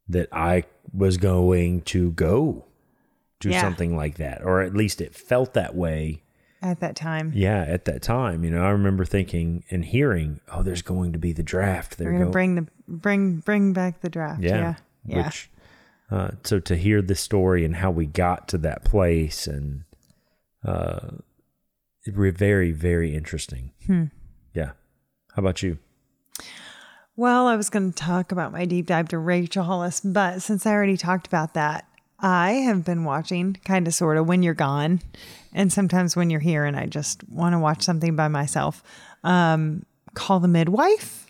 that 0.08 0.28
I 0.32 0.64
was 0.92 1.16
going 1.16 1.80
to 1.82 2.10
go 2.12 2.66
to 3.40 3.48
Yeah. 3.50 3.60
something 3.62 3.96
like 3.96 4.16
that, 4.18 4.42
or 4.44 4.60
at 4.60 4.74
least 4.74 5.00
it 5.00 5.14
felt 5.14 5.54
that 5.54 5.74
way. 5.74 6.20
At 6.60 6.80
that 6.80 6.96
time. 6.96 7.30
Yeah, 7.34 7.62
at 7.62 7.84
that 7.86 8.00
time, 8.02 8.42
you 8.44 8.50
know, 8.50 8.62
I 8.64 8.70
remember 8.70 9.04
thinking 9.04 9.64
and 9.70 9.84
hearing, 9.84 10.40
"Oh, 10.52 10.62
there's 10.62 10.80
going 10.82 11.12
to 11.12 11.18
be 11.18 11.32
the 11.32 11.42
draft." 11.42 11.98
They're 11.98 12.10
We're 12.12 12.18
gonna 12.20 12.30
bring 12.30 12.54
the 12.54 12.66
bring 12.88 13.36
bring 13.38 13.72
back 13.74 14.00
the 14.02 14.08
draft. 14.10 14.42
yeah, 14.42 14.56
Yeah. 14.56 14.74
Yeah. 15.04 15.26
Which, 15.26 15.50
uh, 16.10 16.30
so 16.42 16.60
to 16.60 16.76
hear 16.76 17.02
the 17.02 17.14
story 17.14 17.64
and 17.64 17.76
how 17.76 17.90
we 17.90 18.06
got 18.06 18.48
to 18.48 18.58
that 18.58 18.84
place 18.84 19.46
and 19.46 19.84
uh, 20.64 21.10
very 22.06 22.72
very 22.72 23.14
interesting. 23.14 23.72
Hmm. 23.86 24.04
Yeah. 24.54 24.72
How 25.34 25.40
about 25.40 25.62
you? 25.62 25.78
Well, 27.16 27.46
I 27.46 27.56
was 27.56 27.70
going 27.70 27.92
to 27.92 27.96
talk 27.96 28.32
about 28.32 28.52
my 28.52 28.64
deep 28.64 28.86
dive 28.86 29.08
to 29.08 29.18
Rachel 29.18 29.62
Hollis, 29.64 30.00
but 30.00 30.42
since 30.42 30.66
I 30.66 30.72
already 30.72 30.96
talked 30.96 31.26
about 31.26 31.54
that, 31.54 31.86
I 32.18 32.52
have 32.52 32.84
been 32.84 33.04
watching 33.04 33.56
kind 33.64 33.86
of 33.86 33.94
sort 33.94 34.16
of 34.16 34.26
when 34.26 34.42
you're 34.42 34.54
gone 34.54 35.00
and 35.52 35.72
sometimes 35.72 36.16
when 36.16 36.30
you're 36.30 36.40
here 36.40 36.64
and 36.64 36.76
I 36.76 36.86
just 36.86 37.22
want 37.28 37.52
to 37.52 37.58
watch 37.58 37.82
something 37.82 38.16
by 38.16 38.28
myself. 38.28 38.82
Um, 39.22 39.86
Call 40.14 40.40
the 40.40 40.48
Midwife. 40.48 41.26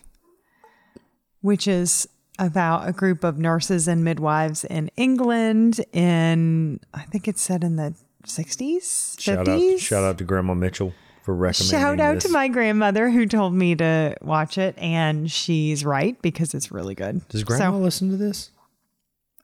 which 1.41 1.67
is 1.67 2.07
about 2.39 2.87
a 2.87 2.91
group 2.91 3.23
of 3.23 3.37
nurses 3.37 3.87
and 3.87 4.03
midwives 4.03 4.63
in 4.63 4.89
England 4.97 5.79
in, 5.93 6.79
I 6.93 7.03
think 7.03 7.27
it's 7.27 7.41
set 7.41 7.63
in 7.63 7.75
the 7.75 7.95
60s, 8.25 9.15
50s. 9.17 9.19
Shout 9.21 9.47
out, 9.47 9.79
shout 9.79 10.03
out 10.03 10.17
to 10.17 10.23
Grandma 10.23 10.53
Mitchell 10.53 10.93
for 11.23 11.33
recommending. 11.35 11.79
Shout 11.79 11.99
out 11.99 12.15
this. 12.15 12.23
to 12.25 12.29
my 12.29 12.47
grandmother 12.47 13.09
who 13.09 13.25
told 13.25 13.53
me 13.53 13.75
to 13.75 14.15
watch 14.21 14.57
it, 14.57 14.77
and 14.77 15.31
she's 15.31 15.85
right 15.85 16.21
because 16.21 16.53
it's 16.53 16.71
really 16.71 16.95
good. 16.95 17.27
Does 17.29 17.43
Grandma 17.43 17.71
So, 17.71 17.77
listen 17.77 18.09
to 18.11 18.17
this? 18.17 18.51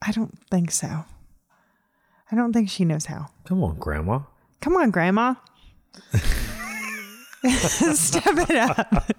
I 0.02 0.12
don't 0.12 0.38
think 0.50 0.72
so. 0.72 1.06
I 2.32 2.36
don't 2.36 2.54
think 2.54 2.70
she 2.70 2.86
knows 2.86 3.06
how. 3.06 3.28
Come 3.46 3.64
on, 3.64 3.78
Grandma. 3.78 4.22
Come 4.62 4.76
on, 4.78 4.90
Grandma. 4.92 5.36
Step 7.94 8.24
it 8.28 8.56
up. 8.56 9.12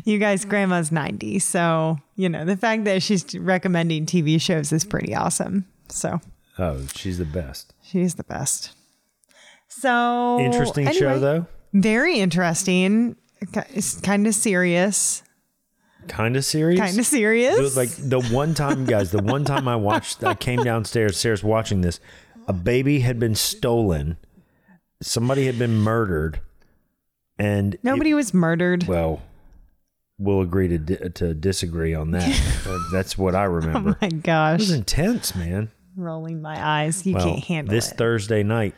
you 0.04 0.18
guys, 0.18 0.44
Grandma's 0.44 0.92
90. 0.92 1.38
So, 1.40 1.98
you 2.16 2.28
know, 2.28 2.44
the 2.44 2.56
fact 2.56 2.84
that 2.84 3.02
she's 3.02 3.34
recommending 3.36 4.06
TV 4.06 4.40
shows 4.40 4.72
is 4.72 4.84
pretty 4.84 5.14
awesome. 5.14 5.66
So, 5.88 6.20
Oh, 6.58 6.86
she's 6.94 7.18
the 7.18 7.24
best. 7.24 7.74
she's 7.82 8.14
the 8.14 8.24
best. 8.24 8.72
So, 9.68 10.38
Interesting 10.38 10.90
show 10.92 11.18
though. 11.18 11.46
Very 11.72 12.18
interesting. 12.20 13.16
It's 13.70 14.00
kind 14.00 14.26
of 14.26 14.34
serious. 14.34 15.22
Kind 16.06 16.36
of 16.36 16.44
serious. 16.44 16.78
Kind 16.78 16.92
of 16.94 17.00
It 17.00 17.04
serious. 17.04 17.58
was 17.58 17.76
like 17.76 17.88
the 17.90 18.20
one 18.20 18.54
time, 18.54 18.84
guys, 18.84 19.10
the 19.10 19.22
one 19.22 19.44
time 19.44 19.66
I 19.66 19.74
watched, 19.74 20.22
I 20.22 20.34
came 20.34 20.62
downstairs, 20.62 21.18
Sarah's 21.18 21.42
watching 21.42 21.80
this. 21.80 21.98
A 22.46 22.52
baby 22.52 23.00
had 23.00 23.18
been 23.18 23.34
stolen. 23.34 24.16
Somebody 25.02 25.46
had 25.46 25.58
been 25.58 25.76
murdered. 25.78 26.40
And 27.38 27.74
it- 27.74 27.84
Nobody 27.84 28.14
was 28.14 28.32
murdered. 28.34 28.86
well, 28.86 29.20
we'll 30.18 30.40
agree 30.40 30.68
to 30.68 30.78
di- 30.78 31.08
to 31.10 31.34
disagree 31.34 31.94
on 31.94 32.12
that. 32.12 32.88
That's 32.92 33.18
what 33.18 33.34
I 33.34 33.44
remember. 33.44 33.90
oh 33.94 33.96
my 34.00 34.06
It 34.08 34.22
gosh. 34.22 34.60
was 34.60 34.70
intense, 34.70 35.34
man. 35.34 35.70
Rolling 35.96 36.40
my 36.42 36.56
eyes. 36.84 37.06
You 37.06 37.14
Well, 37.14 37.24
can't 37.24 37.44
handle 37.44 37.74
this 37.74 37.92
it. 37.92 37.98
Thursday 37.98 38.42
night, 38.42 38.74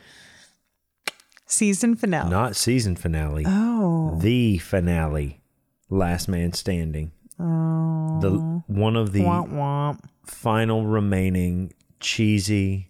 Season 1.45 1.95
finale. 1.95 2.29
not 2.29 2.55
season 2.55 2.95
finale, 2.95 3.43
oh. 3.47 4.17
the 4.21 4.57
finale, 4.57 5.41
Last 5.89 6.27
Man 6.27 6.51
Standing. 6.53 7.11
Oh. 7.39 8.19
The 8.21 8.31
one 8.67 8.95
of 8.95 9.13
the 9.13 9.21
Womp 9.21 9.49
womp. 9.51 9.99
final 10.25 10.85
remaining 10.85 11.73
cheesy 11.99 12.89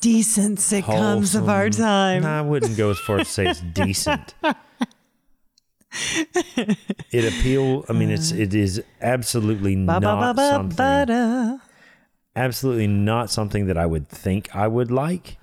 Decent 0.00 0.58
sitcoms 0.58 1.34
of 1.34 1.48
our 1.48 1.70
time. 1.70 2.24
I 2.26 2.42
wouldn't 2.42 2.76
go 2.76 2.90
as 2.90 2.98
far 2.98 3.20
as 3.20 3.28
to 3.28 3.32
say 3.32 3.46
it's 3.46 3.60
decent. 3.74 4.34
It 6.56 7.24
appeal. 7.38 7.84
I 7.88 7.92
mean, 7.92 8.10
it's 8.10 8.32
it 8.32 8.54
is 8.54 8.82
absolutely 9.00 9.76
Ba, 9.76 9.94
ba, 9.94 10.00
ba, 10.00 10.00
not 10.00 10.36
ba, 10.36 10.48
something. 10.50 11.06
da. 11.06 11.56
Absolutely 12.34 12.86
not 12.86 13.30
something 13.30 13.66
that 13.66 13.78
I 13.78 13.86
would 13.86 14.08
think 14.08 14.54
I 14.54 14.68
would 14.68 14.90
like. 14.90 15.38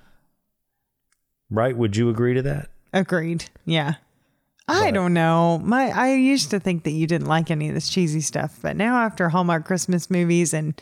Right? 1.49 1.75
Would 1.75 1.95
you 1.97 2.09
agree 2.09 2.33
to 2.35 2.41
that? 2.43 2.69
Agreed. 2.93 3.45
Yeah. 3.65 3.95
I 4.67 4.85
But- 4.85 4.93
don't 4.93 5.13
know. 5.13 5.59
My 5.63 5.89
I 5.89 6.13
used 6.13 6.49
to 6.51 6.59
think 6.59 6.83
that 6.83 6.91
you 6.91 7.05
didn't 7.07 7.27
like 7.27 7.51
any 7.51 7.67
of 7.67 7.73
this 7.73 7.89
cheesy 7.89 8.21
stuff, 8.21 8.59
but 8.61 8.75
now 8.75 8.97
after 8.97 9.29
Hallmark 9.29 9.65
Christmas 9.65 10.09
movies 10.09 10.53
and 10.53 10.79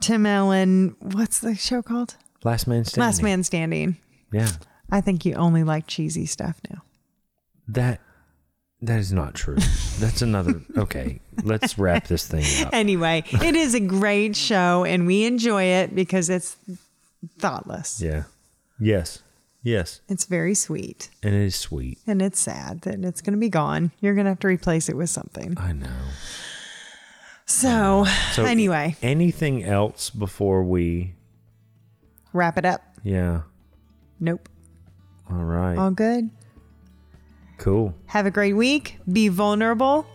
Tim 0.00 0.26
Allen, 0.26 0.96
what's 1.00 1.40
the 1.40 1.54
show 1.54 1.82
called? 1.82 2.16
Last 2.44 2.66
man 2.66 2.84
standing. 2.84 3.06
Last 3.06 3.22
Man 3.22 3.42
Standing. 3.42 3.96
Yeah. 4.32 4.48
I 4.90 5.00
think 5.00 5.24
you 5.24 5.34
only 5.34 5.64
like 5.64 5.86
cheesy 5.86 6.24
stuff 6.24 6.60
now. 6.70 6.82
That 7.68 8.00
that 8.82 8.98
is 9.00 9.12
not 9.12 9.34
true. 9.34 9.56
That's 9.98 10.22
another. 10.22 10.60
Okay, 10.78 11.20
let's 11.42 11.76
wrap 11.78 12.06
this 12.06 12.26
thing 12.28 12.44
up. 12.64 12.72
Anyway, 12.72 13.24
it 13.32 13.56
is 13.56 13.74
a 13.74 13.80
great 13.80 14.36
show 14.36 14.84
and 14.84 15.06
we 15.06 15.24
enjoy 15.24 15.64
it 15.64 15.94
because 15.94 16.30
it's 16.30 16.56
thoughtless. 17.38 18.00
Yeah. 18.00 18.24
Yes. 18.78 19.22
Yes. 19.64 20.00
It's 20.08 20.24
very 20.24 20.54
sweet 20.54 21.10
And 21.22 21.34
it 21.34 21.42
is 21.42 21.56
sweet. 21.56 21.98
and 22.06 22.22
it's 22.22 22.38
sad 22.38 22.82
that 22.82 23.04
it's 23.04 23.20
going 23.20 23.32
to 23.34 23.40
be 23.40 23.48
gone. 23.48 23.90
You're 24.00 24.14
going 24.14 24.24
to 24.26 24.30
have 24.30 24.38
to 24.40 24.46
replace 24.46 24.88
it 24.88 24.96
with 24.96 25.10
something. 25.10 25.58
I 25.58 25.72
know. 25.72 25.88
So, 27.44 28.04
So 28.32 28.44
anyway, 28.44 28.96
anything 29.02 29.64
else 29.64 30.10
before 30.10 30.62
we? 30.62 31.14
wrap 32.32 32.56
it 32.58 32.64
up. 32.64 32.82
Yeah. 33.02 33.42
Nope. 34.20 34.48
All 35.30 35.42
right. 35.44 35.76
All 35.76 35.90
good. 35.90 36.30
Cool. 37.58 37.94
Have 38.06 38.26
a 38.26 38.30
great 38.30 38.54
week. 38.54 38.98
Be 39.12 39.28
vulnerable. 39.28 40.06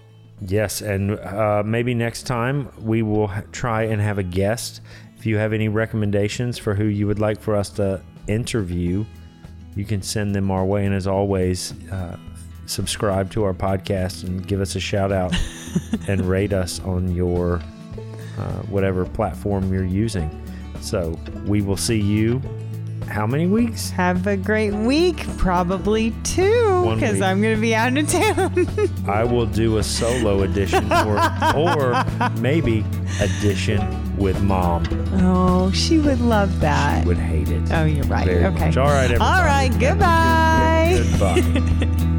Yes, 0.41 0.81
and 0.81 1.19
uh, 1.19 1.63
maybe 1.65 1.93
next 1.93 2.23
time 2.23 2.69
we 2.81 3.01
will 3.01 3.27
ha- 3.27 3.43
try 3.51 3.83
and 3.83 4.01
have 4.01 4.17
a 4.17 4.23
guest. 4.23 4.81
If 5.17 5.25
you 5.25 5.37
have 5.37 5.53
any 5.53 5.69
recommendations 5.69 6.57
for 6.57 6.73
who 6.73 6.85
you 6.85 7.07
would 7.07 7.19
like 7.19 7.39
for 7.39 7.55
us 7.55 7.69
to 7.71 8.01
interview, 8.27 9.05
you 9.75 9.85
can 9.85 10.01
send 10.01 10.35
them 10.35 10.51
our 10.51 10.65
way. 10.65 10.85
And 10.85 10.93
as 10.93 11.07
always, 11.07 11.73
uh, 11.89 12.17
subscribe 12.65 13.31
to 13.31 13.43
our 13.43 13.53
podcast 13.53 14.23
and 14.23 14.45
give 14.45 14.59
us 14.59 14.75
a 14.75 14.79
shout 14.79 15.11
out 15.11 15.33
and 16.07 16.21
rate 16.21 16.53
us 16.53 16.79
on 16.81 17.13
your 17.15 17.61
uh, 18.37 18.61
whatever 18.63 19.05
platform 19.05 19.71
you're 19.71 19.85
using. 19.85 20.29
So 20.81 21.17
we 21.45 21.61
will 21.61 21.77
see 21.77 22.01
you. 22.01 22.41
How 23.07 23.27
many 23.27 23.47
weeks? 23.47 23.89
Have 23.91 24.27
a 24.27 24.37
great 24.37 24.73
week. 24.73 25.25
Probably 25.37 26.11
two, 26.23 26.93
because. 26.93 27.21
I'm 27.21 27.41
going 27.41 27.55
to 27.55 27.61
be 27.61 27.75
out 27.75 27.97
of 27.97 28.09
town. 28.09 28.67
I 29.07 29.23
will 29.23 29.45
do 29.45 29.77
a 29.77 29.83
solo 29.83 30.43
edition 30.43 30.91
or, 30.91 31.17
or 31.55 32.05
maybe 32.39 32.83
edition 33.21 34.17
with 34.17 34.41
mom. 34.43 34.85
oh, 35.21 35.71
she 35.71 35.99
would 35.99 36.21
love 36.21 36.59
that. 36.59 37.05
Would 37.05 37.17
hate 37.17 37.49
it. 37.49 37.71
Oh, 37.71 37.85
you're 37.85 38.05
right. 38.05 38.25
Very 38.25 38.45
okay. 38.45 38.65
much. 38.65 38.77
All 38.77 38.87
right, 38.87 39.05
everybody. 39.05 39.23
All 39.23 39.43
right. 39.43 39.71
Goodbye. 39.79 41.03
Goodbye. 41.11 42.09